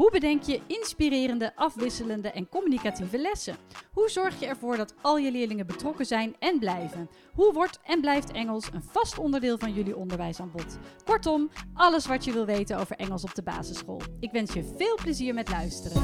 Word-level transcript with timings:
Hoe 0.00 0.10
bedenk 0.10 0.42
je 0.42 0.60
inspirerende, 0.66 1.56
afwisselende 1.56 2.30
en 2.30 2.48
communicatieve 2.48 3.18
lessen? 3.18 3.56
Hoe 3.92 4.08
zorg 4.08 4.40
je 4.40 4.46
ervoor 4.46 4.76
dat 4.76 4.94
al 5.02 5.18
je 5.18 5.30
leerlingen 5.30 5.66
betrokken 5.66 6.06
zijn 6.06 6.36
en 6.38 6.58
blijven? 6.58 7.10
Hoe 7.34 7.52
wordt 7.52 7.80
en 7.84 8.00
blijft 8.00 8.32
Engels 8.32 8.72
een 8.72 8.82
vast 8.82 9.18
onderdeel 9.18 9.58
van 9.58 9.72
jullie 9.72 9.96
onderwijsaanbod? 9.96 10.78
Kortom, 11.04 11.50
alles 11.74 12.06
wat 12.06 12.24
je 12.24 12.32
wil 12.32 12.46
weten 12.46 12.78
over 12.78 12.96
Engels 12.96 13.24
op 13.24 13.34
de 13.34 13.42
basisschool. 13.42 14.00
Ik 14.20 14.30
wens 14.30 14.52
je 14.52 14.74
veel 14.76 14.94
plezier 15.02 15.34
met 15.34 15.48
luisteren. 15.48 16.02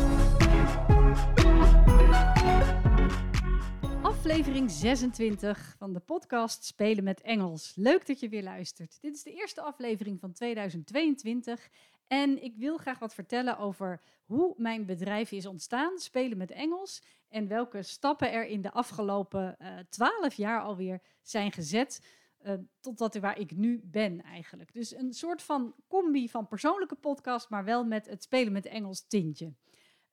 Aflevering 4.02 4.70
26 4.70 5.74
van 5.78 5.92
de 5.92 6.00
podcast 6.00 6.64
Spelen 6.64 7.04
met 7.04 7.20
Engels. 7.20 7.72
Leuk 7.76 8.06
dat 8.06 8.20
je 8.20 8.28
weer 8.28 8.42
luistert. 8.42 8.98
Dit 9.00 9.14
is 9.14 9.22
de 9.22 9.32
eerste 9.32 9.60
aflevering 9.60 10.20
van 10.20 10.32
2022 10.32 11.68
en 12.06 12.42
ik 12.42 12.56
wil 12.56 12.76
graag 12.76 12.98
wat 12.98 13.14
vertellen 13.14 13.58
over 13.58 14.00
hoe 14.24 14.54
mijn 14.56 14.86
bedrijf 14.86 15.32
is 15.32 15.46
ontstaan, 15.46 15.98
Spelen 15.98 16.38
met 16.38 16.50
Engels, 16.50 17.02
en 17.28 17.48
welke 17.48 17.82
stappen 17.82 18.32
er 18.32 18.46
in 18.46 18.60
de 18.60 18.72
afgelopen 18.72 19.58
eh, 19.58 19.78
twaalf 19.88 20.34
jaar 20.34 20.60
alweer 20.60 21.00
zijn 21.22 21.52
gezet. 21.52 22.06
Uh, 22.42 22.52
totdat 22.80 23.16
waar 23.16 23.38
ik 23.38 23.56
nu 23.56 23.80
ben 23.84 24.22
eigenlijk. 24.22 24.72
Dus 24.72 24.94
een 24.94 25.12
soort 25.12 25.42
van 25.42 25.74
combi 25.88 26.28
van 26.28 26.46
persoonlijke 26.46 26.94
podcast, 26.94 27.50
maar 27.50 27.64
wel 27.64 27.84
met 27.84 28.06
het 28.06 28.22
spelen 28.22 28.52
met 28.52 28.66
Engels 28.66 29.06
tintje. 29.06 29.54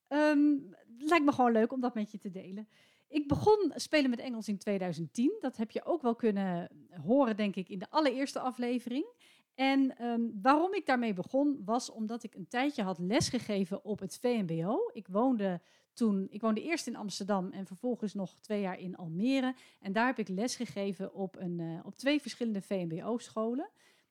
Um, 0.09 0.75
lijkt 0.97 1.25
me 1.25 1.31
gewoon 1.31 1.51
leuk 1.51 1.71
om 1.71 1.79
dat 1.79 1.93
met 1.93 2.11
je 2.11 2.17
te 2.17 2.29
delen. 2.29 2.67
Ik 3.07 3.27
begon 3.27 3.71
spelen 3.75 4.09
met 4.09 4.19
Engels 4.19 4.47
in 4.47 4.57
2010. 4.57 5.37
Dat 5.39 5.57
heb 5.57 5.71
je 5.71 5.85
ook 5.85 6.01
wel 6.01 6.15
kunnen 6.15 6.69
horen, 7.01 7.37
denk 7.37 7.55
ik, 7.55 7.69
in 7.69 7.79
de 7.79 7.89
allereerste 7.89 8.39
aflevering. 8.39 9.05
En 9.55 9.97
ehm, 9.97 10.21
waarom 10.41 10.73
ik 10.73 10.85
daarmee 10.85 11.13
begon, 11.13 11.61
was 11.65 11.89
omdat 11.89 12.23
ik 12.23 12.35
een 12.35 12.47
tijdje 12.47 12.83
had 12.83 12.99
lesgegeven 12.99 13.83
op 13.85 13.99
het 13.99 14.17
VMBO. 14.21 14.89
Ik 14.93 15.07
woonde 15.07 15.61
toen, 15.93 16.27
ik 16.29 16.41
woonde 16.41 16.61
eerst 16.61 16.87
in 16.87 16.95
Amsterdam 16.95 17.51
en 17.51 17.65
vervolgens 17.65 18.13
nog 18.13 18.35
twee 18.39 18.61
jaar 18.61 18.79
in 18.79 18.95
Almere. 18.95 19.55
En 19.79 19.91
daar 19.91 20.05
heb 20.05 20.19
ik 20.19 20.27
lesgegeven 20.27 21.13
op, 21.13 21.35
een, 21.35 21.59
uh, 21.59 21.79
op 21.83 21.95
twee 21.95 22.21
verschillende 22.21 22.61
VMBO-scholen 22.61 23.69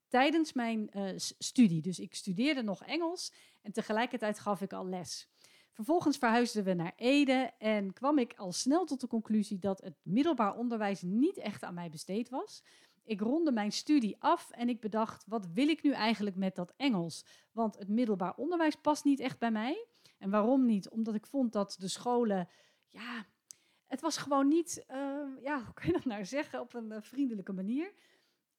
tijdens 0.09 0.53
mijn 0.53 0.91
uh, 0.97 1.11
studie. 1.39 1.83
Dus 1.83 1.99
ik 1.99 2.15
studeerde 2.15 2.63
nog 2.63 2.83
Engels 2.85 3.33
en 3.63 3.73
tegelijkertijd 3.73 4.39
gaf 4.39 4.61
ik 4.61 4.73
al 4.73 4.87
les. 4.87 5.31
Vervolgens 5.73 6.17
verhuisden 6.17 6.65
we 6.65 6.75
naar 6.75 6.93
Ede 6.97 7.51
en 7.59 7.93
kwam 7.93 8.19
ik 8.19 8.35
al 8.37 8.53
snel 8.53 8.85
tot 8.85 9.01
de 9.01 9.07
conclusie 9.07 9.59
dat 9.59 9.81
het 9.81 9.95
middelbaar 10.03 10.57
onderwijs 10.57 11.03
niet 11.03 11.37
echt 11.37 11.63
aan 11.63 11.75
mij 11.75 11.91
besteed 11.91 12.29
was. 12.29 12.63
Ik 13.05 13.21
ronde 13.21 13.53
mijn 13.53 13.73
studie 13.73 14.17
af 14.19 14.51
en 14.51 14.69
ik 14.69 14.81
bedacht, 14.81 15.25
wat 15.27 15.47
wil 15.53 15.69
ik 15.69 15.83
nu 15.83 15.93
eigenlijk 15.93 16.37
met 16.37 16.55
dat 16.55 16.73
Engels? 16.77 17.25
Want 17.53 17.79
het 17.79 17.89
middelbaar 17.89 18.35
onderwijs 18.35 18.75
past 18.75 19.05
niet 19.05 19.21
echt 19.21 19.39
bij 19.39 19.51
mij. 19.51 19.87
En 20.19 20.31
waarom 20.31 20.67
niet? 20.67 20.89
Omdat 20.89 21.15
ik 21.15 21.27
vond 21.27 21.53
dat 21.53 21.77
de 21.79 21.89
scholen, 21.89 22.49
ja, 22.87 23.27
het 23.87 24.01
was 24.01 24.17
gewoon 24.17 24.49
niet, 24.49 24.85
uh, 24.91 25.43
ja, 25.43 25.63
hoe 25.65 25.75
kun 25.75 25.87
je 25.87 25.93
dat 25.93 26.05
nou 26.05 26.25
zeggen, 26.25 26.61
op 26.61 26.75
een 26.75 26.93
uh, 26.93 26.97
vriendelijke 27.01 27.53
manier. 27.53 27.93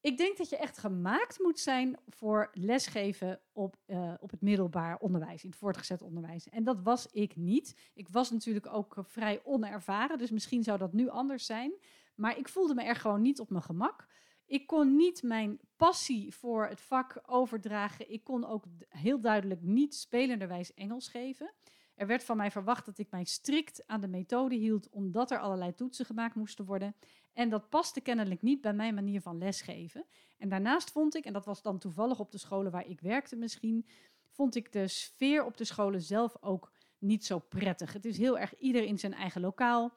Ik 0.02 0.18
denk 0.18 0.38
dat 0.38 0.50
je 0.50 0.58
echt 0.58 0.78
gemaakt 0.78 1.40
moet 1.40 1.60
zijn 1.60 2.00
voor 2.08 2.50
lesgeven 2.54 3.42
op, 3.52 3.76
uh, 3.88 4.14
op 4.20 4.32
het 4.32 4.42
middelbaar 4.42 4.98
onderwijs, 4.98 5.44
in 5.44 5.50
het 5.50 5.60
voortgezet 5.60 6.02
onderwijs. 6.02 6.50
En 6.50 6.64
dat 6.64 6.82
was 6.82 7.08
ik 7.08 7.36
niet. 7.36 7.92
Ik 7.94 8.10
was 8.10 8.32
natuurlijk 8.32 8.68
ook 8.68 8.96
vrij 9.02 9.42
onervaren, 9.44 10.18
dus 10.18 10.32
misschien 10.32 10.64
zou 10.64 10.78
dat 10.78 10.94
nu 10.94 11.10
anders 11.10 11.46
zijn. 11.46 11.74
Maar 12.16 12.38
ik 12.38 12.50
voelde 12.50 12.74
me 12.74 12.84
er 12.84 12.96
gewoon 12.96 13.22
niet 13.22 13.40
op 13.40 13.50
mijn 13.50 13.64
gemak. 13.64 14.08
Ik 14.54 14.68
kon 14.68 14.96
niet 14.96 15.24
mijn 15.24 15.60
passie 15.78 16.34
voor 16.34 16.68
het 16.68 16.82
vak 16.82 17.22
overdragen. 17.26 18.12
Ik 18.12 18.24
kon 18.24 18.46
ook 18.46 18.64
heel 18.90 19.20
duidelijk 19.22 19.62
niet 19.62 19.96
spelenderwijs 19.96 20.74
Engels 20.74 21.08
geven. 21.08 21.54
Er 21.96 22.08
werd 22.08 22.24
van 22.24 22.38
mij 22.38 22.52
verwacht 22.52 22.86
dat 22.86 22.98
ik 22.98 23.12
mij 23.12 23.24
strikt 23.24 23.88
aan 23.88 24.02
de 24.02 24.08
methode 24.08 24.56
hield, 24.56 24.90
omdat 24.90 25.32
er 25.32 25.40
allerlei 25.40 25.74
toetsen 25.74 26.06
gemaakt 26.06 26.36
moesten 26.36 26.66
worden. 26.66 26.96
En 27.34 27.50
dat 27.50 27.70
paste 27.70 28.02
kennelijk 28.02 28.42
niet 28.42 28.62
bij 28.62 28.74
mijn 28.74 28.94
manier 28.94 29.22
van 29.22 29.38
lesgeven. 29.38 30.06
En 30.38 30.50
daarnaast 30.50 30.92
vond 30.92 31.16
ik, 31.16 31.26
en 31.26 31.34
dat 31.34 31.46
was 31.46 31.62
dan 31.62 31.80
toevallig 31.80 32.20
op 32.20 32.32
de 32.32 32.38
scholen 32.38 32.72
waar 32.72 32.88
ik 32.88 33.02
werkte 33.02 33.36
misschien, 33.36 33.86
vond 34.30 34.56
ik 34.56 34.72
de 34.72 34.88
sfeer 34.88 35.46
op 35.46 35.58
de 35.58 35.66
scholen 35.66 36.02
zelf 36.02 36.38
ook 36.42 36.72
niet 36.98 37.26
zo 37.26 37.40
prettig. 37.40 37.94
Het 37.94 38.06
is 38.06 38.18
heel 38.18 38.40
erg 38.40 38.58
ieder 38.58 38.84
in 38.84 39.00
zijn 39.00 39.14
eigen 39.14 39.42
lokaal. 39.42 39.94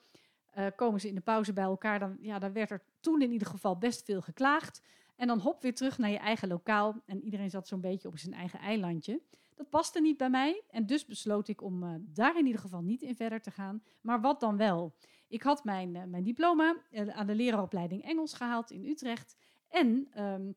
Uh, 0.59 0.67
komen 0.77 1.01
ze 1.01 1.09
in 1.09 1.15
de 1.15 1.21
pauze 1.21 1.53
bij 1.53 1.65
elkaar, 1.65 1.99
dan, 1.99 2.17
ja, 2.21 2.39
dan 2.39 2.53
werd 2.53 2.71
er 2.71 2.83
toen 3.07 3.23
in 3.23 3.33
ieder 3.33 3.49
geval 3.49 3.79
best 3.79 4.05
veel 4.05 4.21
geklaagd. 4.21 4.83
En 5.17 5.27
dan 5.27 5.39
hop 5.39 5.63
weer 5.63 5.75
terug 5.75 5.99
naar 5.99 6.11
je 6.11 6.19
eigen 6.19 6.49
lokaal. 6.49 7.03
En 7.05 7.23
iedereen 7.23 7.51
zat 7.51 7.69
zo'n 7.69 7.81
beetje 7.81 8.09
op 8.09 8.19
zijn 8.19 8.35
eigen 8.35 8.59
eilandje. 8.59 9.23
Dat 9.55 9.71
paste 9.71 10.01
niet 10.01 10.17
bij 10.17 10.31
mij. 10.31 10.63
En 10.71 10.87
dus 10.87 11.05
besloot 11.05 11.49
ik 11.49 11.63
om 11.63 11.83
uh, 11.83 11.95
daar 12.01 12.39
in 12.39 12.47
ieder 12.47 12.61
geval 12.61 12.83
niet 12.83 13.03
in 13.03 13.17
verder 13.17 13.41
te 13.41 13.51
gaan. 13.51 13.83
Maar 14.01 14.21
wat 14.21 14.41
dan 14.41 14.57
wel? 14.57 14.95
Ik 15.29 15.43
had 15.43 15.65
mijn, 15.65 15.95
uh, 15.95 16.05
mijn 16.05 16.23
diploma 16.23 16.77
aan 16.93 17.27
de 17.27 17.35
leraaropleiding 17.35 18.03
Engels 18.03 18.35
gehaald 18.35 18.71
in 18.71 18.85
Utrecht. 18.85 19.37
En 19.69 20.09
um, 20.23 20.55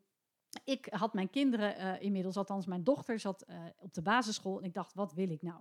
ik 0.64 0.88
had 0.92 1.14
mijn 1.14 1.30
kinderen 1.30 2.02
inmiddels, 2.02 2.38
althans 2.38 2.66
mijn 2.66 2.84
dochter 2.84 3.20
zat 3.20 3.46
op 3.80 3.94
de 3.94 4.02
basisschool. 4.02 4.60
En 4.60 4.66
ik 4.66 4.74
dacht, 4.74 4.94
wat 4.94 5.14
wil 5.14 5.30
ik 5.30 5.42
nou? 5.42 5.60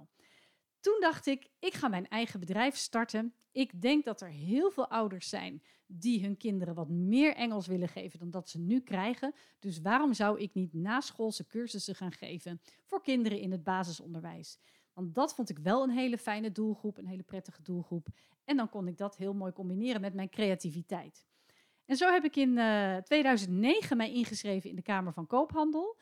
Toen 0.80 1.00
dacht 1.00 1.26
ik, 1.26 1.48
ik 1.58 1.74
ga 1.74 1.88
mijn 1.88 2.08
eigen 2.08 2.40
bedrijf 2.40 2.76
starten. 2.76 3.34
Ik 3.52 3.80
denk 3.80 4.04
dat 4.04 4.20
er 4.20 4.28
heel 4.28 4.70
veel 4.70 4.88
ouders 4.88 5.28
zijn 5.28 5.62
die 5.86 6.22
hun 6.22 6.36
kinderen 6.36 6.74
wat 6.74 6.88
meer 6.88 7.34
Engels 7.34 7.66
willen 7.66 7.88
geven 7.88 8.18
dan 8.18 8.30
dat 8.30 8.48
ze 8.48 8.58
nu 8.58 8.80
krijgen. 8.80 9.34
Dus 9.58 9.80
waarom 9.80 10.14
zou 10.14 10.40
ik 10.40 10.54
niet 10.54 10.72
naschoolse 10.72 11.46
cursussen 11.46 11.94
gaan 11.94 12.12
geven 12.12 12.60
voor 12.84 13.02
kinderen 13.02 13.40
in 13.40 13.50
het 13.50 13.64
basisonderwijs? 13.64 14.58
Want 14.92 15.14
dat 15.14 15.34
vond 15.34 15.50
ik 15.50 15.58
wel 15.58 15.82
een 15.82 15.90
hele 15.90 16.18
fijne 16.18 16.52
doelgroep, 16.52 16.98
een 16.98 17.06
hele 17.06 17.22
prettige 17.22 17.62
doelgroep. 17.62 18.08
En 18.44 18.56
dan 18.56 18.68
kon 18.68 18.88
ik 18.88 18.96
dat 18.96 19.16
heel 19.16 19.34
mooi 19.34 19.52
combineren 19.52 20.00
met 20.00 20.14
mijn 20.14 20.30
creativiteit. 20.30 21.26
En 21.84 21.96
zo 21.96 22.10
heb 22.10 22.24
ik 22.24 22.36
in 22.36 22.56
uh, 22.56 22.96
eh, 22.96 23.02
2009 23.02 23.96
mij 23.96 24.12
ingeschreven 24.12 24.70
in 24.70 24.76
de 24.76 24.82
Kamer 24.82 25.12
van 25.12 25.26
Koophandel. 25.26 25.96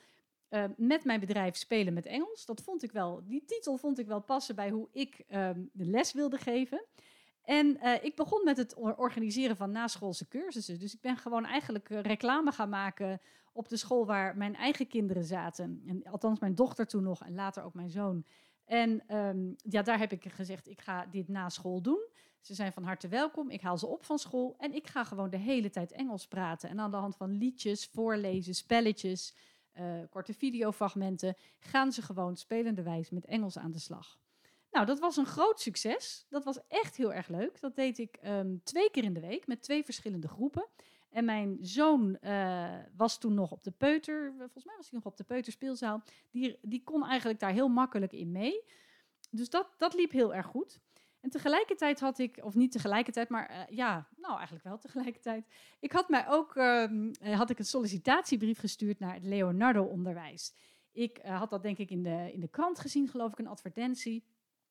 Uh, 0.51 0.65
met 0.77 1.05
mijn 1.05 1.21
bedrijf 1.21 1.57
Spelen 1.57 1.95
met 1.95 2.07
Engels. 2.07 2.47
Dat 2.47 2.63
vond 2.63 2.83
ik 2.83 2.93
wel, 2.93 3.23
die 3.25 3.45
titel 3.45 3.77
vond 3.77 3.99
ik 3.99 4.07
wel 4.07 4.21
passen 4.21 4.55
bij 4.55 4.71
hoe 4.71 4.89
ik 4.93 5.25
um, 5.31 5.71
de 5.73 5.85
les 5.85 6.13
wilde 6.13 6.39
geven. 6.39 6.85
En 7.43 7.79
uh, 7.83 8.05
ik 8.05 8.17
begon 8.17 8.45
met 8.45 8.57
het 8.57 8.75
organiseren 8.75 9.57
van 9.57 9.71
naschoolse 9.71 10.29
cursussen. 10.29 10.79
Dus 10.79 10.95
ik 10.95 11.01
ben 11.01 11.17
gewoon 11.17 11.45
eigenlijk 11.45 11.91
uh, 11.91 12.01
reclame 12.01 12.53
gaan 12.53 12.69
maken 12.69 13.21
op 13.53 13.69
de 13.69 13.77
school 13.77 14.07
waar 14.07 14.37
mijn 14.37 14.55
eigen 14.55 14.87
kinderen 14.87 15.25
zaten. 15.25 15.83
En, 15.87 16.05
althans, 16.05 16.39
mijn 16.39 16.55
dochter 16.55 16.87
toen 16.87 17.03
nog 17.03 17.25
en 17.25 17.35
later 17.35 17.65
ook 17.65 17.75
mijn 17.75 17.91
zoon. 17.91 18.25
En 18.65 19.17
um, 19.17 19.57
ja, 19.57 19.83
daar 19.83 19.99
heb 19.99 20.13
ik 20.13 20.33
gezegd, 20.33 20.69
ik 20.69 20.81
ga 20.81 21.07
dit 21.11 21.29
na 21.29 21.49
school 21.49 21.83
doen. 21.83 22.09
Ze 22.41 22.55
zijn 22.55 22.73
van 22.73 22.85
harte 22.85 23.09
welkom. 23.09 23.51
Ik 23.51 23.61
haal 23.61 23.79
ze 23.79 23.87
op 23.87 24.05
van 24.05 24.19
school 24.19 24.55
en 24.59 24.75
ik 24.75 24.87
ga 24.87 25.05
gewoon 25.05 25.31
de 25.31 25.37
hele 25.37 25.71
tijd 25.71 25.93
Engels 25.93 26.27
praten. 26.27 26.69
En 26.69 26.81
aan 26.81 26.91
de 26.91 26.97
hand 26.97 27.17
van 27.17 27.31
liedjes, 27.31 27.87
voorlezen, 27.87 28.55
spelletjes, 28.55 29.35
uh, 29.79 30.03
korte 30.11 30.35
videofragmenten, 30.35 31.35
gaan 31.59 31.93
ze 31.93 32.03
gewoon 32.03 32.37
spelenderwijs 32.37 33.11
met 33.11 33.25
Engels 33.27 33.59
aan 33.59 33.73
de 33.73 33.79
slag. 33.79 34.19
Nou, 34.71 34.87
dat 34.87 34.99
was 34.99 35.17
een 35.17 35.27
groot 35.27 35.61
succes. 35.61 36.27
Dat 36.29 36.45
was 36.45 36.59
echt 36.69 36.97
heel 36.97 37.13
erg 37.13 37.29
leuk. 37.29 37.61
Dat 37.61 37.77
deed 37.77 37.99
ik 37.99 38.19
um, 38.25 38.61
twee 38.63 38.91
keer 38.91 39.05
in 39.05 39.15
de 39.15 39.21
week 39.21 39.47
met 39.47 39.63
twee 39.63 39.85
verschillende 39.85 40.29
groepen. 40.29 40.69
En 41.11 41.25
mijn 41.25 41.59
zoon 41.61 42.19
uh, 42.21 42.75
was 42.97 43.19
toen 43.19 43.35
nog 43.35 43.51
op 43.51 43.65
de 43.65 43.71
peuter, 43.71 44.35
volgens 44.39 44.65
mij 44.65 44.77
was 44.77 44.91
hij 44.91 44.99
nog 44.99 45.13
op 45.13 45.17
de 45.17 45.25
peuterspeelzaal. 45.25 46.03
Die, 46.31 46.59
die 46.63 46.83
kon 46.83 47.07
eigenlijk 47.07 47.41
daar 47.41 47.53
heel 47.53 47.69
makkelijk 47.69 48.13
in 48.13 48.33
mee. 48.33 48.65
Dus 49.31 49.51
dat, 49.51 49.75
dat 49.77 49.95
liep 49.95 50.11
heel 50.11 50.35
erg 50.35 50.47
goed. 50.47 50.81
En 51.27 51.33
tegelijkertijd 51.33 52.01
had 52.01 52.19
ik, 52.19 52.39
of 52.43 52.55
niet 52.55 52.73
tegelijkertijd, 52.73 53.29
maar 53.29 53.51
uh, 53.51 53.77
ja, 53.77 54.09
nou 54.17 54.35
eigenlijk 54.35 54.65
wel 54.65 54.79
tegelijkertijd. 54.79 55.47
Ik 55.81 55.93
had 55.93 56.09
mij 56.09 56.29
ook, 56.29 56.57
uh, 56.57 57.11
had 57.37 57.51
ik 57.51 57.59
een 57.59 57.65
sollicitatiebrief 57.65 58.59
gestuurd 58.59 58.99
naar 58.99 59.15
het 59.15 59.25
Leonardo-onderwijs. 59.25 60.55
Ik 60.93 61.21
uh, 61.25 61.39
had 61.39 61.51
dat 61.51 61.63
denk 61.63 61.79
ik 61.79 61.91
in 61.91 62.03
de, 62.03 62.31
in 62.33 62.41
de 62.41 62.49
krant 62.49 62.79
gezien, 62.79 63.09
geloof 63.09 63.33
ik, 63.33 63.39
een 63.39 63.47
advertentie. 63.47 64.25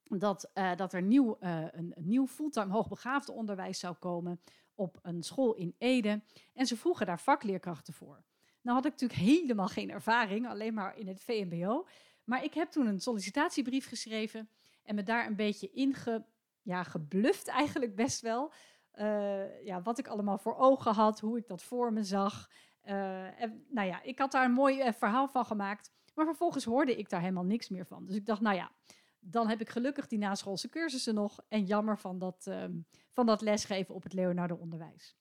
Dat, 0.04 0.52
dat 0.76 0.94
er 0.94 1.02
nieuw, 1.02 1.38
een, 1.40 1.72
een, 1.74 1.94
nieuw 1.96 2.28
fulltime 2.28 2.74
hoogbegaafde 2.74 3.32
onderwijs 3.32 3.80
zou 3.80 3.96
komen 3.96 4.42
op 4.76 5.00
een 5.02 5.24
school 5.24 5.54
in 5.54 5.76
Ede. 5.78 6.22
En 6.54 6.66
ze 6.66 6.78
vroegen 6.78 7.06
daar 7.06 7.20
vakleerkrachten 7.20 7.94
voor. 7.94 8.24
Nou 8.62 8.78
had 8.78 8.86
ik 8.86 8.92
natuurlijk 8.92 9.20
helemaal 9.20 9.68
geen 9.68 9.90
ervaring, 9.90 10.48
alleen 10.48 10.74
maar 10.74 10.98
in 10.98 11.08
het 11.08 11.22
VMBO. 11.24 11.88
Maar 12.24 12.44
ik 12.44 12.54
heb 12.54 12.72
toen 12.72 12.88
een 12.88 13.00
sollicitatiebrief 13.00 13.88
geschreven 13.88 14.50
en 14.84 14.96
me 14.96 15.04
daar 15.04 15.28
een 15.28 15.36
beetje 15.36 15.72
inge, 15.72 16.26
ja, 16.66 16.84
gebluft 16.84 17.48
eigenlijk 17.48 17.96
best 17.96 18.22
wel. 18.22 18.54
Uh, 18.96 19.66
ja, 19.66 19.82
wat 19.82 19.98
ik 19.98 20.08
allemaal 20.08 20.38
voor 20.38 20.56
ogen 20.56 20.94
had, 20.94 21.20
hoe 21.20 21.38
ik 21.38 21.48
dat 21.48 21.64
voor 21.64 21.94
me 21.94 22.04
zag. 22.04 22.50
Uh, 22.86 23.42
en, 23.42 23.66
nou 23.70 23.88
ja, 23.88 24.02
ik 24.02 24.20
had 24.20 24.32
daar 24.32 24.46
een 24.46 24.52
mooi 24.52 24.82
uh, 24.82 24.92
verhaal 24.92 25.28
van 25.28 25.46
gemaakt. 25.46 25.92
Maar 26.14 26.26
vervolgens 26.26 26.64
hoorde 26.64 26.96
ik 26.96 27.10
daar 27.10 27.20
helemaal 27.20 27.46
niks 27.46 27.70
meer 27.70 27.86
van. 27.86 28.06
Dus 28.06 28.16
ik 28.16 28.26
dacht, 28.26 28.42
nou 28.42 28.56
ja, 28.56 28.72
dan 29.20 29.48
heb 29.48 29.62
ik 29.62 29.70
gelukkig 29.70 30.08
die 30.08 30.20
naschoolse 30.20 30.70
cursussen 30.70 31.14
nog. 31.14 31.40
En 31.48 31.64
jammer 31.64 31.98
van 31.98 32.20
dat, 32.20 32.48
ehm, 32.48 32.74
van 33.12 33.26
dat 33.26 33.42
lesgeven 33.42 33.96
op 33.96 34.04
het 34.04 34.14
Leonardo 34.14 34.56
Onderwijs. 34.56 35.16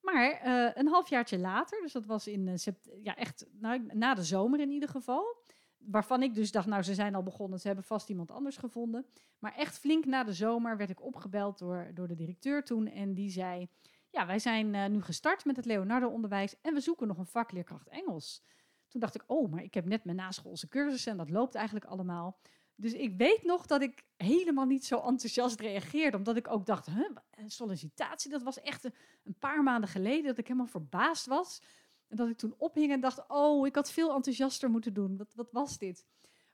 Maar 0.00 0.40
een 0.76 0.88
halfjaartje 0.88 1.38
later, 1.38 1.80
dus 1.82 1.92
dat 1.92 2.06
was 2.06 2.26
in 2.26 2.58
ja, 3.02 3.16
echt 3.16 3.46
nou, 3.52 3.86
na 3.92 4.14
de 4.14 4.24
zomer 4.24 4.60
in 4.60 4.70
ieder 4.70 4.88
geval. 4.88 5.36
Waarvan 5.78 6.22
ik 6.22 6.34
dus 6.34 6.52
dacht, 6.52 6.66
nou, 6.66 6.82
ze 6.82 6.94
zijn 6.94 7.14
al 7.14 7.22
begonnen, 7.22 7.60
ze 7.60 7.66
hebben 7.66 7.84
vast 7.84 8.08
iemand 8.08 8.30
anders 8.30 8.56
gevonden. 8.56 9.06
Maar 9.38 9.54
echt 9.54 9.78
flink 9.78 10.04
na 10.04 10.24
de 10.24 10.32
zomer 10.32 10.76
werd 10.76 10.90
ik 10.90 11.02
opgebeld 11.02 11.58
door, 11.58 11.90
door 11.94 12.08
de 12.08 12.14
directeur 12.14 12.64
toen. 12.64 12.86
En 12.86 13.14
die 13.14 13.30
zei, 13.30 13.68
ja, 14.10 14.26
wij 14.26 14.38
zijn 14.38 14.74
uh, 14.74 14.86
nu 14.86 15.02
gestart 15.02 15.44
met 15.44 15.56
het 15.56 15.64
Leonardo-onderwijs 15.64 16.60
en 16.60 16.74
we 16.74 16.80
zoeken 16.80 17.06
nog 17.06 17.18
een 17.18 17.26
vakleerkracht 17.26 17.88
Engels. 17.88 18.44
Toen 18.88 19.00
dacht 19.00 19.14
ik, 19.14 19.22
oh, 19.26 19.50
maar 19.50 19.62
ik 19.62 19.74
heb 19.74 19.84
net 19.84 20.04
mijn 20.04 20.16
naschoolse 20.16 20.68
cursus 20.68 21.06
en 21.06 21.16
dat 21.16 21.30
loopt 21.30 21.54
eigenlijk 21.54 21.86
allemaal. 21.86 22.38
Dus 22.80 22.92
ik 22.92 23.16
weet 23.16 23.42
nog 23.42 23.66
dat 23.66 23.82
ik 23.82 24.04
helemaal 24.16 24.64
niet 24.64 24.84
zo 24.84 25.00
enthousiast 25.00 25.60
reageerde. 25.60 26.16
Omdat 26.16 26.36
ik 26.36 26.50
ook 26.50 26.66
dacht, 26.66 26.86
huh, 26.86 27.16
sollicitatie, 27.46 28.30
dat 28.30 28.42
was 28.42 28.60
echt 28.60 28.84
een, 28.84 29.38
paar 29.38 29.62
maanden 29.62 29.88
geleden. 29.88 30.24
Dat 30.24 30.38
ik 30.38 30.46
helemaal 30.46 30.66
verbaasd 30.66 31.26
was. 31.26 31.62
En 32.08 32.16
dat 32.16 32.28
ik 32.28 32.36
toen 32.36 32.54
ophing 32.58 32.92
en 32.92 33.00
dacht, 33.00 33.24
oh, 33.28 33.66
ik 33.66 33.74
had 33.74 33.92
veel 33.92 34.14
enthousiaster 34.14 34.70
moeten 34.70 34.94
doen. 34.94 35.16
Wat, 35.16 35.34
wat 35.34 35.48
was 35.52 35.78
dit? 35.78 36.06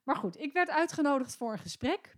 Maar 0.03 0.17
goed, 0.17 0.41
ik 0.41 0.53
werd 0.53 0.71
uitgenodigd 0.71 1.37
voor 1.37 1.53
een 1.53 1.59
gesprek. 1.59 2.17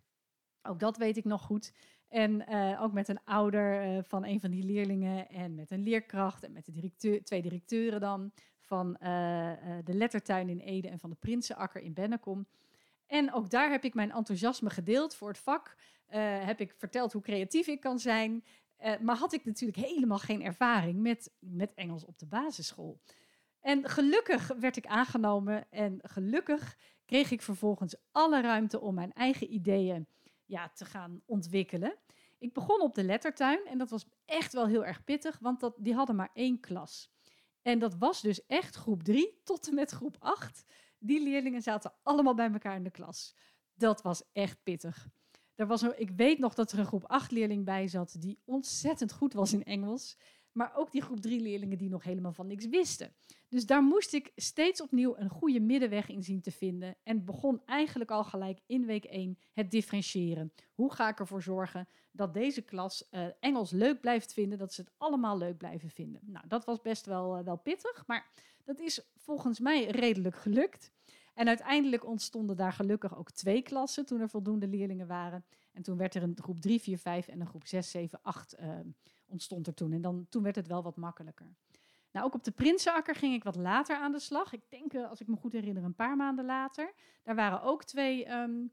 Ook 0.62 0.80
dat 0.80 0.96
weet 0.96 1.16
ik 1.16 1.24
nog 1.24 1.42
goed. 1.42 1.72
En 2.08 2.44
uh, 2.50 2.82
ook 2.82 2.92
met 2.92 3.08
een 3.08 3.24
ouder 3.24 3.96
uh, 3.96 3.98
van 4.02 4.24
een 4.24 4.40
van 4.40 4.50
die 4.50 4.64
leerlingen 4.64 5.28
en 5.28 5.54
met 5.54 5.70
een 5.70 5.82
leerkracht 5.82 6.44
en 6.44 6.52
met 6.52 6.64
de 6.64 6.72
directeur, 6.72 7.24
twee 7.24 7.42
directeuren 7.42 8.00
dan 8.00 8.32
van 8.60 8.88
uh, 8.88 8.98
de 9.84 9.94
Lettertuin 9.94 10.48
in 10.48 10.58
Ede 10.58 10.88
en 10.88 10.98
van 10.98 11.10
de 11.10 11.16
Prinsenakker 11.16 11.80
in 11.80 11.94
Bennekom. 11.94 12.46
En 13.06 13.32
ook 13.32 13.50
daar 13.50 13.70
heb 13.70 13.84
ik 13.84 13.94
mijn 13.94 14.12
enthousiasme 14.12 14.70
gedeeld 14.70 15.14
voor 15.14 15.28
het 15.28 15.38
vak. 15.38 15.76
heb 16.06 16.60
ik 16.60 16.74
verteld 16.76 17.12
hoe 17.12 17.22
creatief 17.22 17.66
ik 17.66 17.80
kan 17.80 17.98
zijn. 17.98 18.44
maar 19.00 19.16
had 19.16 19.32
ik 19.32 19.44
natuurlijk 19.44 19.78
helemaal 19.78 20.18
geen 20.18 20.42
ervaring 20.42 21.00
met, 21.00 21.32
met 21.38 21.74
Engels 21.74 22.04
op 22.04 22.18
de 22.18 22.26
basisschool. 22.26 23.00
En 23.66 23.88
gelukkig 23.88 24.46
werd 24.46 24.76
ik 24.76 24.86
aangenomen 24.86 25.70
en 25.70 25.98
gelukkig 26.02 26.76
kreeg 27.04 27.30
ik 27.30 27.42
vervolgens 27.42 27.96
alle 28.12 28.40
ruimte 28.40 28.80
om 28.80 28.94
mijn 28.94 29.12
eigen 29.12 29.52
ideeën 29.52 30.08
ja, 30.44 30.68
te 30.68 30.84
gaan 30.84 31.22
ontwikkelen. 31.24 31.96
Ik 32.38 32.52
begon 32.52 32.80
op 32.80 32.94
de 32.94 33.04
lettertuin 33.04 33.66
en 33.66 33.78
dat 33.78 33.90
was 33.90 34.06
echt 34.24 34.52
wel 34.52 34.66
heel 34.66 34.84
erg 34.84 35.04
pittig, 35.04 35.38
want 35.38 35.60
dat, 35.60 35.74
die 35.78 35.94
hadden 35.94 36.16
maar 36.16 36.30
één 36.32 36.60
klas. 36.60 37.10
En 37.62 37.78
dat 37.78 37.96
was 37.98 38.20
dus 38.20 38.46
echt 38.46 38.76
groep 38.76 39.02
3 39.02 39.40
tot 39.44 39.68
en 39.68 39.74
met 39.74 39.90
groep 39.90 40.16
8. 40.18 40.64
Die 40.98 41.22
leerlingen 41.22 41.62
zaten 41.62 41.92
allemaal 42.02 42.34
bij 42.34 42.52
elkaar 42.52 42.76
in 42.76 42.84
de 42.84 42.90
klas. 42.90 43.36
Dat 43.74 44.02
was 44.02 44.22
echt 44.32 44.62
pittig. 44.62 45.08
Er 45.54 45.66
was 45.66 45.82
ik 45.82 46.10
weet 46.10 46.38
nog 46.38 46.54
dat 46.54 46.72
er 46.72 46.78
een 46.78 46.86
groep 46.86 47.04
8 47.04 47.30
leerling 47.30 47.64
bij 47.64 47.88
zat 47.88 48.16
die 48.18 48.38
ontzettend 48.44 49.12
goed 49.12 49.32
was 49.32 49.52
in 49.52 49.64
Engels. 49.64 50.16
Maar 50.56 50.72
ook 50.76 50.92
die 50.92 51.02
groep 51.02 51.20
3 51.20 51.40
leerlingen 51.40 51.78
die 51.78 51.88
nog 51.88 52.02
helemaal 52.02 52.32
van 52.32 52.46
niks 52.46 52.66
wisten. 52.66 53.12
Dus 53.48 53.66
daar 53.66 53.82
moest 53.82 54.12
ik 54.12 54.32
steeds 54.36 54.82
opnieuw 54.82 55.16
een 55.16 55.28
goede 55.28 55.60
middenweg 55.60 56.08
in 56.08 56.22
zien 56.22 56.40
te 56.40 56.50
vinden. 56.50 56.96
En 57.02 57.24
begon 57.24 57.62
eigenlijk 57.64 58.10
al 58.10 58.24
gelijk 58.24 58.60
in 58.66 58.86
week 58.86 59.04
1 59.04 59.38
het 59.52 59.70
differentiëren. 59.70 60.52
Hoe 60.74 60.92
ga 60.92 61.08
ik 61.08 61.18
ervoor 61.18 61.42
zorgen 61.42 61.88
dat 62.12 62.34
deze 62.34 62.62
klas 62.62 63.08
uh, 63.10 63.26
Engels 63.40 63.70
leuk 63.70 64.00
blijft 64.00 64.32
vinden, 64.32 64.58
dat 64.58 64.72
ze 64.72 64.80
het 64.80 64.90
allemaal 64.96 65.38
leuk 65.38 65.56
blijven 65.56 65.90
vinden. 65.90 66.20
Nou, 66.24 66.48
dat 66.48 66.64
was 66.64 66.80
best 66.80 67.06
wel, 67.06 67.38
uh, 67.38 67.44
wel 67.44 67.56
pittig, 67.56 68.06
maar 68.06 68.30
dat 68.64 68.80
is 68.80 69.00
volgens 69.16 69.60
mij 69.60 69.86
redelijk 69.86 70.36
gelukt. 70.36 70.92
En 71.34 71.48
uiteindelijk 71.48 72.06
ontstonden 72.06 72.56
daar 72.56 72.72
gelukkig 72.72 73.16
ook 73.16 73.30
twee 73.30 73.62
klassen 73.62 74.06
toen 74.06 74.20
er 74.20 74.28
voldoende 74.28 74.68
leerlingen 74.68 75.06
waren. 75.06 75.44
En 75.72 75.82
toen 75.82 75.96
werd 75.96 76.14
er 76.14 76.22
een 76.22 76.36
groep 76.40 76.60
3, 76.60 76.80
4, 76.80 76.98
5 76.98 77.28
en 77.28 77.40
een 77.40 77.46
groep 77.46 77.66
6, 77.66 77.90
7, 77.90 78.18
8 78.22 78.58
uh, 78.60 78.78
ontstond 79.26 79.66
er 79.66 79.74
toen. 79.74 79.92
En 79.92 80.00
dan, 80.00 80.26
toen 80.28 80.42
werd 80.42 80.56
het 80.56 80.66
wel 80.66 80.82
wat 80.82 80.96
makkelijker. 80.96 81.56
Nou, 82.10 82.26
ook 82.26 82.34
op 82.34 82.44
de 82.44 82.50
Prinsenakker 82.50 83.14
ging 83.14 83.34
ik 83.34 83.44
wat 83.44 83.56
later 83.56 83.96
aan 83.96 84.12
de 84.12 84.18
slag. 84.18 84.52
Ik 84.52 84.70
denk, 84.70 84.92
uh, 84.92 85.08
als 85.08 85.20
ik 85.20 85.26
me 85.26 85.36
goed 85.36 85.52
herinner, 85.52 85.84
een 85.84 85.94
paar 85.94 86.16
maanden 86.16 86.44
later. 86.44 86.94
Daar 87.22 87.34
waren 87.34 87.62
ook 87.62 87.84
twee, 87.84 88.30
um, 88.30 88.72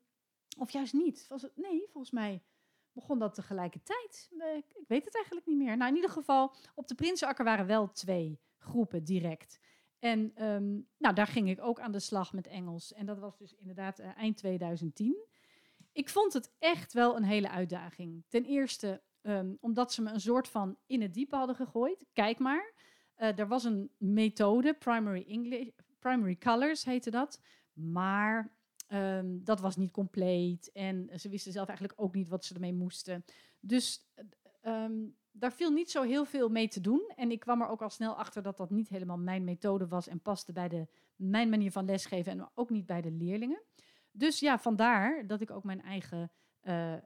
of 0.57 0.71
juist 0.71 0.93
niet. 0.93 1.27
Was 1.27 1.41
het, 1.41 1.51
nee, 1.57 1.87
volgens 1.89 2.11
mij 2.11 2.43
begon 2.91 3.19
dat 3.19 3.33
tegelijkertijd. 3.33 4.29
Uh, 4.37 4.55
ik 4.55 4.87
weet 4.87 5.05
het 5.05 5.15
eigenlijk 5.15 5.45
niet 5.45 5.57
meer. 5.57 5.77
Nou, 5.77 5.89
in 5.89 5.95
ieder 5.95 6.11
geval, 6.11 6.55
op 6.75 6.87
de 6.87 6.95
Prinsenakker 6.95 7.45
waren 7.45 7.65
wel 7.65 7.91
twee 7.91 8.39
groepen 8.57 9.03
direct. 9.03 9.59
En 9.99 10.45
um, 10.45 10.87
nou, 10.97 11.15
daar 11.15 11.27
ging 11.27 11.49
ik 11.49 11.61
ook 11.61 11.79
aan 11.79 11.91
de 11.91 11.99
slag 11.99 12.33
met 12.33 12.47
Engels. 12.47 12.93
En 12.93 13.05
dat 13.05 13.19
was 13.19 13.37
dus 13.37 13.53
inderdaad 13.53 13.99
uh, 13.99 14.17
eind 14.17 14.37
2010. 14.37 15.27
Ik 15.91 16.09
vond 16.09 16.33
het 16.33 16.51
echt 16.59 16.93
wel 16.93 17.15
een 17.15 17.23
hele 17.23 17.49
uitdaging. 17.49 18.23
Ten 18.27 18.45
eerste 18.45 19.01
um, 19.23 19.57
omdat 19.59 19.93
ze 19.93 20.01
me 20.01 20.11
een 20.11 20.21
soort 20.21 20.47
van 20.47 20.77
in 20.85 21.01
het 21.01 21.13
diepe 21.13 21.35
hadden 21.35 21.55
gegooid. 21.55 22.05
Kijk 22.13 22.39
maar, 22.39 22.73
uh, 23.17 23.39
er 23.39 23.47
was 23.47 23.63
een 23.63 23.91
methode, 23.97 24.73
Primary, 24.73 25.25
English, 25.27 25.69
primary 25.99 26.37
Colors 26.37 26.85
heette 26.85 27.11
dat. 27.11 27.41
Maar 27.73 28.51
um, 28.87 29.43
dat 29.43 29.59
was 29.59 29.75
niet 29.75 29.91
compleet. 29.91 30.71
En 30.71 31.19
ze 31.19 31.29
wisten 31.29 31.51
zelf 31.51 31.67
eigenlijk 31.67 32.01
ook 32.01 32.15
niet 32.15 32.27
wat 32.27 32.45
ze 32.45 32.53
ermee 32.53 32.73
moesten. 32.73 33.25
Dus 33.59 34.11
um, 34.61 35.15
daar 35.31 35.53
viel 35.53 35.71
niet 35.71 35.91
zo 35.91 36.01
heel 36.01 36.25
veel 36.25 36.49
mee 36.49 36.67
te 36.67 36.81
doen. 36.81 37.11
En 37.15 37.31
ik 37.31 37.39
kwam 37.39 37.61
er 37.61 37.67
ook 37.67 37.81
al 37.81 37.89
snel 37.89 38.15
achter 38.15 38.41
dat 38.41 38.57
dat 38.57 38.69
niet 38.69 38.89
helemaal 38.89 39.17
mijn 39.17 39.43
methode 39.43 39.87
was 39.87 40.07
en 40.07 40.21
paste 40.21 40.53
bij 40.53 40.67
de, 40.67 40.87
mijn 41.15 41.49
manier 41.49 41.71
van 41.71 41.85
lesgeven 41.85 42.31
en 42.31 42.49
ook 42.53 42.69
niet 42.69 42.85
bij 42.85 43.01
de 43.01 43.11
leerlingen. 43.11 43.61
Dus 44.11 44.39
ja, 44.39 44.59
vandaar 44.59 45.27
dat 45.27 45.41
ik 45.41 45.51
ook 45.51 45.63
mijn 45.63 45.81
eigen, 45.81 46.31
uh, 46.63 46.91
uh, 46.91 46.97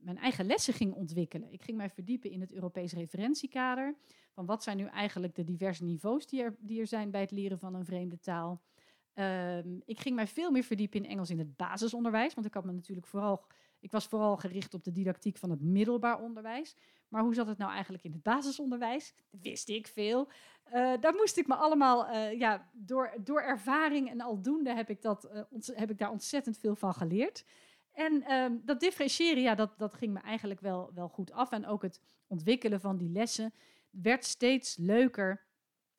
mijn 0.00 0.18
eigen 0.18 0.46
lessen 0.46 0.74
ging 0.74 0.94
ontwikkelen. 0.94 1.52
Ik 1.52 1.62
ging 1.62 1.76
mij 1.76 1.90
verdiepen 1.90 2.30
in 2.30 2.40
het 2.40 2.52
Europees 2.52 2.92
referentiekader. 2.92 3.96
Van 4.32 4.46
wat 4.46 4.62
zijn 4.62 4.76
nu 4.76 4.86
eigenlijk 4.86 5.34
de 5.34 5.44
diverse 5.44 5.84
niveaus 5.84 6.26
die 6.26 6.42
er, 6.42 6.56
die 6.58 6.80
er 6.80 6.86
zijn 6.86 7.10
bij 7.10 7.20
het 7.20 7.30
leren 7.30 7.58
van 7.58 7.74
een 7.74 7.84
vreemde 7.84 8.18
taal. 8.18 8.62
Um, 9.14 9.82
ik 9.84 10.00
ging 10.00 10.14
mij 10.14 10.26
veel 10.26 10.50
meer 10.50 10.62
verdiepen 10.62 11.02
in 11.02 11.10
Engels 11.10 11.30
in 11.30 11.38
het 11.38 11.56
basisonderwijs. 11.56 12.34
Want 12.34 12.46
ik 12.46 12.54
had 12.54 12.64
me 12.64 12.72
natuurlijk 12.72 13.06
vooral 13.06 13.44
ik 13.80 13.92
was 13.92 14.06
vooral 14.06 14.36
gericht 14.36 14.74
op 14.74 14.84
de 14.84 14.92
didactiek 14.92 15.38
van 15.38 15.50
het 15.50 15.60
middelbaar 15.60 16.20
onderwijs. 16.20 16.76
Maar 17.08 17.22
hoe 17.22 17.34
zat 17.34 17.46
het 17.46 17.58
nou 17.58 17.72
eigenlijk 17.72 18.04
in 18.04 18.12
het 18.12 18.22
basisonderwijs? 18.22 19.14
Dat 19.30 19.40
wist 19.40 19.68
ik 19.68 19.86
veel. 19.86 20.28
Uh, 20.66 20.92
daar 21.00 21.14
moest 21.14 21.36
ik 21.36 21.46
me 21.46 21.54
allemaal, 21.54 22.16
ja, 22.16 22.70
door, 22.72 23.14
door 23.24 23.40
ervaring 23.40 24.10
en 24.10 24.20
aldoende 24.20 24.74
heb 24.74 24.90
ik, 24.90 25.02
dat, 25.02 25.28
uh, 25.32 25.76
heb 25.76 25.90
ik 25.90 25.98
daar 25.98 26.10
ontzettend 26.10 26.58
veel 26.58 26.74
van 26.74 26.94
geleerd. 26.94 27.44
En 27.96 28.32
um, 28.32 28.62
dat 28.64 28.80
differentiëren, 28.80 29.42
ja, 29.42 29.54
dat, 29.54 29.78
dat 29.78 29.94
ging 29.94 30.12
me 30.12 30.20
eigenlijk 30.20 30.60
wel, 30.60 30.90
wel 30.94 31.08
goed 31.08 31.32
af. 31.32 31.50
En 31.50 31.66
ook 31.66 31.82
het 31.82 32.00
ontwikkelen 32.26 32.80
van 32.80 32.96
die 32.96 33.10
lessen 33.10 33.52
werd 33.90 34.24
steeds 34.24 34.76
leuker. 34.76 35.44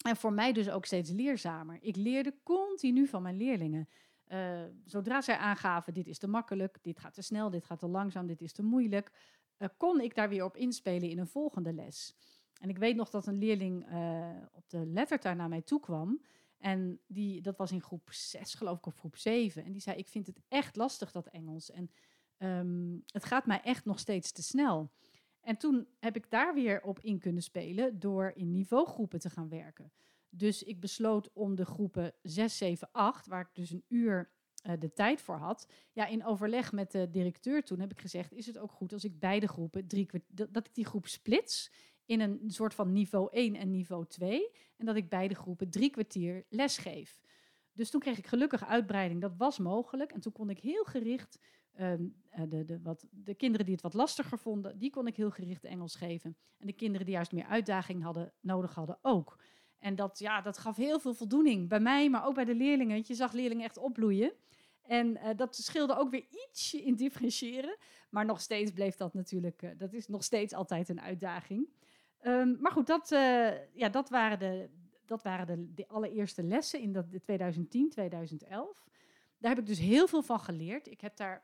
En 0.05 0.15
voor 0.15 0.33
mij 0.33 0.53
dus 0.53 0.69
ook 0.69 0.85
steeds 0.85 1.11
leerzamer. 1.11 1.77
Ik 1.81 1.95
leerde 1.95 2.35
continu 2.43 3.07
van 3.07 3.21
mijn 3.21 3.37
leerlingen. 3.37 3.89
Uh, 4.27 4.63
zodra 4.85 5.21
zij 5.21 5.37
aangaven, 5.37 5.93
dit 5.93 6.07
is 6.07 6.17
te 6.17 6.27
makkelijk, 6.27 6.77
dit 6.81 6.99
gaat 6.99 7.13
te 7.13 7.21
snel, 7.21 7.49
dit 7.49 7.65
gaat 7.65 7.79
te 7.79 7.87
langzaam, 7.87 8.27
dit 8.27 8.41
is 8.41 8.53
te 8.53 8.63
moeilijk, 8.63 9.11
uh, 9.57 9.67
kon 9.77 10.01
ik 10.01 10.15
daar 10.15 10.29
weer 10.29 10.43
op 10.43 10.55
inspelen 10.55 11.09
in 11.09 11.19
een 11.19 11.27
volgende 11.27 11.73
les. 11.73 12.15
En 12.61 12.69
ik 12.69 12.77
weet 12.77 12.95
nog 12.95 13.09
dat 13.09 13.27
een 13.27 13.37
leerling 13.37 13.91
uh, 13.91 14.29
op 14.51 14.69
de 14.69 14.85
lettertuin 14.85 15.37
naar 15.37 15.49
mij 15.49 15.61
toe 15.61 15.79
kwam. 15.79 16.21
En 16.57 16.99
die, 17.07 17.41
dat 17.41 17.57
was 17.57 17.71
in 17.71 17.81
groep 17.81 18.11
6, 18.11 18.53
geloof 18.53 18.77
ik, 18.77 18.85
of 18.85 18.97
groep 18.97 19.17
7. 19.17 19.63
En 19.63 19.71
die 19.71 19.81
zei, 19.81 19.97
ik 19.97 20.07
vind 20.07 20.27
het 20.27 20.41
echt 20.47 20.75
lastig, 20.75 21.11
dat 21.11 21.27
Engels. 21.27 21.71
En 21.71 21.91
um, 22.37 23.03
het 23.05 23.25
gaat 23.25 23.45
mij 23.45 23.61
echt 23.61 23.85
nog 23.85 23.99
steeds 23.99 24.31
te 24.31 24.43
snel. 24.43 24.91
En 25.41 25.57
toen 25.57 25.87
heb 25.99 26.15
ik 26.15 26.29
daar 26.29 26.53
weer 26.53 26.81
op 26.81 26.99
in 26.99 27.19
kunnen 27.19 27.43
spelen 27.43 27.99
door 27.99 28.31
in 28.35 28.51
niveaugroepen 28.51 29.19
te 29.19 29.29
gaan 29.29 29.49
werken. 29.49 29.91
Dus 30.29 30.63
ik 30.63 30.79
besloot 30.79 31.33
om 31.33 31.55
de 31.55 31.65
groepen 31.65 32.13
6, 32.21 32.57
7, 32.57 32.89
8, 32.91 33.27
waar 33.27 33.41
ik 33.41 33.55
dus 33.55 33.71
een 33.71 33.85
uur 33.87 34.31
uh, 34.67 34.73
de 34.79 34.93
tijd 34.93 35.21
voor 35.21 35.35
had. 35.35 35.67
Ja, 35.91 36.05
in 36.05 36.25
overleg 36.25 36.71
met 36.71 36.91
de 36.91 37.09
directeur 37.09 37.63
toen 37.63 37.79
heb 37.79 37.91
ik 37.91 38.01
gezegd: 38.01 38.33
is 38.33 38.45
het 38.45 38.57
ook 38.57 38.71
goed 38.71 38.93
als 38.93 39.03
ik 39.03 39.19
beide 39.19 39.47
groepen 39.47 39.87
drie 39.87 40.09
dat 40.27 40.67
ik 40.67 40.75
die 40.75 40.85
groep 40.85 41.07
splits 41.07 41.71
in 42.07 42.19
een 42.19 42.41
soort 42.47 42.73
van 42.73 42.91
niveau 42.91 43.27
1 43.31 43.55
en 43.55 43.71
niveau 43.71 44.05
2 44.05 44.51
en 44.77 44.85
dat 44.85 44.95
ik 44.95 45.09
beide 45.09 45.35
groepen 45.35 45.69
drie 45.69 45.89
kwartier 45.89 46.45
lesgeef. 46.49 47.21
Dus 47.73 47.89
toen 47.89 47.99
kreeg 47.99 48.17
ik 48.17 48.27
gelukkig 48.27 48.65
uitbreiding, 48.65 49.21
dat 49.21 49.35
was 49.37 49.57
mogelijk. 49.57 50.11
En 50.11 50.19
toen 50.19 50.31
kon 50.31 50.49
ik 50.49 50.59
heel 50.59 50.83
gericht, 50.83 51.39
um, 51.79 52.15
de, 52.49 52.65
de, 52.65 52.81
wat, 52.81 53.05
de 53.11 53.35
kinderen 53.35 53.65
die 53.65 53.75
het 53.75 53.83
wat 53.83 53.93
lastiger 53.93 54.39
vonden, 54.39 54.77
die 54.79 54.89
kon 54.89 55.07
ik 55.07 55.15
heel 55.15 55.31
gericht 55.31 55.63
Engels 55.63 55.95
geven. 55.95 56.37
En 56.57 56.67
de 56.67 56.73
kinderen 56.73 57.05
die 57.05 57.15
juist 57.15 57.31
meer 57.31 57.45
uitdaging 57.45 58.03
hadden, 58.03 58.33
nodig 58.39 58.75
hadden 58.75 58.99
ook. 59.01 59.39
En 59.79 59.95
dat, 59.95 60.19
ja, 60.19 60.41
dat 60.41 60.57
gaf 60.57 60.75
heel 60.75 60.99
veel 60.99 61.13
voldoening 61.13 61.69
bij 61.69 61.79
mij, 61.79 62.09
maar 62.09 62.25
ook 62.25 62.35
bij 62.35 62.45
de 62.45 62.55
leerlingen. 62.55 63.03
Je 63.05 63.15
zag 63.15 63.31
leerlingen 63.31 63.65
echt 63.65 63.77
opbloeien. 63.77 64.33
En 64.81 65.07
uh, 65.07 65.29
dat 65.35 65.55
scheelde 65.55 65.95
ook 65.95 66.09
weer 66.09 66.25
ietsje 66.29 66.83
in 66.83 66.95
differentiëren. 66.95 67.77
Maar 68.09 68.25
nog 68.25 68.41
steeds 68.41 68.71
bleef 68.71 68.95
dat 68.95 69.13
natuurlijk, 69.13 69.61
uh, 69.61 69.69
dat 69.77 69.93
is 69.93 70.07
nog 70.07 70.23
steeds 70.23 70.53
altijd 70.53 70.89
een 70.89 71.01
uitdaging. 71.01 71.69
Um, 72.23 72.57
maar 72.59 72.71
goed, 72.71 72.87
dat, 72.87 73.11
uh, 73.11 73.75
ja, 73.75 73.89
dat 73.89 74.09
waren, 74.09 74.39
de, 74.39 74.69
dat 75.05 75.23
waren 75.23 75.47
de, 75.47 75.73
de 75.73 75.87
allereerste 75.87 76.43
lessen 76.43 76.79
in 76.79 76.91
dat, 76.91 77.11
de 77.11 77.21
2010, 77.21 77.89
2011. 77.89 78.85
Daar 79.37 79.51
heb 79.51 79.59
ik 79.59 79.65
dus 79.65 79.79
heel 79.79 80.07
veel 80.07 80.21
van 80.21 80.39
geleerd. 80.39 80.87
Ik 80.87 81.01
heb 81.01 81.15
daar 81.15 81.43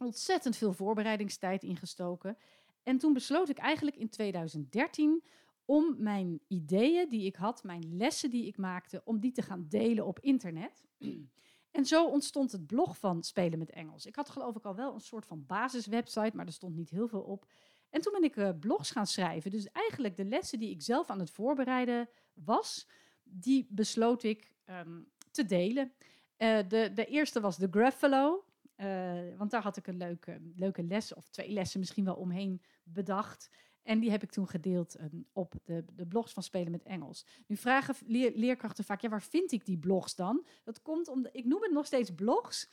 Ontzettend 0.00 0.56
veel 0.56 0.72
voorbereidingstijd 0.72 1.62
ingestoken. 1.62 2.36
En 2.82 2.98
toen 2.98 3.12
besloot 3.12 3.48
ik 3.48 3.58
eigenlijk 3.58 3.96
in 3.96 4.08
2013 4.08 5.22
om 5.64 5.94
mijn 5.98 6.40
ideeën 6.46 7.08
die 7.08 7.26
ik 7.26 7.36
had, 7.36 7.62
mijn 7.62 7.96
lessen 7.96 8.30
die 8.30 8.46
ik 8.46 8.56
maakte, 8.56 9.02
om 9.04 9.20
die 9.20 9.32
te 9.32 9.42
gaan 9.42 9.66
delen 9.68 10.06
op 10.06 10.18
internet. 10.20 10.82
En 11.70 11.84
zo 11.84 12.06
ontstond 12.06 12.52
het 12.52 12.66
blog 12.66 12.98
van 12.98 13.22
Spelen 13.22 13.58
met 13.58 13.70
Engels. 13.70 14.06
Ik 14.06 14.16
had 14.16 14.30
geloof 14.30 14.56
ik 14.56 14.64
al 14.64 14.74
wel 14.74 14.94
een 14.94 15.00
soort 15.00 15.26
van 15.26 15.46
basiswebsite, 15.46 16.36
maar 16.36 16.46
er 16.46 16.52
stond 16.52 16.76
niet 16.76 16.90
heel 16.90 17.08
veel 17.08 17.22
op. 17.22 17.46
En 17.90 18.00
toen 18.00 18.12
ben 18.12 18.24
ik 18.24 18.36
uh, 18.36 18.50
blogs 18.60 18.90
gaan 18.90 19.06
schrijven. 19.06 19.50
Dus 19.50 19.70
eigenlijk 19.72 20.16
de 20.16 20.24
lessen 20.24 20.58
die 20.58 20.70
ik 20.70 20.82
zelf 20.82 21.10
aan 21.10 21.18
het 21.20 21.30
voorbereiden 21.30 22.08
was, 22.34 22.88
die 23.22 23.66
besloot 23.70 24.22
ik 24.22 24.54
um, 24.66 25.08
te 25.30 25.44
delen. 25.44 25.92
Uh, 26.38 26.58
de, 26.68 26.90
de 26.94 27.04
eerste 27.04 27.40
was 27.40 27.56
de 27.56 27.68
Gruffalo. 27.70 28.44
Uh, 28.76 29.36
want 29.36 29.50
daar 29.50 29.62
had 29.62 29.76
ik 29.76 29.86
een 29.86 29.96
leuke, 29.96 30.40
leuke 30.56 30.82
les, 30.82 31.14
of 31.14 31.28
twee 31.28 31.50
lessen 31.52 31.80
misschien 31.80 32.04
wel 32.04 32.14
omheen 32.14 32.62
bedacht. 32.84 33.50
En 33.82 34.00
die 34.00 34.10
heb 34.10 34.22
ik 34.22 34.30
toen 34.30 34.48
gedeeld 34.48 35.00
um, 35.00 35.26
op 35.32 35.54
de, 35.64 35.84
de 35.92 36.06
blogs 36.06 36.32
van 36.32 36.42
Spelen 36.42 36.70
met 36.70 36.82
Engels. 36.82 37.26
Nu 37.46 37.56
vragen 37.56 37.94
leer, 38.06 38.32
leerkrachten 38.34 38.84
vaak, 38.84 39.00
ja, 39.00 39.08
waar 39.08 39.22
vind 39.22 39.52
ik 39.52 39.64
die 39.64 39.78
blogs 39.78 40.14
dan? 40.14 40.46
Dat 40.64 40.82
komt 40.82 41.08
omdat, 41.08 41.34
ik 41.36 41.44
noem 41.44 41.62
het 41.62 41.72
nog 41.72 41.86
steeds 41.86 42.14
blogs, 42.14 42.70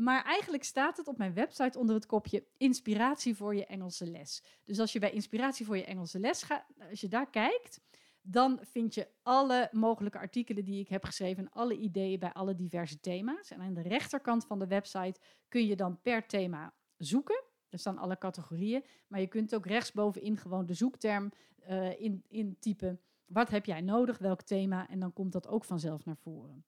maar 0.00 0.24
eigenlijk 0.24 0.64
staat 0.64 0.96
het 0.96 1.08
op 1.08 1.18
mijn 1.18 1.34
website 1.34 1.78
onder 1.78 1.94
het 1.94 2.06
kopje 2.06 2.44
Inspiratie 2.56 3.36
voor 3.36 3.54
je 3.54 3.66
Engelse 3.66 4.06
les. 4.06 4.42
Dus 4.64 4.78
als 4.78 4.92
je 4.92 4.98
bij 4.98 5.10
Inspiratie 5.10 5.66
voor 5.66 5.76
je 5.76 5.84
Engelse 5.84 6.18
les 6.18 6.42
gaat, 6.42 6.66
als 6.90 7.00
je 7.00 7.08
daar 7.08 7.30
kijkt, 7.30 7.80
dan 8.22 8.58
vind 8.62 8.94
je 8.94 9.08
alle 9.22 9.68
mogelijke 9.72 10.18
artikelen 10.18 10.64
die 10.64 10.80
ik 10.80 10.88
heb 10.88 11.04
geschreven, 11.04 11.50
alle 11.50 11.76
ideeën 11.76 12.18
bij 12.18 12.32
alle 12.32 12.54
diverse 12.54 13.00
thema's. 13.00 13.50
En 13.50 13.60
aan 13.60 13.74
de 13.74 13.82
rechterkant 13.82 14.46
van 14.46 14.58
de 14.58 14.66
website 14.66 15.20
kun 15.48 15.66
je 15.66 15.76
dan 15.76 16.00
per 16.00 16.26
thema 16.26 16.74
zoeken. 16.96 17.44
Er 17.68 17.78
staan 17.78 17.98
alle 17.98 18.18
categorieën, 18.18 18.84
maar 19.06 19.20
je 19.20 19.26
kunt 19.26 19.54
ook 19.54 19.66
rechtsbovenin 19.66 20.36
gewoon 20.36 20.66
de 20.66 20.74
zoekterm 20.74 21.32
uh, 21.68 22.00
in, 22.00 22.24
intypen. 22.28 23.00
Wat 23.26 23.50
heb 23.50 23.64
jij 23.64 23.80
nodig, 23.80 24.18
welk 24.18 24.42
thema? 24.42 24.88
En 24.88 24.98
dan 24.98 25.12
komt 25.12 25.32
dat 25.32 25.48
ook 25.48 25.64
vanzelf 25.64 26.04
naar 26.04 26.16
voren. 26.16 26.64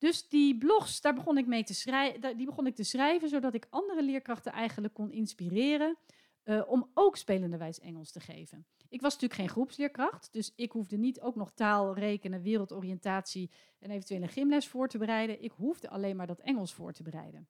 Dus 0.00 0.28
die 0.28 0.58
blogs, 0.58 1.00
daar 1.00 1.14
begon 1.14 1.38
ik 1.38 1.46
mee 1.46 1.64
te 1.64 1.74
schrijven, 1.74 2.36
die 2.36 2.46
begon 2.46 2.66
ik 2.66 2.74
te 2.74 2.84
schrijven, 2.84 3.28
zodat 3.28 3.54
ik 3.54 3.66
andere 3.70 4.02
leerkrachten 4.02 4.52
eigenlijk 4.52 4.94
kon 4.94 5.10
inspireren 5.10 5.96
uh, 6.44 6.62
om 6.66 6.90
ook 6.94 7.16
spelenderwijs 7.16 7.80
Engels 7.80 8.12
te 8.12 8.20
geven. 8.20 8.66
Ik 8.88 9.00
was 9.00 9.12
natuurlijk 9.12 9.40
geen 9.40 9.48
groepsleerkracht, 9.48 10.32
dus 10.32 10.52
ik 10.56 10.72
hoefde 10.72 10.96
niet 10.96 11.20
ook 11.20 11.36
nog 11.36 11.50
taal, 11.50 11.94
rekenen, 11.94 12.42
wereldoriëntatie 12.42 13.50
en 13.78 13.90
eventueel 13.90 14.22
een 14.22 14.28
gymles 14.28 14.68
voor 14.68 14.88
te 14.88 14.98
bereiden. 14.98 15.42
Ik 15.42 15.52
hoefde 15.52 15.90
alleen 15.90 16.16
maar 16.16 16.26
dat 16.26 16.40
Engels 16.40 16.74
voor 16.74 16.92
te 16.92 17.02
bereiden. 17.02 17.48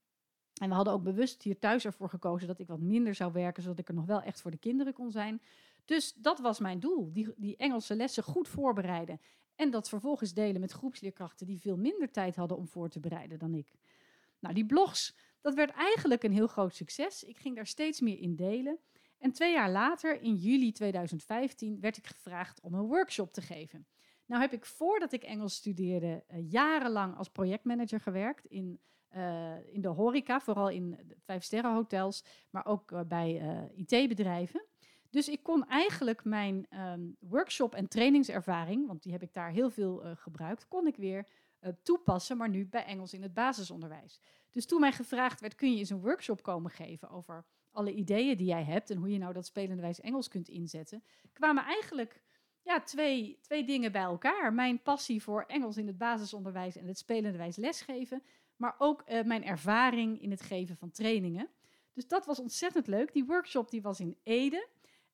En 0.61 0.69
we 0.69 0.75
hadden 0.75 0.93
ook 0.93 1.03
bewust 1.03 1.43
hier 1.43 1.59
thuis 1.59 1.85
ervoor 1.85 2.09
gekozen 2.09 2.49
dat 2.49 2.59
ik 2.59 2.67
wat 2.67 2.81
minder 2.81 3.15
zou 3.15 3.33
werken, 3.33 3.63
zodat 3.63 3.79
ik 3.79 3.89
er 3.89 3.95
nog 3.95 4.07
wel 4.07 4.23
echt 4.23 4.41
voor 4.41 4.51
de 4.51 4.59
kinderen 4.59 4.93
kon 4.93 5.11
zijn. 5.11 5.43
Dus 5.85 6.13
dat 6.13 6.39
was 6.39 6.59
mijn 6.59 6.81
doel, 6.81 7.13
die, 7.13 7.33
die 7.37 7.57
Engelse 7.57 7.97
lessen 7.97 8.23
goed 8.23 8.49
voorbereiden. 8.49 9.21
En 9.61 9.71
dat 9.71 9.89
vervolgens 9.89 10.33
delen 10.33 10.61
met 10.61 10.73
groepsleerkrachten 10.73 11.47
die 11.47 11.61
veel 11.61 11.77
minder 11.77 12.11
tijd 12.11 12.37
hadden 12.37 12.57
om 12.57 12.69
voor 12.69 12.89
te 12.89 13.01
bereiden 13.01 13.39
dan 13.39 13.55
ik. 13.55 13.73
Nou, 14.39 14.55
die 14.55 14.67
blogs, 14.67 15.17
dat 15.41 15.55
werd 15.55 15.71
eigenlijk 15.71 16.23
een 16.23 16.33
heel 16.33 16.47
groot 16.47 16.75
succes. 16.75 17.25
Ik 17.25 17.39
ging 17.39 17.57
daar 17.57 17.67
steeds 17.67 18.01
meer 18.01 18.19
in 18.19 18.37
delen. 18.37 18.79
En 19.19 19.33
twee 19.33 19.53
jaar 19.53 19.71
later, 19.71 20.21
in 20.21 20.35
juli 20.35 20.73
2015, 20.73 21.81
werd 21.81 21.97
ik 21.97 22.07
gevraagd 22.07 22.61
om 22.61 22.75
een 22.75 22.87
workshop 22.87 23.33
te 23.33 23.43
geven. 23.43 23.87
Nou 24.27 24.41
heb 24.41 24.53
ik 24.53 24.67
voordat 24.67 25.13
ik 25.13 25.23
Engels 25.23 25.55
studeerde 25.55 26.25
uh, 26.31 26.51
jarenlang 26.51 27.17
als 27.17 27.29
projectmanager 27.29 28.01
gewerkt 28.01 28.45
in, 28.47 28.81
uh, 29.17 29.75
in 29.75 29.81
de 29.81 29.89
horeca, 29.89 30.41
vooral 30.41 30.69
in 30.69 31.15
vijfsterrenhotels, 31.25 32.25
maar 32.51 32.67
ook 32.67 32.91
uh, 32.91 33.01
bij 33.01 33.43
IT-bedrijven. 33.75 34.65
Dus 35.11 35.29
ik 35.29 35.43
kon 35.43 35.67
eigenlijk 35.67 36.25
mijn 36.25 36.67
um, 36.79 37.17
workshop- 37.21 37.75
en 37.75 37.89
trainingservaring, 37.89 38.87
want 38.87 39.03
die 39.03 39.13
heb 39.13 39.23
ik 39.23 39.33
daar 39.33 39.51
heel 39.51 39.71
veel 39.71 40.03
gebruikt, 40.17 40.69
kon 40.69 40.87
ik 40.87 40.97
weer 40.97 41.27
toepassen, 41.83 42.37
maar 42.37 42.49
nu 42.49 42.67
bij 42.67 42.85
Engels 42.85 43.15
in 43.15 43.23
het 43.23 43.35
basisonderwijs. 43.35 44.21
Dus 44.51 44.67
toen 44.67 44.81
mij 44.81 44.93
gevraagd 44.93 45.41
werd, 45.41 45.55
kun 45.55 45.73
je 45.73 45.79
eens 45.79 45.91
een 45.91 46.01
workshop 46.01 46.43
komen 46.43 46.71
geven 46.71 47.11
over 47.11 47.45
alle 47.71 47.93
ideeën 47.93 48.37
die 48.37 48.47
jij 48.47 48.65
hebt 48.65 48.91
en 48.91 48.97
hoe 48.97 49.11
je 49.13 49.19
nou 49.19 49.33
dat 49.33 49.47
spelenderwijs 49.47 50.01
Engels 50.01 50.29
kunt 50.29 50.49
inzetten, 50.49 51.03
kwamen 51.33 51.65
eigenlijk 51.65 52.23
ja, 52.63 52.81
twee, 52.81 53.39
twee 53.41 53.65
dingen 53.65 53.93
bij 53.93 54.03
elkaar. 54.03 54.53
Mijn 54.53 54.83
passie 54.83 55.23
voor 55.23 55.45
Engels 55.47 55.77
in 55.77 55.87
het 55.87 55.99
basisonderwijs 55.99 56.77
en 56.77 56.87
het 56.87 56.99
spelenderwijs 56.99 57.57
lesgeven, 57.57 58.23
maar 58.57 58.75
ook 58.79 59.05
uh, 59.07 59.23
mijn 59.23 59.45
ervaring 59.45 60.23
in 60.23 60.31
het 60.31 60.43
geven 60.43 60.77
van 60.77 60.91
trainingen. 60.91 61.49
Dus 61.93 62.09
dat 62.09 62.27
was 62.27 62.39
ontzettend 62.39 62.87
leuk. 62.87 63.13
Die 63.13 63.25
workshop 63.25 63.71
die 63.71 63.83
was 63.83 64.01
in 64.01 64.17
Ede. 64.23 64.69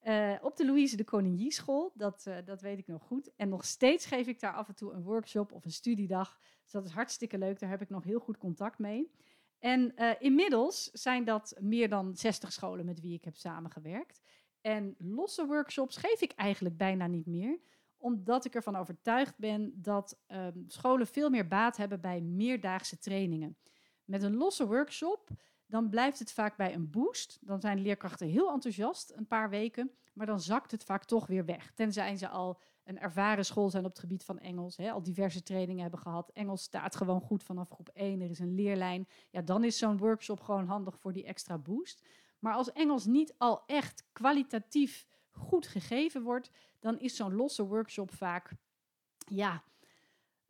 Uh, 0.07 0.35
op 0.43 0.57
de 0.57 0.67
Louise 0.67 0.97
de 0.97 1.05
Conigny 1.05 1.51
school, 1.51 1.93
dat, 1.95 2.25
uh, 2.29 2.37
dat 2.45 2.61
weet 2.61 2.79
ik 2.79 2.87
nog 2.87 3.03
goed. 3.03 3.31
En 3.37 3.49
nog 3.49 3.65
steeds 3.65 4.07
geef 4.07 4.27
ik 4.27 4.41
daar 4.41 4.53
af 4.53 4.69
en 4.69 4.75
toe 4.75 4.93
een 4.93 5.03
workshop 5.03 5.53
of 5.53 5.65
een 5.65 5.71
studiedag. 5.71 6.39
Dus 6.63 6.71
dat 6.71 6.85
is 6.85 6.91
hartstikke 6.91 7.39
leuk, 7.39 7.59
daar 7.59 7.71
heb 7.71 7.83
ik 7.83 7.89
nog 7.89 8.05
heel 8.05 8.19
goed 8.19 8.39
contact 8.39 8.79
mee. 8.79 9.11
En 9.59 9.93
uh, 9.97 10.11
inmiddels 10.19 10.91
zijn 10.93 11.25
dat 11.25 11.57
meer 11.61 11.89
dan 11.89 12.17
60 12.17 12.53
scholen 12.53 12.85
met 12.85 13.01
wie 13.01 13.15
ik 13.15 13.25
heb 13.25 13.37
samengewerkt. 13.37 14.21
En 14.61 14.95
losse 14.99 15.47
workshops 15.47 15.97
geef 15.97 16.21
ik 16.21 16.33
eigenlijk 16.33 16.77
bijna 16.77 17.07
niet 17.07 17.27
meer, 17.27 17.59
omdat 17.97 18.45
ik 18.45 18.55
ervan 18.55 18.77
overtuigd 18.77 19.39
ben 19.39 19.73
dat 19.83 20.19
um, 20.29 20.65
scholen 20.67 21.07
veel 21.07 21.31
meer 21.31 21.49
baat 21.49 21.77
hebben 21.77 22.01
bij 22.01 22.21
meerdaagse 22.21 22.99
trainingen. 22.99 23.57
Met 24.05 24.23
een 24.23 24.37
losse 24.37 24.67
workshop, 24.67 25.31
dan 25.67 25.89
blijft 25.89 26.19
het 26.19 26.33
vaak 26.33 26.57
bij 26.57 26.75
een 26.75 26.91
boost. 26.91 27.39
Dan 27.41 27.61
zijn 27.61 27.81
leerkrachten 27.81 28.29
heel 28.29 28.53
enthousiast 28.53 29.13
een 29.17 29.27
paar 29.27 29.51
weken, 29.51 29.91
maar 30.13 30.27
dan 30.27 30.41
zakt 30.41 30.71
het 30.71 30.85
vaak 30.85 31.05
toch 31.05 31.27
weer 31.27 31.45
weg. 31.45 31.73
Tenzij 31.75 32.17
ze 32.17 32.29
al 32.29 32.61
een 32.85 32.99
ervaren 32.99 33.45
school 33.45 33.71
zijn 33.71 33.85
op 33.85 33.91
het 33.91 33.99
gebied 33.99 34.25
van 34.25 34.39
Engels, 34.39 34.77
hè, 34.77 34.91
al 34.91 35.03
diverse 35.03 35.43
trainingen 35.43 35.83
hebben 35.83 36.01
gehad. 36.01 36.31
Engels 36.31 36.63
staat 36.63 36.97
gewoon 36.97 37.21
goed 37.21 37.43
vanaf 37.43 37.71
groep 37.71 37.89
1, 37.89 38.21
er 38.21 38.31
is 38.31 38.39
een 38.39 38.55
leerlijn. 38.55 39.09
Ja, 39.31 39.43
dan 39.43 39.65
is 39.65 39.79
zo'n 39.79 39.99
workshop 39.99 40.41
gewoon 40.41 40.67
handig 40.67 40.99
voor 40.99 41.13
die 41.13 41.25
extra 41.25 41.59
boost. 41.59 42.07
Maar 42.39 42.55
als 42.55 42.73
Engels 42.73 43.07
niet 43.07 43.35
al 43.39 43.63
echt 43.67 44.05
kwalitatief 44.13 45.07
goed 45.31 45.67
gegeven 45.67 46.23
wordt, 46.23 46.51
dan 46.81 46.99
is 46.99 47.17
zo'n 47.17 47.35
losse 47.35 47.67
workshop 47.67 48.15
vaak, 48.15 48.53
ja, 49.29 49.63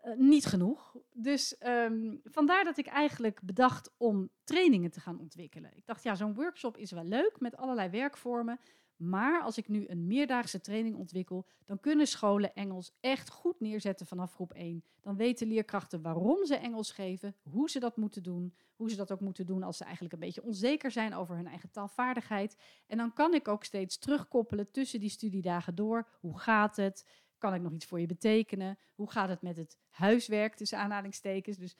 uh, 0.07 0.17
niet 0.17 0.47
genoeg. 0.47 0.97
Dus 1.13 1.57
um, 1.67 2.21
vandaar 2.25 2.65
dat 2.65 2.79
ik 2.79 2.87
eigenlijk 2.87 3.41
bedacht 3.43 3.91
om 3.97 4.31
trainingen 4.45 4.91
te 4.91 5.01
gaan 5.01 5.21
ontwikkelen. 5.21 5.77
Ik 5.77 5.87
dacht, 5.87 6.03
ja, 6.03 6.15
zo'n 6.15 6.35
workshop 6.35 6.77
is 6.77 6.91
wel 6.91 7.05
leuk 7.05 7.41
met 7.41 7.57
allerlei 7.57 7.89
werkvormen. 7.89 8.61
Maar 8.97 9.43
als 9.43 9.59
ik 9.59 9.69
nu 9.69 9.85
een 9.89 10.07
meerdaagse 10.07 10.61
training 10.61 10.97
ontwikkel, 10.97 11.47
dan 11.65 11.81
kunnen 11.81 12.07
scholen 12.07 12.55
Engels 12.55 12.93
echt 13.01 13.31
goed 13.31 13.61
neerzetten 13.61 14.07
vanaf 14.07 14.35
groep 14.35 14.53
1. 14.53 14.85
Dan 15.01 15.17
weten 15.17 15.47
leerkrachten 15.47 16.03
waarom 16.03 16.45
ze 16.45 16.57
Engels 16.57 16.91
geven, 16.91 17.37
hoe 17.43 17.71
ze 17.71 17.79
dat 17.79 17.97
moeten 17.97 18.23
doen, 18.23 18.55
hoe 18.77 18.91
ze 18.91 18.97
dat 18.97 19.13
ook 19.13 19.21
moeten 19.21 19.47
doen 19.47 19.63
als 19.63 19.77
ze 19.77 19.85
eigenlijk 19.85 20.15
een 20.15 20.21
beetje 20.21 20.43
onzeker 20.43 20.91
zijn 20.91 21.15
over 21.15 21.37
hun 21.37 21.47
eigen 21.47 21.71
taalvaardigheid. 21.71 22.57
En 22.87 22.97
dan 22.97 23.13
kan 23.13 23.35
ik 23.35 23.49
ook 23.49 23.65
steeds 23.65 23.99
terugkoppelen 23.99 24.71
tussen 24.71 25.01
die 25.01 25.11
studiedagen 25.11 25.75
door. 25.75 26.09
Hoe 26.21 26.39
gaat 26.39 26.77
het? 26.77 27.05
Kan 27.38 27.55
ik 27.55 27.62
nog 27.62 27.73
iets 27.73 27.87
voor 27.87 28.00
je 28.00 28.07
betekenen? 28.07 28.78
Hoe 28.95 29.11
gaat 29.11 29.28
het 29.28 29.43
met 29.43 29.57
het 29.57 29.78
huiswerk 29.88 30.55
tussen 30.55 30.78
aanhalingstekens? 30.78 31.57
Dus 31.57 31.76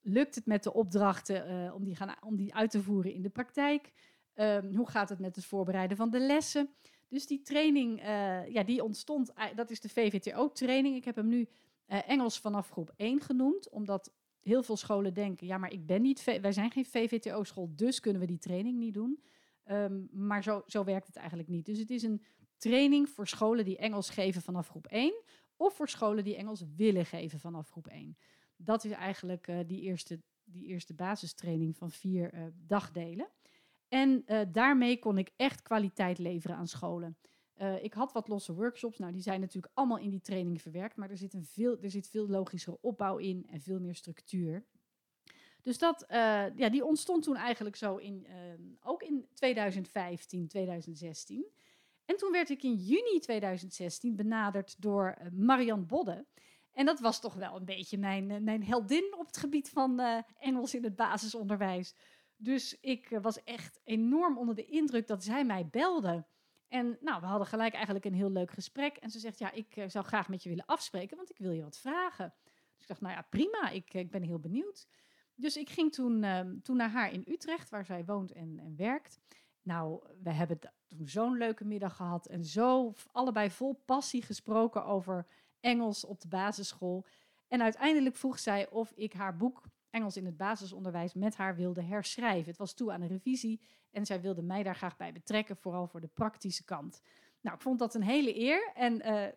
lukt 0.00 0.34
het 0.34 0.46
met 0.46 0.62
de 0.62 0.72
opdrachten 0.72 1.50
uh, 1.50 1.74
om, 1.74 1.84
die 1.84 1.96
gaan, 1.96 2.14
om 2.24 2.36
die 2.36 2.54
uit 2.54 2.70
te 2.70 2.82
voeren 2.82 3.12
in 3.12 3.22
de 3.22 3.30
praktijk? 3.30 3.92
Um, 4.34 4.74
hoe 4.74 4.90
gaat 4.90 5.08
het 5.08 5.18
met 5.18 5.36
het 5.36 5.44
voorbereiden 5.44 5.96
van 5.96 6.10
de 6.10 6.20
lessen? 6.20 6.70
Dus 7.08 7.26
die 7.26 7.42
training, 7.42 8.00
uh, 8.00 8.48
ja, 8.48 8.62
die 8.62 8.84
ontstond, 8.84 9.32
dat 9.54 9.70
is 9.70 9.80
de 9.80 9.88
VVTO-training. 9.88 10.96
Ik 10.96 11.04
heb 11.04 11.16
hem 11.16 11.28
nu 11.28 11.48
uh, 11.88 12.08
Engels 12.08 12.38
vanaf 12.38 12.70
groep 12.70 12.92
1 12.96 13.20
genoemd, 13.20 13.68
omdat 13.68 14.12
heel 14.40 14.62
veel 14.62 14.76
scholen 14.76 15.14
denken, 15.14 15.46
ja, 15.46 15.58
maar 15.58 15.72
ik 15.72 15.86
ben 15.86 16.02
niet, 16.02 16.24
wij 16.24 16.52
zijn 16.52 16.70
geen 16.70 16.84
VVTO-school, 16.84 17.72
dus 17.76 18.00
kunnen 18.00 18.20
we 18.20 18.26
die 18.26 18.38
training 18.38 18.78
niet 18.78 18.94
doen. 18.94 19.22
Um, 19.70 20.08
maar 20.12 20.42
zo, 20.42 20.62
zo 20.66 20.84
werkt 20.84 21.06
het 21.06 21.16
eigenlijk 21.16 21.48
niet. 21.48 21.66
Dus 21.66 21.78
het 21.78 21.90
is 21.90 22.02
een 22.02 22.22
training 22.62 23.08
voor 23.08 23.28
scholen 23.28 23.64
die 23.64 23.76
Engels 23.76 24.10
geven 24.10 24.42
vanaf 24.42 24.68
groep 24.68 24.86
1, 24.86 25.22
of 25.56 25.74
voor 25.74 25.88
scholen 25.88 26.24
die 26.24 26.36
Engels 26.36 26.64
willen 26.76 27.06
geven 27.06 27.40
vanaf 27.40 27.70
groep 27.70 27.86
1. 27.86 28.16
Dat 28.56 28.84
is 28.84 28.90
eigenlijk 28.90 29.48
uh, 29.48 29.58
die, 29.66 29.80
eerste, 29.80 30.20
die 30.44 30.66
eerste 30.66 30.94
basistraining 30.94 31.76
van 31.76 31.90
vier 31.90 32.34
uh, 32.34 32.46
dagdelen. 32.66 33.28
En 33.88 34.22
uh, 34.26 34.40
daarmee 34.52 34.98
kon 34.98 35.18
ik 35.18 35.30
echt 35.36 35.62
kwaliteit 35.62 36.18
leveren 36.18 36.56
aan 36.56 36.68
scholen. 36.68 37.16
Ik 37.82 37.94
had 37.94 38.12
wat 38.12 38.28
losse 38.28 38.54
workshops. 38.54 38.98
Nou, 38.98 39.12
die 39.12 39.22
zijn 39.22 39.40
natuurlijk 39.40 39.72
allemaal 39.74 39.98
in 39.98 40.10
die 40.10 40.20
training 40.20 40.62
verwerkt. 40.62 40.96
Maar 40.96 41.10
er 41.10 41.16
zit, 41.16 41.34
een 41.34 41.44
veel, 41.44 41.78
er 41.82 41.90
zit 41.90 42.08
veel 42.08 42.28
logischere 42.28 42.78
opbouw 42.80 43.16
in 43.16 43.46
en 43.50 43.60
veel 43.60 43.80
meer 43.80 43.94
structuur. 43.94 44.64
Dus 45.60 45.78
dat, 45.78 46.04
ja, 46.56 46.68
die 46.70 46.84
ontstond 46.84 47.22
toen 47.22 47.36
eigenlijk 47.36 47.76
zo 47.76 47.96
in, 47.96 48.26
ook 48.82 49.02
in 49.02 49.26
2015, 49.34 50.48
2016. 50.48 51.46
En 52.12 52.18
toen 52.18 52.32
werd 52.32 52.50
ik 52.50 52.62
in 52.62 52.74
juni 52.74 53.18
2016 53.18 54.16
benaderd 54.16 54.82
door 54.82 55.16
Marian 55.32 55.86
Bodde. 55.86 56.26
En 56.72 56.86
dat 56.86 57.00
was 57.00 57.20
toch 57.20 57.34
wel 57.34 57.56
een 57.56 57.64
beetje 57.64 57.98
mijn, 57.98 58.44
mijn 58.44 58.64
heldin 58.64 59.14
op 59.18 59.26
het 59.26 59.36
gebied 59.36 59.70
van 59.70 60.00
Engels 60.38 60.74
in 60.74 60.84
het 60.84 60.96
basisonderwijs. 60.96 61.94
Dus 62.36 62.80
ik 62.80 63.10
eh, 63.10 63.22
was 63.22 63.44
echt 63.44 63.80
enorm 63.84 64.38
onder 64.38 64.54
de 64.54 64.64
indruk 64.64 65.06
dat 65.06 65.24
zij 65.24 65.44
mij 65.44 65.66
belde. 65.66 66.26
En 66.68 66.98
nou, 67.00 67.20
we 67.20 67.26
hadden 67.26 67.46
gelijk 67.46 67.74
eigenlijk 67.74 68.04
een 68.04 68.14
heel 68.14 68.30
leuk 68.30 68.50
gesprek. 68.50 68.96
En 68.96 69.10
ze 69.10 69.18
zegt, 69.18 69.38
ja, 69.38 69.52
ik 69.52 69.76
eh, 69.76 69.88
zou 69.88 70.04
graag 70.04 70.28
met 70.28 70.42
je 70.42 70.48
willen 70.48 70.66
afspreken, 70.66 71.16
want 71.16 71.30
ik 71.30 71.38
wil 71.38 71.50
je 71.50 71.62
wat 71.62 71.78
vragen. 71.78 72.34
Dus 72.44 72.82
ik 72.82 72.88
dacht, 72.88 73.00
nou 73.00 73.14
ja, 73.14 73.26
prima, 73.30 73.68
ik, 73.70 73.94
ik 73.94 74.10
ben 74.10 74.22
heel 74.22 74.40
benieuwd. 74.40 74.88
Dus 75.34 75.56
ik 75.56 75.70
ging 75.70 75.92
toen, 75.92 76.22
ehm, 76.22 76.58
toen 76.62 76.76
naar 76.76 76.90
haar 76.90 77.12
in 77.12 77.24
Utrecht, 77.26 77.70
waar 77.70 77.84
zij 77.84 78.04
woont 78.04 78.32
en, 78.32 78.58
en 78.58 78.76
werkt. 78.76 79.20
Nou, 79.62 80.02
we 80.22 80.30
hebben 80.30 80.58
toen 80.86 81.08
zo'n 81.08 81.36
leuke 81.36 81.64
middag 81.64 81.96
gehad 81.96 82.26
en 82.26 82.44
zo 82.44 82.94
allebei 83.12 83.50
vol 83.50 83.82
passie 83.84 84.22
gesproken 84.22 84.84
over 84.84 85.26
Engels 85.60 86.04
op 86.04 86.20
de 86.20 86.28
basisschool. 86.28 87.06
En 87.48 87.62
uiteindelijk 87.62 88.16
vroeg 88.16 88.38
zij 88.38 88.70
of 88.70 88.92
ik 88.94 89.12
haar 89.12 89.36
boek 89.36 89.62
Engels 89.90 90.16
in 90.16 90.26
het 90.26 90.36
basisonderwijs 90.36 91.14
met 91.14 91.36
haar 91.36 91.56
wilde 91.56 91.82
herschrijven. 91.82 92.48
Het 92.48 92.58
was 92.58 92.74
toe 92.74 92.92
aan 92.92 93.00
een 93.00 93.08
revisie 93.08 93.60
en 93.90 94.06
zij 94.06 94.20
wilde 94.20 94.42
mij 94.42 94.62
daar 94.62 94.76
graag 94.76 94.96
bij 94.96 95.12
betrekken, 95.12 95.56
vooral 95.56 95.86
voor 95.86 96.00
de 96.00 96.08
praktische 96.08 96.64
kant. 96.64 97.02
Nou, 97.40 97.56
ik 97.56 97.62
vond 97.62 97.78
dat 97.78 97.94
een 97.94 98.02
hele 98.02 98.38
eer 98.38 98.70
en 98.74 99.00
eh, 99.00 99.28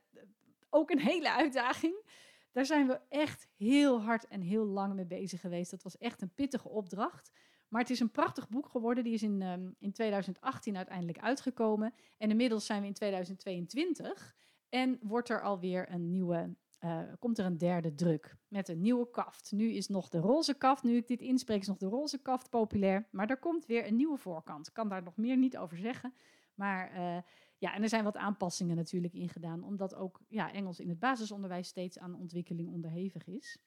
ook 0.69 0.89
een 0.89 0.99
hele 0.99 1.31
uitdaging. 1.31 2.03
Daar 2.51 2.65
zijn 2.65 2.87
we 2.87 2.99
echt 3.09 3.47
heel 3.55 4.01
hard 4.01 4.27
en 4.27 4.41
heel 4.41 4.65
lang 4.65 4.93
mee 4.93 5.05
bezig 5.05 5.41
geweest. 5.41 5.71
Dat 5.71 5.83
was 5.83 5.97
echt 5.97 6.21
een 6.21 6.33
pittige 6.33 6.69
opdracht. 6.69 7.31
Maar 7.75 7.83
het 7.83 7.93
is 7.93 7.99
een 7.99 8.11
prachtig 8.11 8.49
boek 8.49 8.69
geworden. 8.69 9.03
Die 9.03 9.13
is 9.13 9.23
in, 9.23 9.41
um, 9.41 9.75
in 9.79 9.91
2018 9.91 10.77
uiteindelijk 10.77 11.19
uitgekomen. 11.19 11.93
En 12.17 12.29
inmiddels 12.29 12.65
zijn 12.65 12.81
we 12.81 12.87
in 12.87 12.93
2022. 12.93 14.35
En 14.69 14.99
wordt 15.01 15.29
er 15.29 15.41
alweer 15.41 15.91
een 15.91 16.11
nieuwe, 16.11 16.55
uh, 16.79 16.99
komt 17.19 17.37
er 17.37 17.45
een 17.45 17.57
derde 17.57 17.95
druk 17.95 18.37
met 18.47 18.69
een 18.69 18.81
nieuwe 18.81 19.09
kaft. 19.09 19.51
Nu 19.51 19.71
is 19.71 19.87
nog 19.87 20.09
de 20.09 20.17
roze 20.17 20.53
kaft, 20.53 20.83
nu 20.83 20.95
ik 20.95 21.07
dit 21.07 21.21
inspreek, 21.21 21.61
is 21.61 21.67
nog 21.67 21.77
de 21.77 21.87
roze 21.87 22.21
kaft 22.21 22.49
populair. 22.49 23.07
Maar 23.11 23.29
er 23.29 23.39
komt 23.39 23.65
weer 23.65 23.87
een 23.87 23.95
nieuwe 23.95 24.17
voorkant. 24.17 24.67
Ik 24.67 24.73
kan 24.73 24.89
daar 24.89 25.03
nog 25.03 25.17
meer 25.17 25.37
niet 25.37 25.57
over 25.57 25.77
zeggen. 25.77 26.13
Maar 26.53 26.93
uh, 26.93 27.17
ja, 27.57 27.73
en 27.73 27.83
er 27.83 27.89
zijn 27.89 28.03
wat 28.03 28.17
aanpassingen 28.17 28.75
natuurlijk 28.75 29.13
in 29.13 29.29
gedaan, 29.29 29.63
omdat 29.63 29.95
ook 29.95 30.21
ja, 30.27 30.51
Engels 30.51 30.79
in 30.79 30.89
het 30.89 30.99
basisonderwijs 30.99 31.67
steeds 31.67 31.99
aan 31.99 32.19
ontwikkeling 32.19 32.69
onderhevig 32.69 33.27
is. 33.27 33.57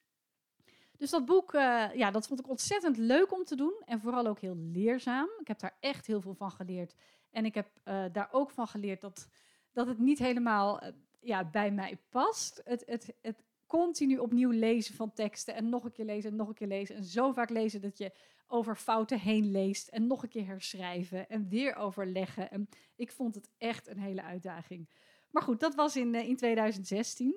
Dus 0.99 1.09
dat 1.09 1.25
boek, 1.25 1.53
uh, 1.53 1.85
ja, 1.93 2.11
dat 2.11 2.27
vond 2.27 2.39
ik 2.39 2.49
ontzettend 2.49 2.97
leuk 2.97 3.33
om 3.33 3.43
te 3.43 3.55
doen 3.55 3.81
en 3.85 3.99
vooral 3.99 4.27
ook 4.27 4.39
heel 4.39 4.55
leerzaam. 4.55 5.29
Ik 5.39 5.47
heb 5.47 5.59
daar 5.59 5.77
echt 5.79 6.07
heel 6.07 6.21
veel 6.21 6.33
van 6.33 6.51
geleerd. 6.51 6.93
En 7.31 7.45
ik 7.45 7.55
heb 7.55 7.69
uh, 7.85 8.03
daar 8.11 8.29
ook 8.31 8.51
van 8.51 8.67
geleerd 8.67 9.01
dat, 9.01 9.27
dat 9.71 9.87
het 9.87 9.99
niet 9.99 10.19
helemaal 10.19 10.83
uh, 10.83 10.89
ja, 11.19 11.49
bij 11.49 11.71
mij 11.71 11.97
past. 12.09 12.61
Het, 12.63 12.83
het, 12.85 13.13
het 13.21 13.43
continu 13.65 14.17
opnieuw 14.17 14.49
lezen 14.49 14.95
van 14.95 15.13
teksten 15.13 15.55
en 15.55 15.69
nog 15.69 15.83
een 15.83 15.91
keer 15.91 16.05
lezen 16.05 16.31
en 16.31 16.35
nog 16.35 16.47
een 16.47 16.53
keer 16.53 16.67
lezen. 16.67 16.95
En 16.95 17.03
zo 17.03 17.31
vaak 17.31 17.49
lezen 17.49 17.81
dat 17.81 17.97
je 17.97 18.11
over 18.47 18.75
fouten 18.75 19.19
heen 19.19 19.51
leest 19.51 19.87
en 19.87 20.07
nog 20.07 20.23
een 20.23 20.29
keer 20.29 20.45
herschrijven 20.45 21.29
en 21.29 21.49
weer 21.49 21.75
overleggen. 21.75 22.51
En 22.51 22.69
ik 22.95 23.11
vond 23.11 23.35
het 23.35 23.49
echt 23.57 23.87
een 23.87 23.99
hele 23.99 24.23
uitdaging. 24.23 24.89
Maar 25.31 25.43
goed, 25.43 25.59
dat 25.59 25.75
was 25.75 25.95
in, 25.95 26.15
in 26.15 26.35
2016. 26.35 27.35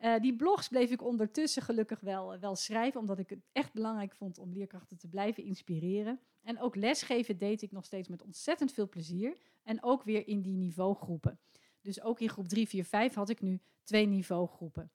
Uh, 0.00 0.18
die 0.20 0.36
blogs 0.36 0.68
bleef 0.68 0.90
ik 0.90 1.02
ondertussen 1.02 1.62
gelukkig 1.62 2.00
wel, 2.00 2.38
wel 2.38 2.56
schrijven, 2.56 3.00
omdat 3.00 3.18
ik 3.18 3.30
het 3.30 3.46
echt 3.52 3.72
belangrijk 3.72 4.12
vond 4.12 4.38
om 4.38 4.52
leerkrachten 4.52 4.98
te 4.98 5.08
blijven 5.08 5.44
inspireren. 5.44 6.20
En 6.42 6.60
ook 6.60 6.76
lesgeven 6.76 7.38
deed 7.38 7.62
ik 7.62 7.72
nog 7.72 7.84
steeds 7.84 8.08
met 8.08 8.22
ontzettend 8.22 8.72
veel 8.72 8.88
plezier. 8.88 9.36
En 9.62 9.82
ook 9.82 10.02
weer 10.02 10.28
in 10.28 10.40
die 10.42 10.56
niveaugroepen. 10.56 11.40
Dus 11.80 12.02
ook 12.02 12.20
in 12.20 12.28
groep 12.28 12.48
3, 12.48 12.68
4, 12.68 12.84
5 12.84 13.14
had 13.14 13.28
ik 13.28 13.40
nu 13.40 13.60
twee 13.84 14.06
niveaugroepen. 14.06 14.92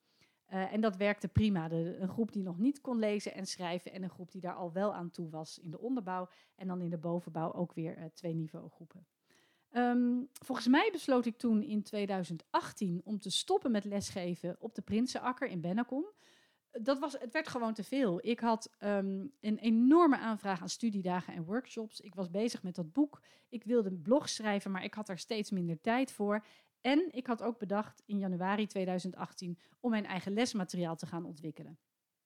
Uh, 0.52 0.72
en 0.72 0.80
dat 0.80 0.96
werkte 0.96 1.28
prima. 1.28 1.68
De, 1.68 1.96
een 2.00 2.08
groep 2.08 2.32
die 2.32 2.42
nog 2.42 2.58
niet 2.58 2.80
kon 2.80 2.98
lezen 2.98 3.34
en 3.34 3.46
schrijven 3.46 3.92
en 3.92 4.02
een 4.02 4.10
groep 4.10 4.32
die 4.32 4.40
daar 4.40 4.54
al 4.54 4.72
wel 4.72 4.94
aan 4.94 5.10
toe 5.10 5.30
was 5.30 5.58
in 5.58 5.70
de 5.70 5.80
onderbouw. 5.80 6.28
En 6.54 6.66
dan 6.66 6.80
in 6.80 6.90
de 6.90 6.98
bovenbouw 6.98 7.52
ook 7.52 7.72
weer 7.72 8.10
twee 8.14 8.34
niveaugroepen. 8.34 9.06
Um, 9.76 10.28
volgens 10.32 10.66
mij 10.66 10.88
besloot 10.92 11.26
ik 11.26 11.38
toen 11.38 11.62
in 11.62 11.82
2018 11.82 13.00
om 13.04 13.18
te 13.18 13.30
stoppen 13.30 13.70
met 13.70 13.84
lesgeven 13.84 14.56
op 14.58 14.74
de 14.74 14.82
Prinsenakker 14.82 15.48
in 15.48 15.60
Bennekom. 15.60 16.04
Dat 16.70 16.98
was, 16.98 17.12
het 17.18 17.32
werd 17.32 17.48
gewoon 17.48 17.74
te 17.74 17.84
veel. 17.84 18.18
Ik 18.22 18.40
had 18.40 18.70
um, 18.80 19.32
een 19.40 19.58
enorme 19.58 20.18
aanvraag 20.18 20.60
aan 20.60 20.68
studiedagen 20.68 21.34
en 21.34 21.44
workshops. 21.44 22.00
Ik 22.00 22.14
was 22.14 22.30
bezig 22.30 22.62
met 22.62 22.74
dat 22.74 22.92
boek. 22.92 23.20
Ik 23.48 23.64
wilde 23.64 23.90
een 23.90 24.02
blog 24.02 24.28
schrijven, 24.28 24.70
maar 24.70 24.84
ik 24.84 24.94
had 24.94 25.06
daar 25.06 25.18
steeds 25.18 25.50
minder 25.50 25.80
tijd 25.80 26.12
voor. 26.12 26.44
En 26.80 27.08
ik 27.10 27.26
had 27.26 27.42
ook 27.42 27.58
bedacht 27.58 28.02
in 28.06 28.18
januari 28.18 28.66
2018 28.66 29.58
om 29.80 29.90
mijn 29.90 30.06
eigen 30.06 30.32
lesmateriaal 30.32 30.96
te 30.96 31.06
gaan 31.06 31.24
ontwikkelen. 31.24 31.78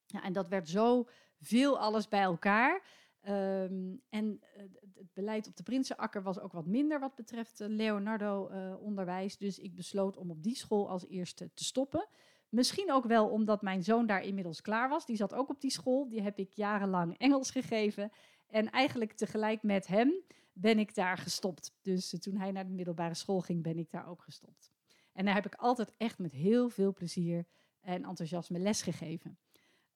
Ja, 0.06 0.22
en 0.22 0.32
dat 0.32 0.48
werd 0.48 0.68
zo 0.68 1.08
veel 1.40 1.78
alles 1.78 2.08
bij 2.08 2.22
elkaar. 2.22 2.82
Um, 3.28 4.02
en 4.09 4.40
uh, 4.56 4.62
het 4.94 5.12
beleid 5.12 5.48
op 5.48 5.56
de 5.56 5.62
Prinsenakker 5.62 6.22
was 6.22 6.38
ook 6.38 6.52
wat 6.52 6.66
minder 6.66 7.00
wat 7.00 7.14
betreft 7.14 7.61
uh, 7.61 7.68
Leonardo-onderwijs. 7.68 9.33
Uh, 9.33 9.38
dus 9.38 9.59
ik 9.59 9.74
besloot 9.74 10.16
om 10.16 10.30
op 10.30 10.42
die 10.42 10.56
school 10.56 10.88
als 10.88 11.06
eerste 11.06 11.50
te 11.54 11.64
stoppen. 11.64 12.09
Misschien 12.48 12.92
ook 12.92 13.04
wel 13.04 13.28
omdat 13.28 13.62
mijn 13.62 13.83
zoon 13.83 14.06
daar 14.06 14.22
inmiddels 14.22 14.61
klaar 14.61 14.88
was. 14.88 15.06
Die 15.06 15.16
zat 15.16 15.35
ook 15.35 15.48
op 15.48 15.61
die 15.61 15.70
school. 15.70 16.09
Die 16.09 16.22
heb 16.22 16.38
ik 16.38 16.52
jarenlang 16.52 17.18
Engels 17.18 17.50
gegeven. 17.50 18.12
En 18.46 18.70
eigenlijk 18.70 19.12
tegelijk 19.12 19.62
met 19.62 19.87
hem 19.87 20.22
ben 20.52 20.78
ik 20.78 20.94
daar 20.94 21.18
gestopt. 21.18 21.74
Dus 21.83 22.16
toen 22.18 22.37
hij 22.37 22.50
naar 22.50 22.66
de 22.66 22.72
middelbare 22.72 23.14
school 23.14 23.40
ging, 23.40 23.62
ben 23.62 23.78
ik 23.78 23.90
daar 23.90 24.09
ook 24.09 24.22
gestopt. 24.22 24.70
En 25.12 25.24
daar 25.24 25.35
heb 25.35 25.46
ik 25.46 25.54
altijd 25.54 25.92
echt 25.96 26.18
met 26.18 26.33
heel 26.33 26.68
veel 26.68 26.92
plezier 26.92 27.46
en 27.80 28.04
enthousiasme 28.04 28.59
les 28.59 28.83
gegeven. 28.83 29.38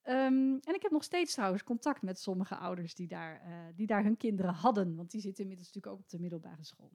Um, 0.09 0.59
en 0.61 0.75
ik 0.75 0.83
heb 0.83 0.91
nog 0.91 1.05
steeds 1.05 1.35
trouwens 1.35 1.65
contact 1.65 2.03
met 2.03 2.19
sommige 2.19 2.57
ouders 2.57 2.95
die 2.95 3.09
daar, 3.09 3.43
uh, 3.47 3.57
die 3.75 3.87
daar 3.87 4.03
hun 4.03 4.17
kinderen 4.17 4.55
hadden. 4.55 4.97
Want 4.97 5.11
die 5.11 5.21
zitten 5.21 5.43
inmiddels 5.43 5.69
natuurlijk 5.69 5.95
ook 5.95 6.03
op 6.03 6.11
de 6.11 6.19
middelbare 6.19 6.65
school. 6.65 6.93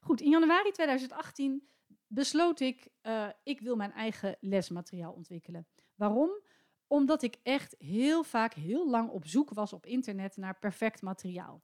Goed, 0.00 0.20
in 0.20 0.30
januari 0.30 0.70
2018 0.70 1.68
besloot 2.06 2.60
ik, 2.60 2.88
uh, 3.02 3.28
ik 3.42 3.60
wil 3.60 3.76
mijn 3.76 3.92
eigen 3.92 4.36
lesmateriaal 4.40 5.12
ontwikkelen. 5.12 5.66
Waarom? 5.94 6.30
Omdat 6.86 7.22
ik 7.22 7.36
echt 7.42 7.74
heel 7.78 8.24
vaak 8.24 8.54
heel 8.54 8.90
lang 8.90 9.10
op 9.10 9.26
zoek 9.26 9.50
was 9.50 9.72
op 9.72 9.86
internet 9.86 10.36
naar 10.36 10.58
perfect 10.58 11.02
materiaal. 11.02 11.62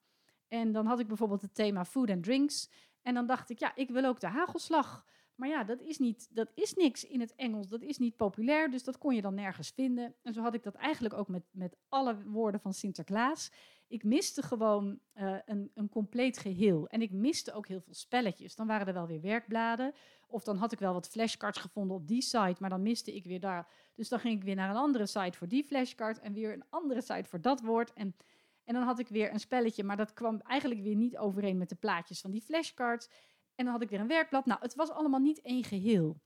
En 0.49 0.73
dan 0.73 0.87
had 0.87 1.01
ik 1.01 1.07
bijvoorbeeld 1.07 1.43
het 1.43 1.55
thema 1.55 1.85
food 1.85 2.11
and 2.11 2.23
drinks. 2.25 2.71
En 3.03 3.15
dan 3.15 3.27
dacht 3.27 3.51
ik, 3.51 3.59
ja, 3.59 3.75
ik 3.75 3.91
wil 3.91 4.05
ook 4.05 4.21
de 4.21 4.27
hagelslag. 4.27 5.05
Maar 5.39 5.49
ja, 5.49 5.65
dat 5.65 5.81
is, 5.81 5.99
niet, 5.99 6.29
dat 6.31 6.51
is 6.55 6.75
niks 6.75 7.05
in 7.05 7.21
het 7.21 7.35
Engels. 7.35 7.69
Dat 7.69 7.83
is 7.83 7.99
niet 7.99 8.17
populair, 8.17 8.71
dus 8.71 8.85
dat 8.85 8.99
kon 8.99 9.15
je 9.15 9.23
dan 9.23 9.35
nergens 9.35 9.71
vinden. 9.71 10.15
En 10.23 10.33
zo 10.33 10.43
had 10.43 10.55
ik 10.55 10.63
dat 10.63 10.75
eigenlijk 10.75 11.15
ook 11.15 11.29
met, 11.29 11.43
met 11.51 11.77
alle 11.89 12.23
woorden 12.25 12.61
van 12.61 12.73
Sinterklaas. 12.73 13.51
Ik 13.89 14.05
miste 14.05 14.43
gewoon 14.43 14.99
uh, 15.15 15.37
een, 15.45 15.71
een 15.75 15.89
compleet 15.89 16.39
geheel. 16.39 16.89
En 16.89 17.03
ik 17.03 17.13
miste 17.13 17.53
ook 17.53 17.67
heel 17.67 17.81
veel 17.81 17.95
spelletjes. 17.95 18.55
Dan 18.55 18.67
waren 18.67 18.87
er 18.87 18.93
wel 18.93 19.07
weer 19.07 19.21
werkbladen. 19.21 19.93
Of 20.27 20.45
dan 20.45 20.57
had 20.57 20.73
ik 20.73 20.79
wel 20.79 20.93
wat 20.93 21.09
flashcards 21.09 21.59
gevonden 21.59 21.97
op 21.97 22.07
die 22.07 22.23
site, 22.23 22.57
maar 22.59 22.71
dan 22.71 22.83
miste 22.83 23.15
ik 23.15 23.25
weer 23.25 23.41
daar. 23.41 23.69
Dus 23.95 24.09
dan 24.09 24.21
ging 24.21 24.37
ik 24.37 24.45
weer 24.45 24.55
naar 24.55 24.71
een 24.71 24.77
andere 24.77 25.07
site 25.07 25.39
voor 25.39 25.49
die 25.49 25.65
flashcard. 25.65 26.21
En 26.21 26.33
weer 26.33 26.53
een 26.53 26.65
andere 26.71 27.01
site 27.01 27.29
voor 27.29 27.41
dat 27.41 27.61
woord. 27.61 27.93
En, 27.93 28.17
en 28.65 28.75
dan 28.75 28.83
had 28.83 28.99
ik 28.99 29.09
weer 29.09 29.33
een 29.33 29.41
spelletje, 29.41 29.85
maar 29.85 29.97
dat 29.97 30.13
kwam 30.13 30.41
eigenlijk 30.41 30.83
weer 30.83 30.97
niet 30.97 31.19
overeen 31.19 31.59
met 31.59 31.69
de 31.69 31.77
plaatjes 31.77 32.21
van 32.21 32.31
die 32.31 32.43
flashcards. 32.43 33.09
En 33.59 33.65
dan 33.65 33.73
had 33.73 33.83
ik 33.83 33.91
weer 33.91 34.01
een 34.01 34.07
werkblad. 34.07 34.47
Nou, 34.47 34.61
het 34.61 34.75
was 34.75 34.91
allemaal 34.91 35.21
niet 35.21 35.41
één 35.41 35.65
geheel. 35.65 36.21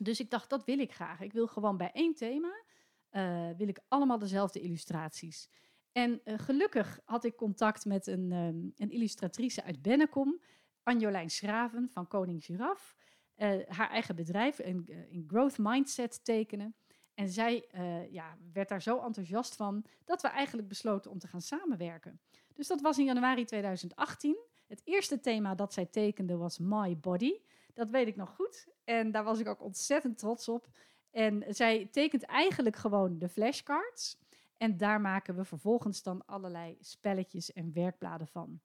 Dus 0.00 0.20
ik 0.20 0.30
dacht, 0.30 0.50
dat 0.50 0.64
wil 0.64 0.78
ik 0.78 0.92
graag. 0.92 1.20
Ik 1.20 1.32
wil 1.32 1.46
gewoon 1.46 1.76
bij 1.76 1.90
één 1.92 2.14
thema, 2.14 2.62
uh, 3.10 3.50
wil 3.56 3.68
ik 3.68 3.80
allemaal 3.88 4.18
dezelfde 4.18 4.60
illustraties. 4.60 5.50
En 5.92 6.20
uh, 6.24 6.38
gelukkig 6.38 7.00
had 7.04 7.24
ik 7.24 7.36
contact 7.36 7.84
met 7.84 8.06
een, 8.06 8.32
um, 8.32 8.72
een 8.76 8.90
illustratrice 8.90 9.62
uit 9.62 9.82
Bennekom, 9.82 10.40
Anjolijn 10.82 11.30
Schraven 11.30 11.88
van 11.90 12.06
Koning 12.06 12.44
Giraf. 12.44 12.96
Uh, 13.36 13.60
haar 13.68 13.90
eigen 13.90 14.16
bedrijf, 14.16 14.58
een, 14.58 14.84
een 15.10 15.24
growth 15.26 15.58
mindset 15.58 16.24
tekenen. 16.24 16.76
En 17.14 17.28
zij 17.28 17.68
ja, 18.10 18.38
werd 18.52 18.68
daar 18.68 18.82
zo 18.82 19.00
enthousiast 19.00 19.56
van 19.56 19.84
dat 20.04 20.22
we 20.22 20.28
eigenlijk 20.28 20.68
besloten 20.68 21.10
om 21.10 21.18
te 21.18 21.26
gaan 21.26 21.40
samenwerken. 21.40 22.20
Dus 22.54 22.66
dat 22.66 22.80
was 22.80 22.98
in 22.98 23.04
januari 23.04 23.44
2018. 23.44 24.36
Het 24.68 24.80
eerste 24.84 25.20
thema 25.20 25.54
dat 25.54 25.72
zij 25.72 25.86
tekende 25.86 26.36
was 26.36 26.58
My 26.58 26.98
Body. 26.98 27.32
Dat 27.74 27.90
weet 27.90 28.06
ik 28.06 28.16
nog 28.16 28.34
goed. 28.34 28.66
En 28.84 29.10
daar 29.10 29.24
was 29.24 29.38
ik 29.38 29.48
ook 29.48 29.62
ontzettend 29.62 30.18
trots 30.18 30.48
op. 30.48 30.68
En 31.10 31.44
zij 31.48 31.86
tekent 31.86 32.22
eigenlijk 32.22 32.76
gewoon 32.76 33.18
de 33.18 33.28
flashcards. 33.28 34.18
En 34.56 34.76
daar 34.76 35.00
maken 35.00 35.36
we 35.36 35.44
vervolgens 35.44 36.02
dan 36.02 36.24
allerlei 36.26 36.76
spelletjes 36.80 37.52
en 37.52 37.72
werkbladen 37.72 38.26
van. 38.26 38.60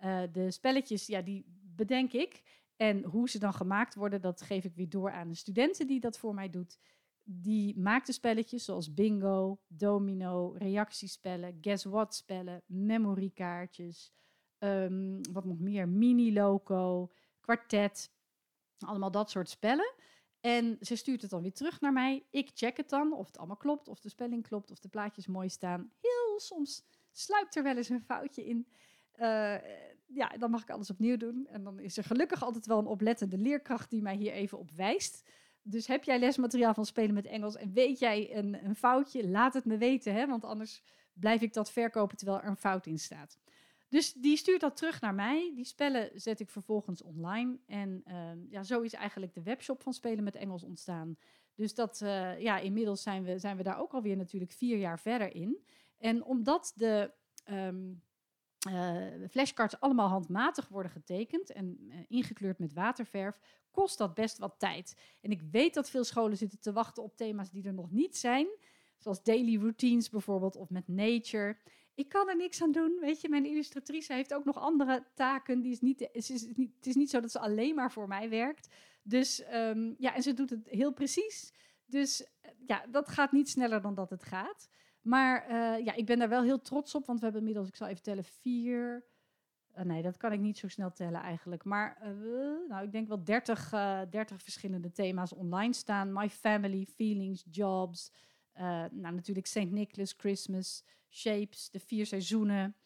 Uh, 0.00 0.22
de 0.32 0.50
spelletjes, 0.50 1.06
ja, 1.06 1.20
die 1.20 1.44
bedenk 1.76 2.12
ik. 2.12 2.42
En 2.76 3.04
hoe 3.04 3.28
ze 3.28 3.38
dan 3.38 3.54
gemaakt 3.54 3.94
worden, 3.94 4.20
dat 4.20 4.42
geef 4.42 4.64
ik 4.64 4.74
weer 4.74 4.88
door 4.88 5.10
aan 5.10 5.28
de 5.28 5.34
studenten 5.34 5.86
die 5.86 6.00
dat 6.00 6.18
voor 6.18 6.34
mij 6.34 6.50
doet. 6.50 6.78
Die 7.24 7.78
maakt 7.78 8.06
de 8.06 8.12
spelletjes 8.12 8.64
zoals 8.64 8.94
bingo, 8.94 9.60
domino, 9.66 10.54
reactiespellen, 10.58 11.58
guess 11.60 11.84
what 11.84 12.14
spellen, 12.14 12.62
memorykaartjes, 12.66 14.12
um, 14.64 15.20
wat 15.32 15.44
nog 15.44 15.58
meer, 15.58 15.88
mini-loco, 15.88 17.10
kwartet, 17.40 18.10
allemaal 18.78 19.10
dat 19.10 19.30
soort 19.30 19.48
spellen. 19.48 19.94
En 20.40 20.76
ze 20.80 20.96
stuurt 20.96 21.22
het 21.22 21.30
dan 21.30 21.42
weer 21.42 21.52
terug 21.52 21.80
naar 21.80 21.92
mij. 21.92 22.26
Ik 22.30 22.50
check 22.54 22.76
het 22.76 22.88
dan, 22.88 23.12
of 23.12 23.26
het 23.26 23.38
allemaal 23.38 23.56
klopt, 23.56 23.88
of 23.88 24.00
de 24.00 24.08
spelling 24.08 24.42
klopt, 24.42 24.70
of 24.70 24.78
de 24.78 24.88
plaatjes 24.88 25.26
mooi 25.26 25.48
staan. 25.48 25.90
Heel 26.00 26.40
soms 26.40 26.84
sluipt 27.10 27.56
er 27.56 27.62
wel 27.62 27.76
eens 27.76 27.88
een 27.88 28.02
foutje 28.02 28.44
in. 28.44 28.66
eh, 29.12 29.54
ja, 30.06 30.28
dan 30.38 30.50
mag 30.50 30.62
ik 30.62 30.70
alles 30.70 30.90
opnieuw 30.90 31.16
doen. 31.16 31.46
En 31.46 31.64
dan 31.64 31.78
is 31.78 31.96
er 31.96 32.04
gelukkig 32.04 32.42
altijd 32.44 32.66
wel 32.66 32.78
een 32.78 32.86
oplettende 32.86 33.38
leerkracht 33.38 33.90
die 33.90 34.02
mij 34.02 34.16
hier 34.16 34.32
even 34.32 34.58
op 34.58 34.70
wijst. 34.70 35.30
Dus 35.62 35.86
heb 35.86 36.04
jij 36.04 36.18
lesmateriaal 36.18 36.74
van 36.74 36.86
spelen 36.86 37.14
met 37.14 37.26
Engels 37.26 37.56
en 37.56 37.72
weet 37.72 37.98
jij 37.98 38.36
een, 38.36 38.64
een 38.64 38.76
foutje, 38.76 39.28
laat 39.28 39.54
het 39.54 39.64
me 39.64 39.76
weten. 39.76 40.14
Hè? 40.14 40.26
Want 40.26 40.44
anders 40.44 40.82
blijf 41.12 41.40
ik 41.40 41.52
dat 41.52 41.72
verkopen 41.72 42.16
terwijl 42.16 42.40
er 42.40 42.48
een 42.48 42.56
fout 42.56 42.86
in 42.86 42.98
staat. 42.98 43.38
Dus 43.92 44.12
die 44.12 44.36
stuurt 44.36 44.60
dat 44.60 44.76
terug 44.76 45.00
naar 45.00 45.14
mij. 45.14 45.52
Die 45.54 45.64
spellen 45.64 46.10
zet 46.14 46.40
ik 46.40 46.50
vervolgens 46.50 47.02
online. 47.02 47.58
En 47.66 48.02
ehm, 48.04 48.38
ja, 48.48 48.62
zo 48.62 48.80
is 48.80 48.92
eigenlijk 48.92 49.34
de 49.34 49.42
webshop 49.42 49.82
van 49.82 49.92
Spelen 49.92 50.24
met 50.24 50.36
Engels 50.36 50.62
ontstaan. 50.62 51.16
Dus 51.54 51.74
dat, 51.74 52.00
uh, 52.02 52.40
ja, 52.40 52.58
inmiddels 52.58 53.02
zijn 53.02 53.24
we, 53.24 53.38
zijn 53.38 53.56
we 53.56 53.62
daar 53.62 53.78
ook 53.80 53.92
alweer 53.92 54.16
natuurlijk 54.16 54.52
vier 54.52 54.78
jaar 54.78 55.00
verder 55.00 55.34
in. 55.34 55.64
En 55.98 56.24
omdat 56.24 56.72
de 56.76 57.12
um, 57.50 58.02
uh, 58.68 59.28
flashcards 59.30 59.80
allemaal 59.80 60.08
handmatig 60.08 60.68
worden 60.68 60.92
getekend 60.92 61.52
en 61.52 61.78
uh, 61.80 61.94
ingekleurd 62.08 62.58
met 62.58 62.72
waterverf, 62.72 63.38
kost 63.70 63.98
dat 63.98 64.14
best 64.14 64.38
wat 64.38 64.54
tijd. 64.58 64.96
En 65.20 65.30
ik 65.30 65.42
weet 65.50 65.74
dat 65.74 65.90
veel 65.90 66.04
scholen 66.04 66.36
zitten 66.36 66.60
te 66.60 66.72
wachten 66.72 67.02
op 67.02 67.16
thema's 67.16 67.50
die 67.50 67.64
er 67.64 67.74
nog 67.74 67.90
niet 67.90 68.16
zijn. 68.16 68.46
Zoals 68.98 69.22
daily 69.22 69.56
routines 69.56 70.10
bijvoorbeeld, 70.10 70.56
of 70.56 70.70
met 70.70 70.88
nature. 70.88 71.56
Ik 71.94 72.08
kan 72.08 72.28
er 72.28 72.36
niks 72.36 72.62
aan 72.62 72.72
doen. 72.72 72.98
Weet 73.00 73.20
je, 73.20 73.28
mijn 73.28 73.46
illustratrice 73.46 74.12
heeft 74.12 74.34
ook 74.34 74.44
nog 74.44 74.58
andere 74.58 75.04
taken. 75.14 75.60
Die 75.60 75.72
is 75.72 75.80
niet, 75.80 76.00
het, 76.00 76.30
is 76.30 76.46
niet, 76.54 76.74
het 76.76 76.86
is 76.86 76.94
niet 76.94 77.10
zo 77.10 77.20
dat 77.20 77.30
ze 77.30 77.38
alleen 77.38 77.74
maar 77.74 77.92
voor 77.92 78.08
mij 78.08 78.28
werkt. 78.28 78.74
Dus 79.02 79.42
um, 79.52 79.94
ja, 79.98 80.14
en 80.14 80.22
ze 80.22 80.34
doet 80.34 80.50
het 80.50 80.68
heel 80.68 80.92
precies. 80.92 81.52
Dus 81.86 82.26
ja, 82.66 82.86
dat 82.90 83.08
gaat 83.08 83.32
niet 83.32 83.48
sneller 83.48 83.80
dan 83.80 83.94
dat 83.94 84.10
het 84.10 84.22
gaat. 84.22 84.68
Maar 85.00 85.50
uh, 85.50 85.84
ja, 85.84 85.94
ik 85.94 86.06
ben 86.06 86.18
daar 86.18 86.28
wel 86.28 86.42
heel 86.42 86.60
trots 86.60 86.94
op, 86.94 87.06
want 87.06 87.18
we 87.18 87.24
hebben 87.24 87.42
inmiddels, 87.42 87.68
ik 87.68 87.76
zal 87.76 87.88
even 87.88 88.02
tellen, 88.02 88.24
vier. 88.24 89.04
Uh, 89.78 89.84
nee, 89.84 90.02
dat 90.02 90.16
kan 90.16 90.32
ik 90.32 90.40
niet 90.40 90.58
zo 90.58 90.68
snel 90.68 90.92
tellen 90.92 91.20
eigenlijk. 91.20 91.64
Maar 91.64 91.98
nou, 92.68 92.84
ik 92.84 92.92
denk 92.92 93.08
wel 93.08 93.24
30, 93.24 93.70
30 94.10 94.42
verschillende 94.42 94.90
thema's 94.90 95.32
online 95.34 95.72
staan. 95.72 96.12
My 96.12 96.30
family, 96.30 96.86
feelings, 96.94 97.44
jobs. 97.50 98.12
nou, 98.90 99.14
natuurlijk 99.14 99.46
St. 99.46 99.70
Nicholas, 99.70 100.14
Christmas, 100.16 100.84
shapes, 101.12 101.70
de 101.70 101.80
vier 101.80 102.06
seizoenen. 102.06 102.76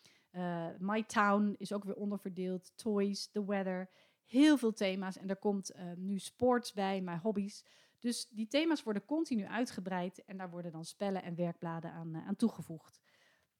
My 0.78 1.02
town 1.02 1.54
is 1.58 1.72
ook 1.72 1.84
weer 1.84 1.96
onderverdeeld. 1.96 2.72
Toys, 2.74 3.26
the 3.26 3.44
weather. 3.44 3.90
Heel 4.24 4.58
veel 4.58 4.72
thema's. 4.72 5.16
En 5.16 5.28
er 5.28 5.36
komt 5.36 5.72
nu 5.96 6.18
sports 6.18 6.72
bij, 6.72 7.00
mijn 7.00 7.18
hobby's. 7.18 7.64
Dus 7.98 8.28
die 8.28 8.46
thema's 8.46 8.82
worden 8.82 9.04
continu 9.04 9.46
uitgebreid 9.46 10.24
en 10.24 10.36
daar 10.36 10.50
worden 10.50 10.72
dan 10.72 10.84
spellen 10.84 11.22
en 11.22 11.34
werkbladen 11.34 11.92
aan, 11.92 12.16
uh, 12.16 12.26
aan 12.26 12.36
toegevoegd. 12.36 13.00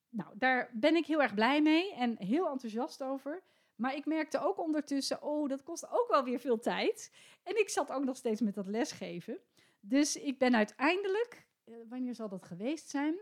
Nou, 0.09 0.39
daar 0.39 0.71
ben 0.73 0.97
ik 0.97 1.07
heel 1.07 1.23
erg 1.23 1.35
blij 1.35 1.63
mee 1.63 1.95
en 1.95 2.17
heel 2.19 2.51
enthousiast 2.51 3.03
over. 3.03 3.43
Maar 3.75 3.95
ik 3.95 4.07
merkte 4.07 4.39
ook 4.39 4.59
ondertussen, 4.59 5.23
oh, 5.23 5.49
dat 5.49 5.63
kost 5.63 5.91
ook 5.91 6.07
wel 6.09 6.25
weer 6.25 6.39
veel 6.39 6.59
tijd. 6.59 7.13
En 7.43 7.59
ik 7.59 7.69
zat 7.69 7.91
ook 7.91 8.05
nog 8.05 8.17
steeds 8.17 8.41
met 8.41 8.55
dat 8.55 8.67
lesgeven. 8.67 9.39
Dus 9.81 10.17
ik 10.17 10.39
ben 10.39 10.57
uiteindelijk, 10.57 11.47
uh, 11.65 11.77
wanneer 11.89 12.15
zal 12.15 12.29
dat 12.29 12.45
geweest 12.45 12.89
zijn? 12.89 13.19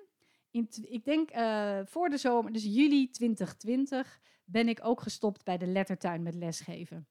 Ik 0.83 1.05
denk 1.05 1.35
uh, 1.37 1.81
voor 1.85 2.09
de 2.09 2.17
zomer, 2.17 2.53
dus 2.53 2.65
juli 2.65 3.11
2020, 3.11 4.21
ben 4.45 4.69
ik 4.69 4.81
ook 4.83 5.01
gestopt 5.01 5.45
bij 5.45 5.59
de 5.59 5.67
lettertuin 5.67 6.23
met 6.23 6.35
lesgeven. 6.35 7.09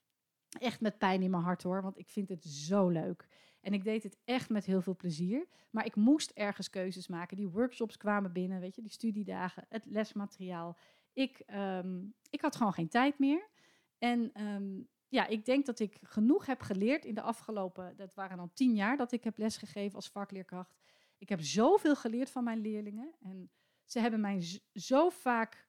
Echt 0.59 0.81
met 0.81 0.97
pijn 0.97 1.21
in 1.21 1.31
mijn 1.31 1.43
hart 1.43 1.63
hoor, 1.63 1.81
want 1.81 1.97
ik 1.97 2.09
vind 2.09 2.29
het 2.29 2.43
zo 2.43 2.89
leuk. 2.89 3.27
En 3.61 3.73
ik 3.73 3.83
deed 3.83 4.03
het 4.03 4.17
echt 4.25 4.49
met 4.49 4.65
heel 4.65 4.81
veel 4.81 4.95
plezier. 4.95 5.47
Maar 5.71 5.85
ik 5.85 5.95
moest 5.95 6.31
ergens 6.31 6.69
keuzes 6.69 7.07
maken. 7.07 7.37
Die 7.37 7.49
workshops 7.49 7.97
kwamen 7.97 8.33
binnen, 8.33 8.59
weet 8.59 8.75
je, 8.75 8.81
die 8.81 8.91
studiedagen, 8.91 9.65
het 9.69 9.85
lesmateriaal. 9.85 10.77
Ik, 11.13 11.43
um, 11.53 12.13
ik 12.29 12.41
had 12.41 12.55
gewoon 12.55 12.73
geen 12.73 12.89
tijd 12.89 13.19
meer. 13.19 13.49
En 13.97 14.41
um, 14.41 14.87
ja, 15.07 15.27
ik 15.27 15.45
denk 15.45 15.65
dat 15.65 15.79
ik 15.79 15.97
genoeg 16.01 16.45
heb 16.45 16.61
geleerd 16.61 17.05
in 17.05 17.15
de 17.15 17.21
afgelopen, 17.21 17.95
dat 17.95 18.13
waren 18.13 18.37
dan 18.37 18.53
tien 18.53 18.75
jaar 18.75 18.97
dat 18.97 19.11
ik 19.11 19.23
heb 19.23 19.37
lesgegeven 19.37 19.95
als 19.95 20.09
vakleerkracht. 20.09 20.82
Ik 21.23 21.29
heb 21.29 21.41
zoveel 21.41 21.95
geleerd 21.95 22.29
van 22.29 22.43
mijn 22.43 22.59
leerlingen. 22.59 23.15
En 23.21 23.51
ze 23.85 23.99
hebben 23.99 24.19
mij 24.19 24.61
zo 24.73 25.09
vaak, 25.09 25.67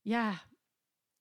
ja, 0.00 0.42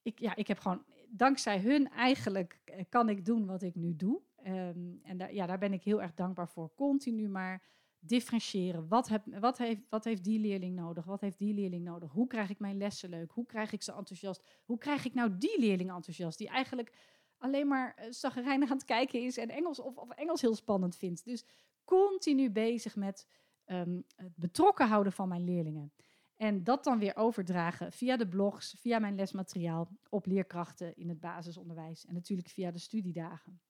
ik, 0.01 0.19
ja, 0.19 0.36
ik 0.36 0.47
heb 0.47 0.60
gewoon, 0.60 0.84
dankzij 1.10 1.60
hun 1.60 1.89
eigenlijk 1.89 2.62
eh, 2.63 2.86
kan 2.89 3.10
ik 3.10 3.25
doen 3.25 3.45
wat 3.45 3.62
ik 3.62 3.75
nu 3.75 3.95
doe. 3.95 4.21
Um, 4.45 4.99
en 5.03 5.17
daar, 5.17 5.34
ja, 5.34 5.45
daar 5.45 5.58
ben 5.58 5.73
ik 5.73 5.84
heel 5.84 6.01
erg 6.01 6.13
dankbaar 6.13 6.49
voor. 6.49 6.73
Continu 6.75 7.27
maar 7.27 7.63
differentiëren. 7.99 8.88
Wat, 8.88 9.08
heb, 9.08 9.25
wat, 9.39 9.58
heeft, 9.58 9.82
wat 9.89 10.03
heeft 10.03 10.23
die 10.23 10.39
leerling 10.39 10.75
nodig? 10.75 11.05
Wat 11.05 11.21
heeft 11.21 11.38
die 11.38 11.53
leerling 11.53 11.84
nodig? 11.84 12.12
Hoe 12.12 12.27
krijg 12.27 12.49
ik 12.49 12.60
mijn 12.60 12.77
lessen 12.77 13.10
leuk? 13.10 13.32
Hoe 13.32 13.45
krijg 13.45 13.71
ik 13.71 13.84
ze 13.84 13.93
enthousiast? 13.93 14.43
Hoe 14.63 14.77
krijg 14.77 15.05
ik 15.05 15.13
nou 15.13 15.38
die 15.38 15.60
leerling 15.60 15.91
enthousiast? 15.91 16.38
Die 16.38 16.47
eigenlijk 16.47 16.93
alleen 17.38 17.67
maar 17.67 17.97
uh, 17.99 18.12
zagrijnig 18.12 18.69
aan 18.69 18.77
het 18.77 18.86
kijken 18.86 19.21
is 19.21 19.38
en 19.38 19.49
Engels 19.49 19.79
of, 19.79 19.95
of, 19.95 20.10
Engels 20.10 20.41
heel 20.41 20.55
spannend 20.55 20.95
vindt. 20.95 21.25
Dus 21.25 21.45
continu 21.84 22.49
bezig 22.49 22.95
met 22.95 23.27
um, 23.71 24.03
het 24.15 24.36
betrokken 24.36 24.88
houden 24.88 25.13
van 25.13 25.27
mijn 25.27 25.43
leerlingen. 25.43 25.93
En 26.36 26.63
dat 26.63 26.84
dan 26.84 26.99
weer 26.99 27.15
overdragen 27.15 27.91
via 27.91 28.17
de 28.17 28.27
blogs, 28.27 28.75
via 28.77 28.99
mijn 28.99 29.15
lesmateriaal 29.15 29.89
op 30.10 30.25
leerkrachten 30.25 30.95
in 30.95 31.10
het 31.10 31.19
basisonderwijs 31.19 32.05
en 32.05 32.13
natuurlijk 32.13 32.49
via 32.49 32.71
de 32.71 32.79
studiedagen. 32.79 33.62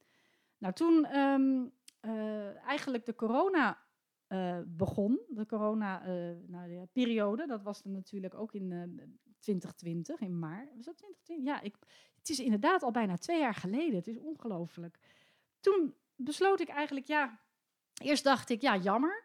Nou, 0.57 0.73
toen 0.73 1.17
um, 1.17 1.71
uh, 2.01 2.65
eigenlijk 2.65 3.05
de 3.05 3.15
corona 3.15 3.77
uh, 4.27 4.59
begon, 4.67 5.19
de 5.27 5.45
corona-periode, 5.45 7.41
uh, 7.41 7.47
nou, 7.47 7.57
dat 7.57 7.63
was 7.63 7.81
dan 7.81 7.91
natuurlijk 7.91 8.33
ook 8.33 8.53
in 8.53 8.69
2020, 9.39 10.19
in 10.19 10.39
maart. 10.39 10.75
Was 10.75 10.85
dat 10.85 10.97
2020? 10.97 11.45
Ja, 11.45 11.62
ik, 11.62 11.75
het 12.15 12.29
is 12.29 12.39
inderdaad 12.39 12.83
al 12.83 12.91
bijna 12.91 13.17
twee 13.17 13.39
jaar 13.39 13.55
geleden. 13.55 13.95
Het 13.95 14.07
is 14.07 14.17
ongelooflijk. 14.17 14.99
Toen 15.59 15.93
besloot 16.15 16.59
ik 16.59 16.67
eigenlijk, 16.67 17.07
ja, 17.07 17.39
eerst 17.93 18.23
dacht 18.23 18.49
ik, 18.49 18.62
ja, 18.62 18.77
jammer. 18.77 19.23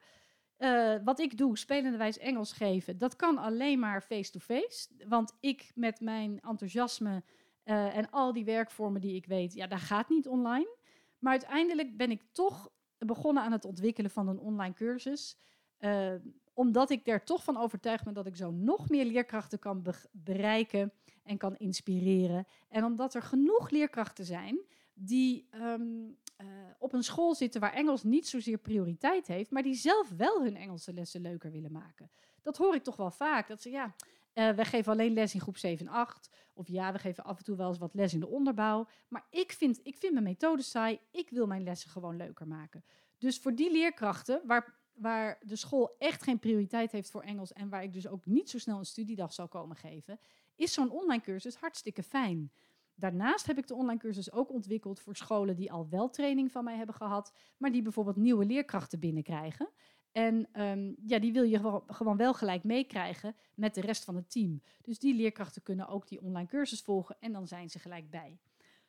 Uh, 0.59 0.97
wat 1.05 1.19
ik 1.19 1.39
doe, 1.39 1.59
spelende 1.59 1.99
wijs 1.99 2.19
Engels 2.19 2.53
geven, 2.53 2.99
dat 2.99 3.17
kan 3.17 3.39
alleen 3.39 3.79
maar 3.79 4.03
face-to-face. 4.03 4.89
-face, 4.89 5.09
want 5.09 5.37
ik 5.41 5.73
met 5.75 6.01
mijn 6.01 6.41
enthousiasme 6.41 7.23
uh, 7.65 7.97
en 7.97 8.11
al 8.11 8.33
die 8.33 8.45
werkvormen 8.45 9.01
die 9.01 9.15
ik 9.15 9.27
weet, 9.27 9.55
ja, 9.55 9.67
dat 9.67 9.81
gaat 9.81 10.09
niet 10.09 10.29
online. 10.29 10.77
Maar 11.19 11.33
uiteindelijk 11.33 11.97
ben 11.97 12.11
ik 12.11 12.23
toch 12.33 12.71
begonnen 12.99 13.43
aan 13.43 13.53
het 13.53 13.65
ontwikkelen 13.65 14.11
van 14.11 14.29
een 14.29 14.39
online 14.39 14.75
cursus. 14.75 15.39
Uh, 15.81 16.15
omdat 16.53 16.91
ik 16.91 17.07
er 17.07 17.25
toch 17.25 17.45
van 17.45 17.57
overtuigd 17.57 18.05
ben 18.05 18.15
dat 18.15 18.27
ik 18.27 18.37
zo 18.37 18.51
nog 18.51 18.89
meer 18.89 19.05
leerkrachten 19.05 19.59
kan 19.59 19.83
be 19.83 19.95
bereiken 20.13 20.93
en 21.23 21.37
kan 21.37 21.57
inspireren. 21.57 22.47
En 22.69 22.85
omdat 22.85 23.15
er 23.15 23.23
genoeg 23.23 23.71
leerkrachten 23.71 24.25
zijn 24.25 24.59
die 24.95 25.49
um, 25.55 26.17
uh, 26.41 26.47
op 26.79 26.93
een 26.93 27.03
school 27.03 27.35
zitten 27.35 27.61
waar 27.61 27.73
Engels 27.73 28.03
niet 28.03 28.29
zozeer 28.29 28.59
prioriteit 28.59 29.27
heeft, 29.27 29.51
maar 29.51 29.63
die 29.63 29.75
zelf 29.75 30.09
wel 30.17 30.43
hun 30.43 30.57
Engelse 30.57 30.93
lessen 30.93 31.21
leuker 31.21 31.51
willen 31.51 31.73
maken. 31.73 32.11
Dat 32.43 32.57
hoor 32.57 32.75
ik 32.75 32.83
toch 32.83 32.97
wel 32.97 33.11
vaak. 33.11 33.49
Dat 33.49 33.63
ze 33.63 33.71
ja, 33.71 33.95
uh, 34.35 34.51
we 34.51 34.65
geven 34.65 34.93
alleen 34.93 35.13
les 35.13 35.35
in 35.35 35.41
groep 35.41 35.57
7 35.57 35.87
en 35.87 35.93
8. 35.93 36.31
Of 36.55 36.69
ja, 36.69 36.93
we 36.93 36.99
geven 36.99 37.25
af 37.25 37.39
en 37.39 37.45
toe 37.45 37.57
wel 37.57 37.69
eens 37.69 37.79
wat 37.79 37.95
les 37.95 38.15
in 38.15 38.21
de 38.21 38.29
onderbouw. 38.29 38.87
Maar 39.09 39.27
ik 39.31 39.53
vind, 39.53 39.81
ik 39.83 39.97
vind 39.97 40.13
mijn 40.13 40.25
methode 40.25 40.63
saai. 40.63 40.99
Ik 41.11 41.31
wil 41.31 41.47
mijn 41.47 41.63
lessen 41.63 41.91
gewoon 41.91 42.17
leuker 42.17 42.47
maken. 42.47 42.85
Dus 43.19 43.39
voor 43.39 43.55
die 43.55 43.73
leerkrachten 43.73 44.43
waar, 44.47 44.79
waar 44.93 45.39
de 45.43 45.57
school 45.57 45.95
echt 45.99 46.23
geen 46.23 46.39
prioriteit 46.39 46.93
heeft 46.93 47.11
voor 47.11 47.23
Engels 47.23 47.53
en 47.53 47.69
waar 47.69 47.83
ik 47.83 47.93
dus 47.93 48.09
ook 48.09 48.27
niet 48.27 48.51
zo 48.51 48.59
snel 48.59 48.79
een 48.79 48.85
studiedag 48.85 49.33
zal 49.33 49.49
komen 49.49 49.77
geven, 49.77 50.21
is 50.55 50.73
zo'n 50.73 50.91
online 50.91 51.23
cursus 51.23 51.57
hartstikke 51.57 52.03
fijn. 52.03 52.53
Daarnaast 52.95 53.47
heb 53.47 53.59
ik 53.59 53.67
de 53.67 53.75
online 53.75 54.01
cursus 54.01 54.33
ook 54.33 54.53
ontwikkeld 54.53 55.01
voor 55.01 55.17
scholen 55.17 55.57
die 55.57 55.73
al 55.73 55.89
wel 55.89 56.11
training 56.11 56.53
van 56.53 56.65
mij 56.65 56.77
hebben 56.77 56.95
gehad, 56.95 57.33
maar 57.57 57.73
die 57.73 57.83
bijvoorbeeld 57.83 58.17
nieuwe 58.17 58.45
leerkrachten 58.45 59.01
binnenkrijgen. 59.01 59.69
En 60.13 60.49
um, 60.63 60.97
ja, 61.07 61.19
die 61.19 61.33
wil 61.33 61.43
je 61.43 61.83
gewoon 61.87 62.17
wel 62.17 62.35
gelijk 62.35 62.65
meekrijgen 62.65 63.37
met 63.55 63.75
de 63.75 63.81
rest 63.81 64.05
van 64.05 64.17
het 64.17 64.31
team. 64.31 64.63
Dus 64.83 64.99
die 64.99 65.15
leerkrachten 65.15 65.63
kunnen 65.63 65.89
ook 65.89 66.09
die 66.09 66.21
online 66.21 66.49
cursus 66.49 66.83
volgen 66.83 67.17
en 67.21 67.33
dan 67.33 67.47
zijn 67.47 67.71
ze 67.71 67.79
gelijk 67.79 68.11
bij. 68.11 68.39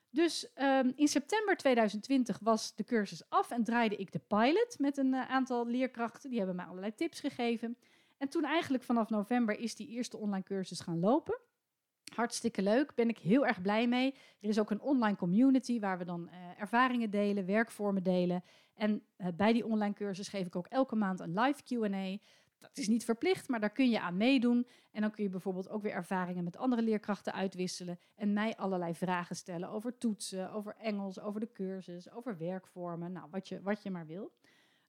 Dus 0.10 0.52
um, 0.56 0.94
in 0.96 1.08
september 1.08 1.58
2020 1.58 2.40
was 2.42 2.76
de 2.76 2.84
cursus 2.84 3.30
af 3.30 3.52
en 3.52 3.64
draaide 3.64 3.96
ik 3.96 4.12
de 4.12 4.20
pilot 4.20 4.76
met 4.80 4.98
een 4.98 5.14
uh, 5.14 5.30
aantal 5.30 5.68
leerkrachten. 5.68 6.30
Die 6.30 6.38
hebben 6.38 6.56
mij 6.56 6.66
allerlei 6.66 6.96
tips 6.96 7.20
gegeven. 7.20 7.78
En 8.18 8.30
toen 8.30 8.44
eigenlijk 8.44 8.84
vanaf 8.84 9.10
november 9.10 9.60
is 9.60 9.76
die 9.76 9.88
eerste 9.88 10.18
online 10.18 10.44
cursus 10.44 10.80
gaan 10.80 11.00
lopen. 11.00 11.40
Hartstikke 12.14 12.62
leuk, 12.62 12.96
ben 12.96 13.10
ik 13.10 13.18
heel 13.18 13.46
erg 13.46 13.62
blij 13.62 13.88
mee. 13.88 14.14
Er 14.40 14.50
is 14.50 14.60
ook 14.60 14.72
een 14.72 14.82
online 14.82 15.18
community 15.18 15.80
waar 15.80 15.98
we 15.98 16.06
dan 16.06 16.30
uh, 16.32 16.62
ervaringen 16.62 17.10
delen, 17.10 17.46
werkvormen 17.46 18.04
delen. 18.04 18.44
En 18.76 19.04
uh, 19.18 19.28
bij 19.36 19.54
die 19.54 19.66
online 19.66 19.94
cursus 19.94 20.28
geef 20.28 20.46
ik 20.46 20.56
ook 20.56 20.68
elke 20.68 20.96
maand 20.96 21.20
een 21.20 21.40
live 21.40 21.64
Q&A. 21.64 22.18
Dat 22.60 22.78
is 22.78 22.88
niet 22.88 23.06
verplicht, 23.06 23.48
maar 23.48 23.60
daar 23.60 23.70
kun 23.72 23.90
je 23.90 24.00
aan 24.00 24.18
meedoen. 24.18 24.68
En 24.92 25.02
dan 25.02 25.12
kun 25.12 25.24
je 25.24 25.30
bijvoorbeeld 25.30 25.70
ook 25.70 25.82
weer 25.82 25.92
ervaringen 25.92 26.44
met 26.44 26.58
andere 26.58 26.82
leerkrachten 26.82 27.34
uitwisselen. 27.34 28.00
En 28.16 28.34
mij 28.34 28.56
allerlei 28.56 28.96
vragen 28.96 29.36
stellen 29.36 29.70
over 29.70 29.98
toetsen, 29.98 30.52
over 30.52 30.76
Engels, 30.76 31.20
over 31.20 31.40
de 31.40 31.52
cursus, 31.52 32.12
over 32.12 32.38
werkvormen. 32.38 33.12
Nou, 33.12 33.28
wat 33.32 33.48
je, 33.48 33.62
wat 33.62 33.84
je 33.84 33.92
maar 33.92 34.06
wil. 34.06 34.32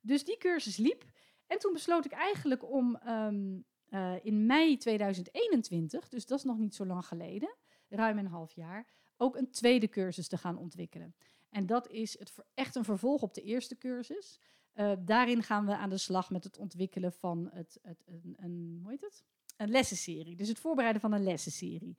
Dus 0.00 0.24
die 0.24 0.38
cursus 0.38 0.76
liep. 0.76 1.05
En 1.46 1.59
toen 1.59 1.72
besloot 1.72 2.05
ik 2.05 2.12
eigenlijk 2.12 2.70
om 2.70 2.98
um, 3.09 3.64
uh, 3.90 4.14
in 4.22 4.46
mei 4.46 4.77
2021, 4.77 6.09
dus 6.09 6.27
dat 6.27 6.38
is 6.38 6.44
nog 6.44 6.59
niet 6.59 6.75
zo 6.75 6.87
lang 6.87 7.07
geleden, 7.07 7.57
ruim 7.88 8.18
een 8.18 8.27
half 8.27 8.53
jaar, 8.53 8.87
ook 9.16 9.37
een 9.37 9.51
tweede 9.51 9.88
cursus 9.88 10.29
te 10.29 10.37
gaan 10.37 10.59
ontwikkelen. 10.59 11.14
En 11.51 11.66
dat 11.66 11.88
is 11.88 12.18
het 12.18 12.35
echt 12.55 12.75
een 12.75 12.85
vervolg 12.85 13.22
op 13.22 13.35
de 13.35 13.42
eerste 13.42 13.79
cursus. 13.79 14.40
Uh, 14.75 14.92
daarin 14.99 15.42
gaan 15.42 15.66
we 15.66 15.77
aan 15.77 15.90
de 15.90 15.99
slag 15.99 16.31
met 16.31 16.44
het 16.44 16.59
ontwikkelen 16.59 17.12
van 17.12 17.49
het, 17.53 17.79
het, 17.83 18.05
een, 18.07 18.35
een, 18.37 18.79
hoe 18.83 18.90
heet 18.90 19.01
het? 19.01 19.25
een 19.57 19.70
lessenserie. 19.70 20.37
Dus 20.37 20.49
het 20.49 20.59
voorbereiden 20.59 21.01
van 21.01 21.12
een 21.12 21.25
lessenserie. 21.25 21.96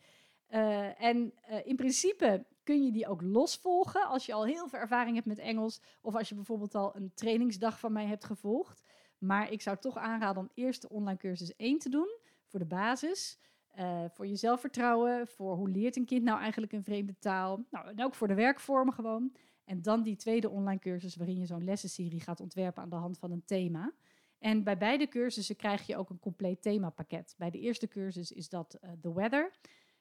Uh, 0.50 1.02
en 1.02 1.34
in 1.64 1.76
principe 1.76 2.46
kun 2.64 2.86
je 2.86 2.92
die 2.92 3.08
ook 3.08 3.22
losvolgen 3.22 4.08
als 4.08 4.26
je 4.26 4.34
al 4.34 4.46
heel 4.46 4.68
veel 4.68 4.80
ervaring 4.80 5.16
hebt 5.16 5.28
met 5.28 5.40
Engels. 5.40 5.82
Of 6.02 6.16
als 6.16 6.30
je 6.30 6.36
bijvoorbeeld 6.36 6.76
al 6.76 6.96
een 6.96 7.12
trainingsdag 7.14 7.80
van 7.80 7.92
mij 7.92 8.06
hebt 8.06 8.24
gevolgd. 8.24 8.82
Maar 9.18 9.52
ik 9.52 9.62
zou 9.62 9.78
toch 9.78 9.98
aanraden 9.98 10.42
om 10.42 10.50
eerst 10.54 10.82
de 10.82 10.90
online 10.90 11.18
cursus 11.18 11.56
1 11.56 11.80
te 11.80 11.90
doen 11.90 12.18
voor 12.46 12.60
de 12.60 12.66
basis. 12.66 13.40
Uh, 13.80 14.06
voor 14.10 14.28
je 14.28 14.36
zelfvertrouwen, 14.36 15.28
voor 15.28 15.56
hoe 15.56 15.70
leert 15.70 15.96
een 15.96 16.06
kind 16.06 16.24
nou 16.24 16.40
eigenlijk 16.40 16.72
een 16.72 16.84
vreemde 16.84 17.16
taal. 17.20 17.66
Nou, 17.70 17.88
en 17.88 18.04
ook 18.04 18.16
voor 18.16 18.28
de 18.28 18.34
werkvormen 18.34 18.94
gewoon. 18.94 19.36
En 19.66 19.82
dan 19.82 20.04
die 20.04 20.16
tweede 20.16 20.50
online 20.50 20.80
cursus 20.80 21.16
waarin 21.16 21.38
je 21.38 21.46
zo'n 21.46 21.64
lessenserie 21.64 22.20
gaat 22.20 22.40
ontwerpen 22.40 22.84
aan 22.84 22.90
de 22.90 22.96
hand 22.96 23.18
van 23.18 23.32
een 23.32 23.46
thema. 23.46 23.94
En 24.40 24.64
bij 24.64 24.78
beide 24.78 25.08
cursussen 25.08 25.56
krijg 25.56 25.88
je 25.88 25.98
ook 25.98 26.10
een 26.10 26.20
compleet 26.20 26.62
themapakket. 26.62 27.36
Bij 27.38 27.50
de 27.50 27.60
eerste 27.60 27.88
cursus 27.88 28.32
is 28.32 28.50
dat 28.50 28.78
uh, 28.84 28.92
The 29.02 29.14
Weather. 29.14 29.52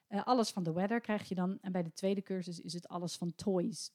Uh, 0.08 0.24
alles 0.24 0.50
van 0.50 0.62
The 0.62 0.72
Weather 0.72 1.00
krijg 1.00 1.28
je 1.28 1.34
dan. 1.34 1.58
En 1.60 1.72
bij 1.72 1.82
de 1.82 1.92
tweede 1.92 2.22
cursus 2.22 2.60
is 2.60 2.72
het 2.72 2.88
alles 2.88 3.16
van 3.16 3.34
Toys. 3.34 3.90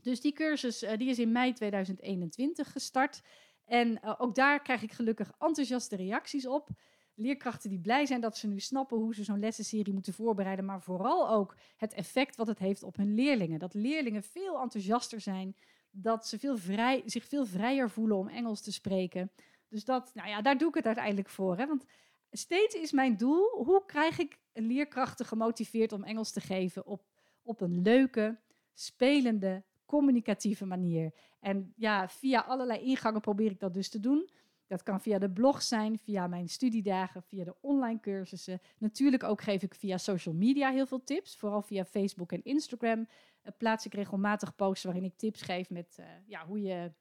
Dus 0.00 0.20
die 0.20 0.32
cursus 0.32 0.78
die 0.78 1.08
is 1.08 1.18
in 1.18 1.32
mei 1.32 1.52
2021 1.52 2.72
gestart. 2.72 3.22
En 3.68 4.18
ook 4.18 4.34
daar 4.34 4.62
krijg 4.62 4.82
ik 4.82 4.92
gelukkig 4.92 5.32
enthousiaste 5.38 5.96
reacties 5.96 6.46
op. 6.46 6.68
Leerkrachten 7.14 7.70
die 7.70 7.80
blij 7.80 8.06
zijn 8.06 8.20
dat 8.20 8.36
ze 8.36 8.46
nu 8.46 8.60
snappen 8.60 8.96
hoe 8.96 9.14
ze 9.14 9.24
zo'n 9.24 9.38
lessenserie 9.38 9.92
moeten 9.92 10.12
voorbereiden. 10.12 10.64
Maar 10.64 10.82
vooral 10.82 11.30
ook 11.30 11.56
het 11.76 11.94
effect 11.94 12.36
wat 12.36 12.46
het 12.46 12.58
heeft 12.58 12.82
op 12.82 12.96
hun 12.96 13.14
leerlingen. 13.14 13.58
Dat 13.58 13.74
leerlingen 13.74 14.22
veel 14.22 14.60
enthousiaster 14.60 15.20
zijn. 15.20 15.56
Dat 15.90 16.26
ze 16.26 16.38
veel 16.38 16.56
vrij, 16.56 17.02
zich 17.04 17.24
veel 17.24 17.46
vrijer 17.46 17.90
voelen 17.90 18.16
om 18.16 18.28
Engels 18.28 18.60
te 18.60 18.72
spreken. 18.72 19.30
Dus 19.68 19.84
dat, 19.84 20.10
nou 20.14 20.28
ja, 20.28 20.42
daar 20.42 20.58
doe 20.58 20.68
ik 20.68 20.74
het 20.74 20.86
uiteindelijk 20.86 21.28
voor. 21.28 21.56
Hè? 21.56 21.66
Want 21.66 21.84
steeds 22.30 22.74
is 22.74 22.92
mijn 22.92 23.16
doel, 23.16 23.64
hoe 23.64 23.84
krijg 23.86 24.18
ik 24.18 24.38
leerkrachten 24.52 25.26
gemotiveerd 25.26 25.92
om 25.92 26.04
Engels 26.04 26.32
te 26.32 26.40
geven 26.40 26.86
op, 26.86 27.02
op 27.42 27.60
een 27.60 27.82
leuke, 27.82 28.38
spelende, 28.74 29.62
communicatieve 29.88 30.66
manier. 30.66 31.12
En 31.40 31.72
ja, 31.76 32.08
via 32.08 32.40
allerlei 32.40 32.80
ingangen 32.80 33.20
probeer 33.20 33.50
ik 33.50 33.60
dat 33.60 33.74
dus 33.74 33.88
te 33.88 34.00
doen. 34.00 34.30
Dat 34.66 34.82
kan 34.82 35.00
via 35.00 35.18
de 35.18 35.30
blog 35.30 35.62
zijn, 35.62 35.98
via 35.98 36.26
mijn 36.26 36.48
studiedagen, 36.48 37.22
via 37.22 37.44
de 37.44 37.54
online 37.60 38.00
cursussen. 38.00 38.60
Natuurlijk 38.78 39.22
ook 39.22 39.42
geef 39.42 39.62
ik 39.62 39.74
via 39.74 39.98
social 39.98 40.34
media 40.34 40.70
heel 40.70 40.86
veel 40.86 41.04
tips. 41.04 41.36
Vooral 41.36 41.62
via 41.62 41.84
Facebook 41.84 42.32
en 42.32 42.44
Instagram 42.44 42.98
uh, 42.98 43.52
plaats 43.58 43.86
ik 43.86 43.94
regelmatig 43.94 44.54
posts 44.54 44.84
waarin 44.84 45.04
ik 45.04 45.16
tips 45.16 45.42
geef 45.42 45.70
met 45.70 45.96
uh, 46.00 46.06
ja, 46.26 46.46
hoe, 46.46 46.62
je, 46.62 46.92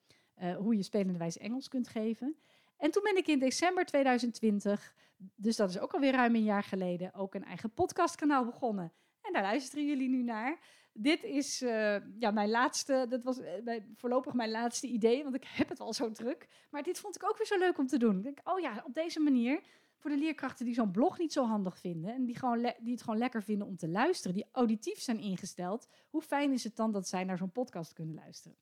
uh, 0.42 0.56
hoe 0.56 0.76
je 0.76 0.84
spelende 0.84 1.20
wijze 1.20 1.40
Engels 1.40 1.68
kunt 1.68 1.88
geven. 1.88 2.36
En 2.78 2.92
toen 2.92 3.04
ben 3.04 3.18
ik 3.18 3.28
in 3.28 3.40
december 3.40 3.86
2020, 3.86 4.96
dus 5.36 5.56
dat 5.56 5.70
is 5.70 5.80
ook 5.80 5.94
alweer 5.94 6.12
ruim 6.12 6.36
een 6.36 6.44
jaar 6.44 6.64
geleden, 6.64 7.14
ook 7.14 7.36
een 7.36 7.46
eigen 7.46 7.74
podcastkanaal 7.74 8.46
begonnen. 8.46 8.94
En 9.22 9.34
daar 9.34 9.42
luisteren 9.42 9.86
jullie 9.86 10.10
nu 10.10 10.24
naar. 10.24 10.60
Dit 11.00 11.24
is 11.24 11.62
uh, 11.62 11.96
ja, 12.20 12.32
mijn 12.32 12.50
laatste, 12.50 13.06
dat 13.10 13.24
was 13.24 13.40
uh, 13.40 13.76
voorlopig 13.96 14.34
mijn 14.34 14.52
laatste 14.52 14.88
idee, 14.88 15.24
want 15.24 15.36
ik 15.36 15.44
heb 15.48 15.70
het 15.70 15.80
al 15.80 15.94
zo 15.94 16.12
druk. 16.12 16.48
Maar 16.70 16.84
dit 16.84 17.00
vond 17.00 17.16
ik 17.16 17.30
ook 17.30 17.38
weer 17.38 17.48
zo 17.48 17.58
leuk 17.58 17.78
om 17.78 17.88
te 17.88 17.98
doen. 17.98 18.18
Ik 18.18 18.24
denk, 18.24 18.40
oh 18.44 18.60
ja, 18.60 18.84
op 18.86 18.94
deze 18.94 19.20
manier, 19.20 19.62
voor 19.98 20.10
de 20.10 20.18
leerkrachten 20.18 20.66
die 20.66 20.74
zo'n 20.74 20.92
blog 20.92 21.18
niet 21.18 21.34
zo 21.34 21.46
handig 21.46 21.78
vinden 21.80 22.14
en 22.14 22.26
die, 22.26 22.38
gewoon 22.38 22.74
die 22.80 22.92
het 22.92 23.02
gewoon 23.02 23.20
lekker 23.20 23.44
vinden 23.44 23.68
om 23.68 23.78
te 23.78 23.88
luisteren, 23.88 24.36
die 24.36 24.48
auditief 24.52 25.00
zijn 25.00 25.20
ingesteld, 25.20 25.88
hoe 26.10 26.22
fijn 26.22 26.52
is 26.52 26.64
het 26.64 26.76
dan 26.76 26.92
dat 26.92 27.08
zij 27.08 27.24
naar 27.24 27.38
zo'n 27.38 27.52
podcast 27.52 27.94
kunnen 27.94 28.16
luisteren? 28.16 28.58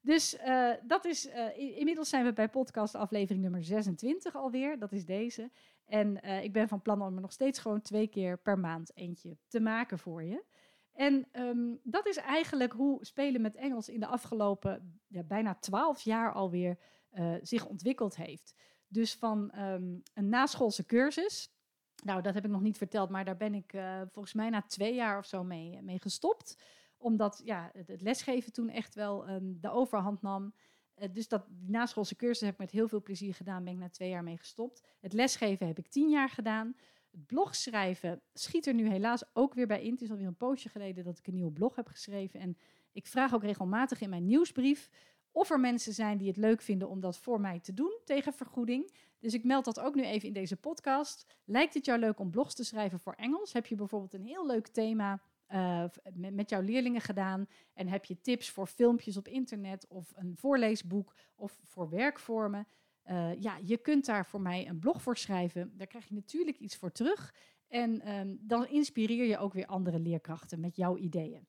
Dus 0.00 0.38
uh, 0.46 0.70
dat 0.82 1.04
is, 1.04 1.28
inmiddels 1.56 2.08
zijn 2.08 2.24
we 2.24 2.32
bij 2.32 2.48
podcast 2.48 2.94
aflevering 2.94 3.42
nummer 3.42 3.64
26 3.64 4.36
alweer. 4.36 4.78
Dat 4.78 4.92
is 4.92 5.04
deze. 5.04 5.50
En 5.86 6.22
ik 6.42 6.52
ben 6.52 6.68
van 6.68 6.82
plan 6.82 7.02
om 7.02 7.14
er 7.14 7.20
nog 7.20 7.32
steeds 7.32 7.58
gewoon 7.58 7.80
twee 7.80 8.06
keer 8.06 8.38
per 8.38 8.58
maand 8.58 8.90
eentje 8.94 9.36
te 9.48 9.60
maken 9.60 9.98
voor 9.98 10.22
je. 10.22 10.44
En 10.98 11.28
um, 11.32 11.80
dat 11.82 12.06
is 12.06 12.16
eigenlijk 12.16 12.72
hoe 12.72 13.04
spelen 13.04 13.40
met 13.40 13.56
Engels 13.56 13.88
in 13.88 14.00
de 14.00 14.06
afgelopen 14.06 15.00
ja, 15.06 15.22
bijna 15.22 15.54
twaalf 15.54 16.00
jaar 16.00 16.32
alweer 16.32 16.78
zich 17.42 17.66
ontwikkeld 17.66 18.16
heeft. 18.16 18.54
Dus 18.88 19.14
van 19.14 19.52
um, 19.58 20.02
een 20.14 20.28
naschoolse 20.28 20.86
cursus. 20.86 21.52
Nou, 22.04 22.22
dat 22.22 22.34
heb 22.34 22.44
ik 22.44 22.50
nog 22.50 22.60
niet 22.60 22.76
verteld, 22.76 23.10
maar 23.10 23.24
daar 23.24 23.36
ben 23.36 23.54
ik 23.54 23.74
volgens 24.12 24.34
mij 24.34 24.50
na 24.50 24.62
twee 24.62 24.94
jaar 24.94 25.18
of 25.18 25.26
zo 25.26 25.44
mee, 25.44 25.82
mee 25.82 26.00
gestopt 26.00 26.56
omdat 26.98 27.40
ja, 27.44 27.70
het, 27.72 28.00
lesgeven 28.00 28.52
toen 28.52 28.68
echt 28.68 28.94
wel 28.94 29.28
um, 29.28 29.60
de 29.60 29.70
overhand 29.70 30.22
nam. 30.22 30.54
Uh, 30.96 31.08
dus 31.12 31.28
dat, 31.28 31.44
die 31.48 31.70
naschoolse 31.70 32.16
cursus 32.16 32.40
heb 32.40 32.52
ik 32.52 32.58
met 32.58 32.70
heel 32.70 32.88
veel 32.88 33.02
plezier 33.02 33.34
gedaan. 33.34 33.64
Ben 33.64 33.72
ik 33.72 33.78
na 33.78 33.88
twee 33.88 34.08
jaar 34.08 34.22
mee 34.22 34.36
gestopt. 34.36 34.82
Het 35.00 35.12
lesgeven 35.12 35.66
heb 35.66 35.78
ik 35.78 35.86
tien 35.86 36.08
jaar 36.10 36.28
gedaan. 36.28 36.76
Blogschrijven 37.26 38.22
schiet 38.32 38.66
er 38.66 38.74
nu 38.74 38.88
helaas 38.88 39.24
ook 39.32 39.54
weer 39.54 39.66
bij 39.66 39.82
in. 39.82 39.92
Het 39.92 40.00
is 40.00 40.10
alweer 40.10 40.26
een 40.26 40.36
poosje 40.36 40.68
geleden 40.68 41.04
dat 41.04 41.18
ik 41.18 41.26
een 41.26 41.34
nieuwe 41.34 41.52
blog 41.52 41.76
heb 41.76 41.86
geschreven. 41.86 42.40
En 42.40 42.56
ik 42.92 43.06
vraag 43.06 43.34
ook 43.34 43.42
regelmatig 43.42 44.00
in 44.00 44.10
mijn 44.10 44.26
nieuwsbrief 44.26 44.90
of 45.32 45.50
er 45.50 45.60
mensen 45.60 45.92
zijn 45.92 46.18
die 46.18 46.28
het 46.28 46.36
leuk 46.36 46.62
vinden 46.62 46.88
om 46.88 47.00
dat 47.00 47.18
voor 47.18 47.40
mij 47.40 47.60
te 47.60 47.74
doen 47.74 47.98
tegen 48.04 48.32
vergoeding. 48.32 48.92
Dus 49.18 49.34
ik 49.34 49.44
meld 49.44 49.64
dat 49.64 49.80
ook 49.80 49.94
nu 49.94 50.04
even 50.04 50.28
in 50.28 50.34
deze 50.34 50.56
podcast. 50.56 51.26
Lijkt 51.44 51.74
het 51.74 51.84
jou 51.84 51.98
leuk 51.98 52.18
om 52.18 52.30
blogs 52.30 52.54
te 52.54 52.64
schrijven 52.64 52.98
voor 52.98 53.12
Engels? 53.12 53.52
Heb 53.52 53.66
je 53.66 53.74
bijvoorbeeld 53.74 54.14
een 54.14 54.24
heel 54.24 54.46
leuk 54.46 54.66
thema 54.66 55.22
met, 56.14 56.34
met, 56.34 56.50
jouw 56.50 56.60
leerlingen 56.60 57.00
gedaan 57.00 57.46
en 57.74 57.88
heb 57.88 58.04
je 58.04 58.20
tips 58.20 58.50
voor 58.50 58.66
filmpjes 58.66 59.16
op 59.16 59.28
internet 59.28 59.86
of 59.88 60.12
een 60.14 60.36
voorleesboek 60.36 61.14
of 61.36 61.58
voor 61.62 61.88
werkvormen. 61.90 62.66
Uh, 63.10 63.40
ja, 63.40 63.58
je 63.64 63.76
kunt 63.76 64.06
daar 64.06 64.26
voor 64.26 64.40
mij 64.40 64.68
een 64.68 64.78
blog 64.78 65.02
voor 65.02 65.16
schrijven. 65.16 65.72
Daar 65.76 65.86
krijg 65.86 66.08
je 66.08 66.14
natuurlijk 66.14 66.58
iets 66.58 66.76
voor 66.76 66.92
terug. 66.92 67.34
En 67.68 68.16
um, 68.16 68.38
dan 68.40 68.66
inspireer 68.66 69.24
je 69.24 69.38
ook 69.38 69.52
weer 69.52 69.66
andere 69.66 69.98
leerkrachten 69.98 70.60
met 70.60 70.76
jouw 70.76 70.96
ideeën. 70.96 71.46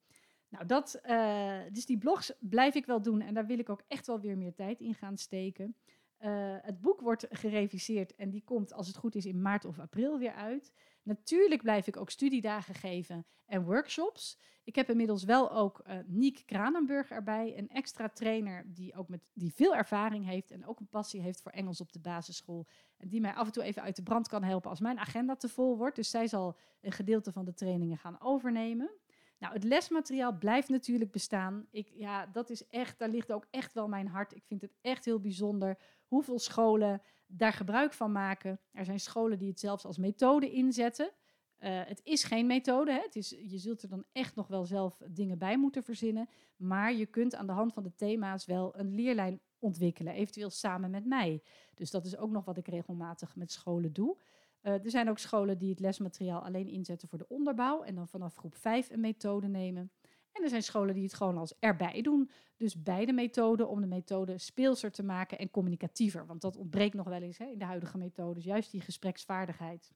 Nou, 0.49 0.65
dat, 0.65 0.99
uh, 1.05 1.59
dus 1.71 1.85
die 1.85 1.97
blogs 1.97 2.33
blijf 2.39 2.75
ik 2.75 2.85
wel 2.85 3.01
doen 3.01 3.21
en 3.21 3.33
daar 3.33 3.45
wil 3.45 3.59
ik 3.59 3.69
ook 3.69 3.83
echt 3.87 4.07
wel 4.07 4.19
weer 4.19 4.37
meer 4.37 4.53
tijd 4.53 4.79
in 4.79 4.93
gaan 4.93 5.17
steken. 5.17 5.75
Uh, 6.19 6.55
het 6.61 6.81
boek 6.81 7.01
wordt 7.01 7.27
gereviseerd 7.29 8.15
en 8.15 8.29
die 8.29 8.43
komt, 8.43 8.73
als 8.73 8.87
het 8.87 8.97
goed 8.97 9.15
is, 9.15 9.25
in 9.25 9.41
maart 9.41 9.65
of 9.65 9.79
april 9.79 10.17
weer 10.17 10.33
uit. 10.33 10.71
Natuurlijk 11.09 11.61
blijf 11.61 11.87
ik 11.87 11.97
ook 11.97 12.09
studiedagen 12.09 12.75
geven 12.75 13.25
en 13.45 13.63
workshops. 13.63 14.37
Ik 14.63 14.75
heb 14.75 14.89
inmiddels 14.89 15.23
wel 15.23 15.51
ook 15.51 15.81
uh, 15.87 15.97
Niek 16.05 16.43
Kranenburg 16.45 17.09
erbij, 17.09 17.57
een 17.57 17.69
extra 17.69 18.09
trainer 18.09 18.63
die 18.67 18.95
ook 18.95 19.07
met 19.07 19.21
die 19.33 19.53
veel 19.53 19.75
ervaring 19.75 20.25
heeft 20.25 20.51
en 20.51 20.67
ook 20.67 20.79
een 20.79 20.87
passie 20.87 21.21
heeft 21.21 21.41
voor 21.41 21.51
Engels 21.51 21.81
op 21.81 21.91
de 21.91 21.99
basisschool. 21.99 22.67
En 22.97 23.09
die 23.09 23.21
mij 23.21 23.33
af 23.33 23.45
en 23.45 23.51
toe 23.51 23.63
even 23.63 23.81
uit 23.81 23.95
de 23.95 24.03
brand 24.03 24.27
kan 24.27 24.43
helpen 24.43 24.69
als 24.69 24.79
mijn 24.79 24.99
agenda 24.99 25.35
te 25.35 25.49
vol 25.49 25.77
wordt. 25.77 25.95
Dus 25.95 26.09
zij 26.09 26.27
zal 26.27 26.57
een 26.81 26.91
gedeelte 26.91 27.31
van 27.31 27.45
de 27.45 27.53
trainingen 27.53 27.97
gaan 27.97 28.21
overnemen. 28.21 28.91
Nou, 29.37 29.53
het 29.53 29.63
lesmateriaal 29.63 30.37
blijft 30.37 30.69
natuurlijk 30.69 31.11
bestaan. 31.11 31.67
Ik, 31.71 31.91
ja, 31.93 32.25
dat 32.25 32.49
is 32.49 32.67
echt, 32.67 32.99
daar 32.99 33.09
ligt 33.09 33.31
ook 33.31 33.47
echt 33.49 33.73
wel 33.73 33.87
mijn 33.87 34.07
hart. 34.07 34.35
Ik 34.35 34.43
vind 34.45 34.61
het 34.61 34.73
echt 34.81 35.05
heel 35.05 35.19
bijzonder 35.19 35.77
hoeveel 36.05 36.39
scholen 36.39 37.01
daar 37.31 37.53
gebruik 37.53 37.93
van 37.93 38.11
maken. 38.11 38.59
Er 38.71 38.85
zijn 38.85 38.99
scholen 38.99 39.37
die 39.37 39.49
het 39.49 39.59
zelfs 39.59 39.85
als 39.85 39.97
methode 39.97 40.51
inzetten. 40.51 41.11
Uh, 41.59 41.81
het 41.85 42.01
is 42.03 42.23
geen 42.23 42.47
methode. 42.47 42.91
Hè? 42.91 42.99
Het 43.01 43.15
is, 43.15 43.29
je 43.29 43.57
zult 43.57 43.81
er 43.81 43.89
dan 43.89 44.05
echt 44.11 44.35
nog 44.35 44.47
wel 44.47 44.65
zelf 44.65 45.01
dingen 45.09 45.37
bij 45.37 45.57
moeten 45.57 45.83
verzinnen. 45.83 46.29
Maar 46.55 46.93
je 46.93 47.05
kunt 47.05 47.35
aan 47.35 47.47
de 47.47 47.53
hand 47.53 47.73
van 47.73 47.83
de 47.83 47.95
thema's 47.95 48.45
wel 48.45 48.77
een 48.77 48.95
leerlijn 48.95 49.41
ontwikkelen, 49.59 50.13
eventueel 50.13 50.49
samen 50.49 50.89
met 50.89 51.05
mij. 51.05 51.43
Dus 51.73 51.91
dat 51.91 52.05
is 52.05 52.17
ook 52.17 52.31
nog 52.31 52.45
wat 52.45 52.57
ik 52.57 52.67
regelmatig 52.67 53.35
met 53.35 53.51
scholen 53.51 53.93
doe. 53.93 54.17
Uh, 54.61 54.73
er 54.73 54.89
zijn 54.89 55.09
ook 55.09 55.19
scholen 55.19 55.57
die 55.57 55.69
het 55.69 55.79
lesmateriaal 55.79 56.41
alleen 56.41 56.67
inzetten 56.67 57.07
voor 57.07 57.17
de 57.17 57.27
onderbouw 57.27 57.83
en 57.83 57.95
dan 57.95 58.07
vanaf 58.07 58.35
groep 58.35 58.55
5 58.55 58.89
een 58.89 58.99
methode 58.99 59.47
nemen. 59.47 59.91
En 60.31 60.43
er 60.43 60.49
zijn 60.49 60.63
scholen 60.63 60.93
die 60.93 61.03
het 61.03 61.13
gewoon 61.13 61.37
als 61.37 61.53
erbij 61.59 62.01
doen. 62.01 62.29
Dus 62.57 62.81
beide 62.81 63.13
methoden 63.13 63.69
om 63.69 63.81
de 63.81 63.87
methode 63.87 64.37
speelser 64.37 64.91
te 64.91 65.03
maken 65.03 65.37
en 65.37 65.51
communicatiever. 65.51 66.25
Want 66.25 66.41
dat 66.41 66.57
ontbreekt 66.57 66.93
nog 66.93 67.07
wel 67.07 67.21
eens 67.21 67.37
hè, 67.37 67.45
in 67.45 67.59
de 67.59 67.65
huidige 67.65 67.97
methodes, 67.97 68.43
juist 68.43 68.71
die 68.71 68.81
gespreksvaardigheid. 68.81 69.91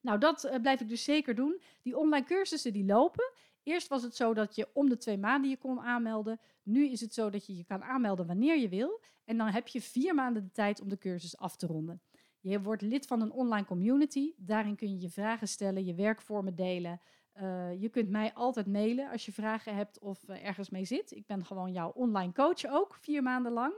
Nou, 0.00 0.18
dat 0.18 0.44
uh, 0.44 0.54
blijf 0.60 0.80
ik 0.80 0.88
dus 0.88 1.04
zeker 1.04 1.34
doen. 1.34 1.60
Die 1.82 1.98
online 1.98 2.26
cursussen 2.26 2.72
die 2.72 2.84
lopen. 2.84 3.32
Eerst 3.62 3.88
was 3.88 4.02
het 4.02 4.16
zo 4.16 4.34
dat 4.34 4.54
je 4.54 4.68
om 4.72 4.88
de 4.88 4.96
twee 4.96 5.18
maanden 5.18 5.50
je 5.50 5.56
kon 5.56 5.80
aanmelden. 5.80 6.40
Nu 6.62 6.88
is 6.88 7.00
het 7.00 7.14
zo 7.14 7.30
dat 7.30 7.46
je 7.46 7.56
je 7.56 7.64
kan 7.64 7.82
aanmelden 7.82 8.26
wanneer 8.26 8.58
je 8.58 8.68
wil. 8.68 9.00
En 9.24 9.36
dan 9.36 9.48
heb 9.48 9.68
je 9.68 9.80
vier 9.80 10.14
maanden 10.14 10.44
de 10.44 10.50
tijd 10.50 10.80
om 10.80 10.88
de 10.88 10.98
cursus 10.98 11.36
af 11.36 11.56
te 11.56 11.66
ronden. 11.66 12.02
Je 12.40 12.62
wordt 12.62 12.82
lid 12.82 13.06
van 13.06 13.20
een 13.20 13.32
online 13.32 13.66
community. 13.66 14.32
Daarin 14.36 14.76
kun 14.76 14.90
je 14.90 15.00
je 15.00 15.10
vragen 15.10 15.48
stellen, 15.48 15.84
je 15.84 15.94
werkvormen 15.94 16.54
delen. 16.54 17.00
Uh, 17.40 17.80
je 17.80 17.88
kunt 17.88 18.08
mij 18.08 18.32
altijd 18.34 18.66
mailen 18.66 19.10
als 19.10 19.26
je 19.26 19.32
vragen 19.32 19.74
hebt 19.74 19.98
of 19.98 20.28
uh, 20.28 20.44
ergens 20.44 20.70
mee 20.70 20.84
zit. 20.84 21.12
Ik 21.12 21.26
ben 21.26 21.44
gewoon 21.44 21.72
jouw 21.72 21.90
online 21.90 22.32
coach 22.32 22.66
ook, 22.66 22.94
vier 22.94 23.22
maanden 23.22 23.52
lang. 23.52 23.74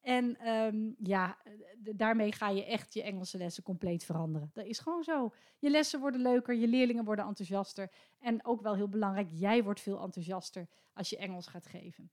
En 0.00 0.38
ehm, 0.38 0.90
ja, 0.98 1.38
daarmee 1.78 2.32
ga 2.32 2.48
je 2.48 2.64
echt 2.64 2.94
je 2.94 3.02
Engelse 3.02 3.38
lessen 3.38 3.62
compleet 3.62 4.04
veranderen. 4.04 4.50
Dat 4.52 4.64
is 4.64 4.78
gewoon 4.78 5.02
zo. 5.02 5.32
Je 5.58 5.70
lessen 5.70 6.00
worden 6.00 6.20
leuker, 6.20 6.54
je 6.54 6.66
leerlingen 6.66 7.04
worden 7.04 7.24
enthousiaster. 7.24 7.90
En 8.20 8.44
ook 8.44 8.62
wel 8.62 8.74
heel 8.74 8.88
belangrijk, 8.88 9.28
jij 9.30 9.62
wordt 9.62 9.80
veel 9.80 10.00
enthousiaster 10.00 10.68
als 10.94 11.10
je 11.10 11.16
Engels 11.16 11.46
gaat 11.46 11.66
geven. 11.66 12.10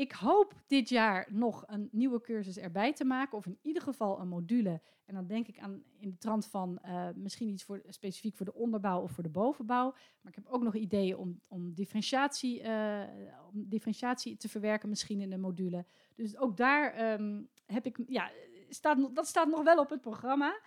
Ik 0.00 0.12
hoop 0.12 0.54
dit 0.66 0.88
jaar 0.88 1.26
nog 1.30 1.64
een 1.66 1.88
nieuwe 1.92 2.20
cursus 2.20 2.56
erbij 2.56 2.92
te 2.92 3.04
maken, 3.04 3.38
of 3.38 3.46
in 3.46 3.58
ieder 3.62 3.82
geval 3.82 4.20
een 4.20 4.28
module. 4.28 4.80
En 5.04 5.14
dan 5.14 5.26
denk 5.26 5.46
ik 5.46 5.58
aan 5.58 5.82
in 5.98 6.10
de 6.10 6.18
trant 6.18 6.46
van 6.46 6.78
uh, 6.84 7.08
misschien 7.14 7.48
iets 7.48 7.64
voor, 7.64 7.82
specifiek 7.88 8.36
voor 8.36 8.46
de 8.46 8.54
onderbouw 8.54 9.02
of 9.02 9.12
voor 9.12 9.22
de 9.22 9.28
bovenbouw. 9.28 9.90
Maar 9.92 10.32
ik 10.32 10.34
heb 10.34 10.46
ook 10.46 10.62
nog 10.62 10.74
ideeën 10.74 11.16
om, 11.16 11.40
om, 11.48 11.74
differentiatie, 11.74 12.62
uh, 12.62 13.02
om 13.52 13.68
differentiatie 13.68 14.36
te 14.36 14.48
verwerken, 14.48 14.88
misschien 14.88 15.20
in 15.20 15.32
een 15.32 15.40
module. 15.40 15.84
Dus 16.14 16.36
ook 16.36 16.56
daar 16.56 17.12
um, 17.12 17.48
heb 17.66 17.86
ik, 17.86 17.98
ja, 18.06 18.30
staat, 18.68 19.14
dat 19.14 19.26
staat 19.26 19.48
nog 19.48 19.62
wel 19.62 19.78
op 19.78 19.90
het 19.90 20.00
programma. 20.00 20.60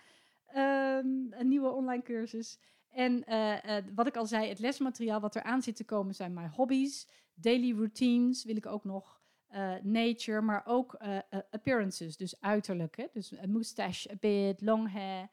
Um, 0.56 1.32
een 1.32 1.48
nieuwe 1.48 1.70
online 1.70 2.02
cursus. 2.02 2.58
En 2.88 3.24
uh, 3.28 3.76
wat 3.94 4.06
ik 4.06 4.16
al 4.16 4.26
zei, 4.26 4.48
het 4.48 4.58
lesmateriaal 4.58 5.20
wat 5.20 5.34
er 5.34 5.42
aan 5.42 5.62
zit 5.62 5.76
te 5.76 5.84
komen 5.84 6.14
zijn 6.14 6.34
mijn 6.34 6.50
hobby's. 6.50 7.08
Daily 7.34 7.72
routines 7.76 8.44
wil 8.44 8.56
ik 8.56 8.66
ook 8.66 8.84
nog. 8.84 9.22
Uh, 9.54 9.74
nature, 9.82 10.40
maar 10.40 10.62
ook 10.66 10.96
uh, 11.02 11.18
appearances, 11.50 12.16
dus 12.16 12.40
uiterlijk. 12.40 13.08
Dus 13.12 13.30
een 13.30 13.52
moustache, 13.52 14.10
a 14.10 14.14
beard, 14.20 14.60
long 14.60 14.92
hair, 14.92 15.28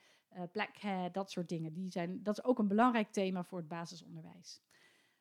black 0.52 0.78
hair, 0.78 1.12
dat 1.12 1.32
soort 1.32 1.50
dingen. 1.50 1.74
Die 1.74 1.92
zijn, 1.92 2.24
dat 2.24 2.38
is 2.38 2.44
ook 2.44 2.60
een 2.60 2.68
belangrijk 2.68 3.12
thema 3.12 3.44
voor 3.44 3.58
het 3.58 3.68
basisonderwijs. 3.68 4.62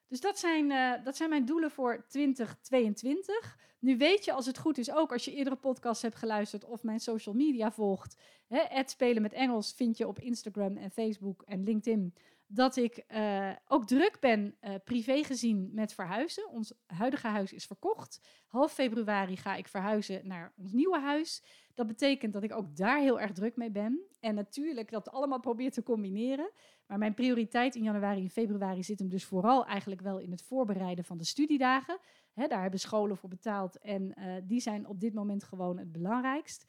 Dus 0.09 0.21
dat 0.21 0.39
zijn, 0.39 0.69
dat 1.05 1.17
zijn 1.17 1.31
mijn 1.31 1.45
doelen 1.45 1.71
voor 1.71 2.05
2022. 2.09 3.59
Nu 3.79 3.97
weet 3.97 4.25
je, 4.25 4.33
als 4.33 4.47
het 4.47 4.59
goed 4.59 4.79
is, 4.79 4.93
ook 4.93 5.13
als 5.13 5.25
je 5.25 5.35
eerdere 5.35 5.57
podcasts 5.57 6.03
hebt 6.03 6.17
geluisterd 6.17 6.65
of 6.65 6.83
mijn 6.83 7.01
social 7.01 7.35
media 7.35 7.73
volgt. 7.73 8.17
Hè, 8.47 8.83
Spelen 8.85 9.23
met 9.23 9.33
Engels 9.33 9.73
vind 9.73 9.97
je 9.97 10.09
op 10.09 10.19
Instagram 10.19 10.77
en 10.77 10.91
Facebook 10.91 11.43
en 11.43 11.65
LinkedIn 11.65 12.15
dat 12.53 12.77
ik 12.77 13.05
uh, 13.09 13.51
ook 13.67 13.87
druk 13.87 14.17
ben, 14.21 14.57
uh, 14.61 14.75
privé 14.85 15.25
gezien, 15.25 15.71
met 15.73 15.95
verhuizen. 15.95 16.49
Ons 16.49 16.73
huidige 16.87 17.27
huis 17.27 17.53
is 17.53 17.65
verkocht. 17.65 18.21
Half 18.47 18.73
februari 18.73 19.37
ga 19.37 19.55
ik 19.55 19.69
verhuizen 19.69 20.27
naar 20.27 20.53
ons 20.57 20.73
nieuwe 20.73 20.99
huis. 20.99 21.45
Dat 21.75 21.87
betekent 21.87 22.33
dat 22.33 22.43
ik 22.43 22.53
ook 22.53 22.77
daar 22.77 23.01
heel 23.01 23.21
erg 23.21 23.33
druk 23.33 23.57
mee 23.57 23.71
ben. 23.71 24.01
En 24.21 24.35
natuurlijk 24.35 24.91
dat 24.91 25.11
allemaal 25.11 25.41
probeer 25.41 25.71
te 25.71 25.83
combineren. 25.83 26.51
Maar 26.87 26.99
mijn 26.99 27.15
prioriteit 27.15 27.75
in 27.75 27.83
januari 27.83 28.23
en 28.23 28.31
februari 28.31 28.83
zit 28.83 28.99
hem 28.99 29.09
dus 29.09 29.25
vooral 29.25 29.67
eigenlijk 29.67 30.01
wel 30.01 30.19
in 30.19 30.31
het 30.31 30.43
voorbereiden 30.43 31.05
van 31.05 31.19
de 31.19 31.25
studiedagen. 31.25 31.99
Daar 32.35 32.63
hebben 32.63 32.81
scholen 32.81 33.17
voor 33.17 33.29
betaald 33.29 33.79
en 33.79 34.15
uh, 34.19 34.35
die 34.45 34.61
zijn 34.61 34.87
op 34.87 35.01
dit 35.01 35.15
moment 35.15 35.45
gewoon 35.45 35.79
het 35.79 35.93
belangrijkst. 35.93 36.67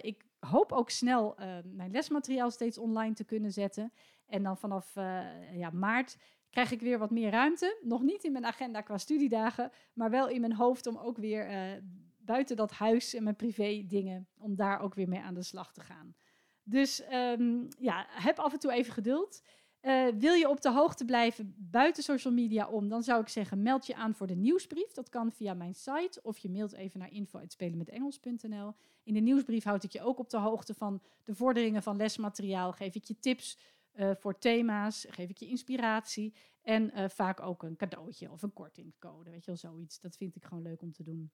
ik 0.00 0.24
hoop 0.38 0.72
ook 0.72 0.90
snel 0.90 1.34
mijn 1.64 1.90
lesmateriaal 1.90 2.50
steeds 2.50 2.78
online 2.78 3.14
te 3.14 3.24
kunnen 3.24 3.52
zetten. 3.52 3.92
En 4.26 4.42
dan 4.42 4.56
vanaf 4.56 4.96
uh, 4.96 5.58
ja, 5.58 5.70
maart 5.70 6.16
krijg 6.50 6.70
ik 6.70 6.80
weer 6.80 6.98
wat 6.98 7.10
meer 7.10 7.30
ruimte. 7.30 7.78
Nog 7.82 8.02
niet 8.02 8.24
in 8.24 8.32
mijn 8.32 8.46
agenda 8.46 8.80
qua 8.80 8.98
studiedagen, 8.98 9.70
maar 9.92 10.10
wel 10.10 10.28
in 10.28 10.40
mijn 10.40 10.54
hoofd 10.54 10.86
om 10.86 10.96
ook 10.96 11.16
weer 11.16 11.50
uh, 11.50 11.82
buiten 12.18 12.56
dat 12.56 12.72
huis 12.72 13.14
en 13.14 13.22
mijn 13.22 13.36
privé 13.36 13.84
dingen, 13.86 14.28
om 14.38 14.56
daar 14.56 14.80
ook 14.80 14.94
weer 14.94 15.08
mee 15.08 15.20
aan 15.20 15.34
de 15.34 15.42
slag 15.42 15.72
te 15.72 15.80
gaan. 15.80 16.14
Dus 16.62 17.02
um, 17.12 17.68
ja, 17.78 18.06
heb 18.08 18.38
af 18.38 18.52
en 18.52 18.58
toe 18.58 18.72
even 18.72 18.92
geduld. 18.92 19.42
Uh, 19.82 20.06
wil 20.18 20.34
je 20.34 20.48
op 20.48 20.60
de 20.60 20.70
hoogte 20.70 21.04
blijven 21.04 21.54
buiten 21.56 22.02
social 22.02 22.32
media 22.32 22.68
om, 22.68 22.88
dan 22.88 23.02
zou 23.02 23.20
ik 23.20 23.28
zeggen 23.28 23.62
meld 23.62 23.86
je 23.86 23.94
aan 23.94 24.14
voor 24.14 24.26
de 24.26 24.36
nieuwsbrief. 24.36 24.92
Dat 24.92 25.08
kan 25.08 25.32
via 25.32 25.54
mijn 25.54 25.74
site 25.74 26.20
of 26.22 26.38
je 26.38 26.50
mailt 26.50 26.72
even 26.72 27.00
naar 27.00 27.12
info.spelenmetengels.nl. 27.12 28.74
In 29.02 29.14
de 29.14 29.20
nieuwsbrief 29.20 29.64
houd 29.64 29.84
ik 29.84 29.92
je 29.92 30.02
ook 30.02 30.18
op 30.18 30.30
de 30.30 30.38
hoogte 30.38 30.74
van 30.74 31.02
de 31.24 31.34
vorderingen 31.34 31.82
van 31.82 31.96
lesmateriaal. 31.96 32.72
Geef 32.72 32.94
ik 32.94 33.04
je 33.04 33.18
tips 33.18 33.58
uh, 33.96 34.10
voor 34.14 34.38
thema's, 34.38 35.06
geef 35.08 35.30
ik 35.30 35.38
je 35.38 35.46
inspiratie 35.46 36.34
en 36.62 36.90
uh, 36.94 37.08
vaak 37.08 37.40
ook 37.40 37.62
een 37.62 37.76
cadeautje 37.76 38.30
of 38.30 38.42
een 38.42 38.52
kortingcode, 38.52 39.30
weet 39.30 39.44
je 39.44 39.50
wel, 39.50 39.56
zoiets. 39.56 40.00
Dat 40.00 40.16
vind 40.16 40.36
ik 40.36 40.44
gewoon 40.44 40.62
leuk 40.62 40.82
om 40.82 40.92
te 40.92 41.02
doen. 41.02 41.32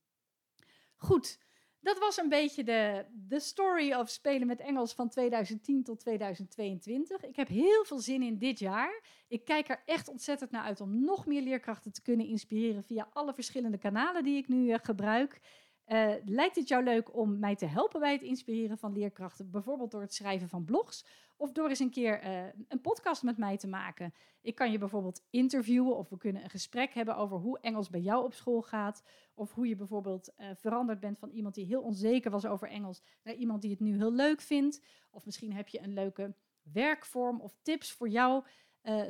Goed, 0.97 1.39
dat 1.83 1.99
was 1.99 2.17
een 2.17 2.29
beetje 2.29 2.65
de, 2.65 3.05
de 3.13 3.41
story 3.41 3.93
of 3.93 4.11
spelen 4.11 4.47
met 4.47 4.61
Engels 4.61 4.95
van 4.95 5.09
2010 5.09 5.83
tot 5.83 6.01
2022. 6.01 7.25
Ik 7.25 7.37
heb 7.37 7.49
heel 7.49 7.85
veel 7.85 7.99
zin 7.99 8.23
in 8.23 8.39
dit 8.39 8.59
jaar. 8.59 9.03
Ik 9.29 9.45
kijk 9.45 9.69
er 9.69 9.83
echt 9.85 10.09
ontzettend 10.09 10.51
naar 10.51 10.63
uit 10.63 10.81
om 10.81 11.05
nog 11.05 11.27
meer 11.27 11.43
leerkrachten 11.43 11.93
te 11.93 12.03
kunnen 12.03 12.27
inspireren 12.27 12.85
via 12.85 13.09
alle 13.13 13.35
verschillende 13.35 13.79
kanalen 13.79 14.25
die 14.25 14.37
ik 14.37 14.49
nu 14.49 14.69
uh, 14.69 14.77
gebruik. 14.83 15.41
Uh, 15.87 16.13
lijkt 16.25 16.57
het 16.57 16.69
jou 16.69 16.85
leuk 16.85 17.17
om 17.17 17.39
mij 17.39 17.57
te 17.57 17.67
helpen 17.67 18.01
bij 18.01 18.13
het 18.13 18.23
inspireren 18.23 18.79
van 18.79 18.93
leerkrachten, 18.93 19.51
bijvoorbeeld 19.51 19.91
door 19.91 20.01
het 20.01 20.15
schrijven 20.15 20.49
van 20.49 20.65
blogs 20.65 21.07
of 21.37 21.53
door 21.53 21.69
eens 21.69 21.79
een 21.79 21.91
keer 21.91 22.25
uh, 22.25 22.45
een 22.69 22.81
podcast 22.81 23.23
met 23.23 23.37
mij 23.37 23.57
te 23.57 23.69
maken? 23.69 24.15
Ik 24.41 24.55
kan 24.55 24.71
je 24.73 24.79
bijvoorbeeld 24.79 25.27
interviewen 25.31 25.97
of 25.97 26.09
we 26.09 26.17
kunnen 26.17 26.43
een 26.43 26.51
gesprek 26.51 26.95
hebben 26.95 27.17
over 27.17 27.37
hoe 27.37 27.59
Engels 27.61 27.91
bij 27.91 28.01
jou 28.01 28.25
op 28.25 28.35
school 28.35 28.63
gaat. 28.63 29.03
Of 29.35 29.53
hoe 29.53 29.69
je 29.69 29.77
bijvoorbeeld 29.77 30.33
uh, 30.39 30.47
veranderd 30.55 31.01
bent 31.01 31.19
van 31.19 31.31
iemand 31.31 31.55
die 31.55 31.67
heel 31.67 31.83
onzeker 31.83 32.31
was 32.31 32.47
over 32.47 32.69
Engels 32.69 33.03
naar 33.23 33.35
iemand 33.35 33.63
die 33.63 33.71
het 33.71 33.81
nu 33.81 33.97
heel 33.97 34.13
leuk 34.13 34.41
vindt. 34.41 34.83
Of 35.11 35.25
misschien 35.25 35.53
heb 35.53 35.69
je 35.69 35.83
een 35.83 35.95
leuke 35.95 36.35
werkvorm 36.63 37.41
of 37.41 37.57
tips 37.63 37.93
voor 37.93 38.09
jou 38.09 38.45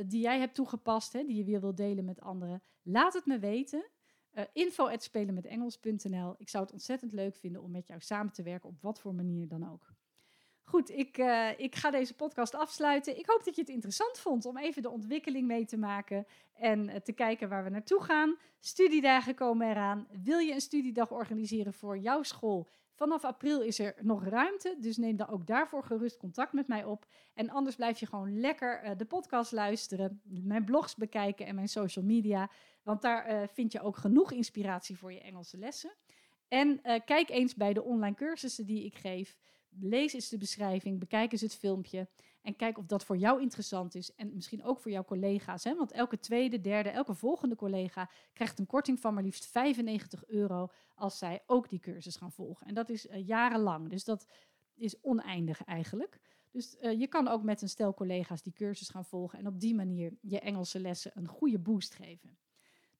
die 0.06 0.20
jij 0.20 0.38
hebt 0.38 0.54
toegepast, 0.54 1.12
hè, 1.12 1.24
die 1.24 1.36
je 1.36 1.44
weer 1.44 1.60
wil 1.60 1.74
delen 1.74 2.04
met 2.04 2.20
anderen. 2.20 2.62
Laat 2.82 3.14
het 3.14 3.26
me 3.26 3.38
weten. 3.38 3.84
Uh, 4.34 4.44
info 4.52 4.88
spelenmetengels.nl. 4.96 6.34
Ik 6.38 6.48
zou 6.48 6.64
het 6.64 6.72
ontzettend 6.72 7.12
leuk 7.12 7.36
vinden 7.36 7.62
om 7.62 7.70
met 7.70 7.86
jou 7.86 8.00
samen 8.00 8.32
te 8.32 8.42
werken 8.42 8.68
op 8.68 8.80
wat 8.80 9.00
voor 9.00 9.14
manier 9.14 9.48
dan 9.48 9.70
ook. 9.70 9.94
Goed, 10.62 10.90
ik, 10.90 11.18
uh, 11.18 11.58
ik 11.58 11.74
ga 11.74 11.90
deze 11.90 12.14
podcast 12.14 12.54
afsluiten. 12.54 13.18
Ik 13.18 13.26
hoop 13.26 13.44
dat 13.44 13.54
je 13.54 13.60
het 13.60 13.70
interessant 13.70 14.18
vond 14.18 14.44
om 14.44 14.58
even 14.58 14.82
de 14.82 14.90
ontwikkeling 14.90 15.46
mee 15.46 15.64
te 15.64 15.76
maken 15.76 16.26
en 16.52 16.88
uh, 16.88 16.94
te 16.94 17.12
kijken 17.12 17.48
waar 17.48 17.64
we 17.64 17.70
naartoe 17.70 18.02
gaan. 18.02 18.36
Studiedagen 18.58 19.34
komen 19.34 19.70
eraan. 19.70 20.06
Wil 20.22 20.38
je 20.38 20.52
een 20.52 20.60
studiedag 20.60 21.10
organiseren 21.10 21.72
voor 21.72 21.98
jouw 21.98 22.22
school? 22.22 22.68
Vanaf 23.02 23.24
april 23.24 23.60
is 23.60 23.78
er 23.78 23.94
nog 24.00 24.24
ruimte, 24.24 24.76
dus 24.80 24.96
neem 24.96 25.16
dan 25.16 25.28
ook 25.28 25.46
daarvoor 25.46 25.84
gerust 25.84 26.16
contact 26.16 26.52
met 26.52 26.68
mij 26.68 26.84
op. 26.84 27.06
En 27.34 27.50
anders 27.50 27.76
blijf 27.76 28.00
je 28.00 28.06
gewoon 28.06 28.40
lekker 28.40 28.84
uh, 28.84 28.90
de 28.96 29.04
podcast 29.04 29.52
luisteren, 29.52 30.20
mijn 30.24 30.64
blogs 30.64 30.94
bekijken 30.94 31.46
en 31.46 31.54
mijn 31.54 31.68
social 31.68 32.04
media. 32.04 32.50
Want 32.82 33.02
daar 33.02 33.30
uh, 33.30 33.48
vind 33.48 33.72
je 33.72 33.80
ook 33.80 33.96
genoeg 33.96 34.32
inspiratie 34.32 34.98
voor 34.98 35.12
je 35.12 35.20
Engelse 35.20 35.58
lessen. 35.58 35.94
En 36.48 36.80
uh, 36.84 37.00
kijk 37.04 37.30
eens 37.30 37.54
bij 37.54 37.72
de 37.72 37.82
online 37.82 38.14
cursussen 38.14 38.66
die 38.66 38.84
ik 38.84 38.94
geef. 38.94 39.36
Lees 39.80 40.12
eens 40.12 40.28
de 40.28 40.38
beschrijving, 40.38 40.98
bekijk 40.98 41.32
eens 41.32 41.40
het 41.40 41.56
filmpje. 41.56 42.08
En 42.42 42.56
kijk 42.56 42.78
of 42.78 42.86
dat 42.86 43.04
voor 43.04 43.16
jou 43.16 43.40
interessant 43.40 43.94
is. 43.94 44.14
En 44.14 44.34
misschien 44.34 44.64
ook 44.64 44.80
voor 44.80 44.90
jouw 44.90 45.04
collega's. 45.04 45.64
Hè? 45.64 45.76
Want 45.76 45.92
elke 45.92 46.18
tweede, 46.18 46.60
derde, 46.60 46.88
elke 46.88 47.14
volgende 47.14 47.56
collega 47.56 48.10
krijgt 48.32 48.58
een 48.58 48.66
korting 48.66 49.00
van 49.00 49.14
maar 49.14 49.22
liefst 49.22 49.46
95 49.46 50.26
euro. 50.26 50.70
als 50.94 51.18
zij 51.18 51.42
ook 51.46 51.68
die 51.68 51.78
cursus 51.78 52.16
gaan 52.16 52.32
volgen. 52.32 52.66
En 52.66 52.74
dat 52.74 52.88
is 52.88 53.06
uh, 53.06 53.26
jarenlang. 53.26 53.88
Dus 53.88 54.04
dat 54.04 54.26
is 54.74 55.00
oneindig 55.00 55.64
eigenlijk. 55.64 56.20
Dus 56.50 56.76
uh, 56.80 56.98
je 57.00 57.06
kan 57.06 57.28
ook 57.28 57.42
met 57.42 57.62
een 57.62 57.68
stel 57.68 57.94
collega's 57.94 58.42
die 58.42 58.52
cursus 58.52 58.88
gaan 58.88 59.04
volgen. 59.04 59.38
En 59.38 59.46
op 59.46 59.60
die 59.60 59.74
manier 59.74 60.12
je 60.20 60.40
Engelse 60.40 60.80
lessen 60.80 61.12
een 61.14 61.28
goede 61.28 61.58
boost 61.58 61.94
geven. 61.94 62.36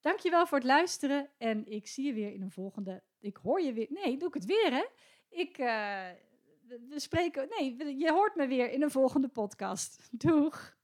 Dankjewel 0.01 0.47
voor 0.47 0.59
het 0.59 0.67
luisteren 0.67 1.29
en 1.39 1.67
ik 1.67 1.87
zie 1.87 2.07
je 2.07 2.13
weer 2.13 2.33
in 2.33 2.43
een 2.43 2.51
volgende. 2.51 3.03
Ik 3.21 3.37
hoor 3.37 3.61
je 3.61 3.73
weer. 3.73 3.87
Nee, 3.91 4.17
doe 4.17 4.29
ik 4.29 4.35
het 4.35 4.45
weer, 4.45 4.71
hè? 4.73 4.85
Ik. 5.29 5.59
Uh, 5.59 6.07
we 6.89 7.01
spreken. 7.01 7.49
Nee, 7.59 7.97
je 7.99 8.13
hoort 8.13 8.35
me 8.35 8.47
weer 8.47 8.71
in 8.71 8.83
een 8.83 8.91
volgende 8.91 9.29
podcast. 9.29 10.09
Doeg! 10.11 10.77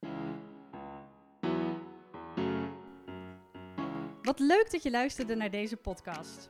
Wat 4.21 4.39
leuk 4.39 4.71
dat 4.71 4.83
je 4.83 4.91
luisterde 4.91 5.35
naar 5.35 5.51
deze 5.51 5.77
podcast. 5.77 6.49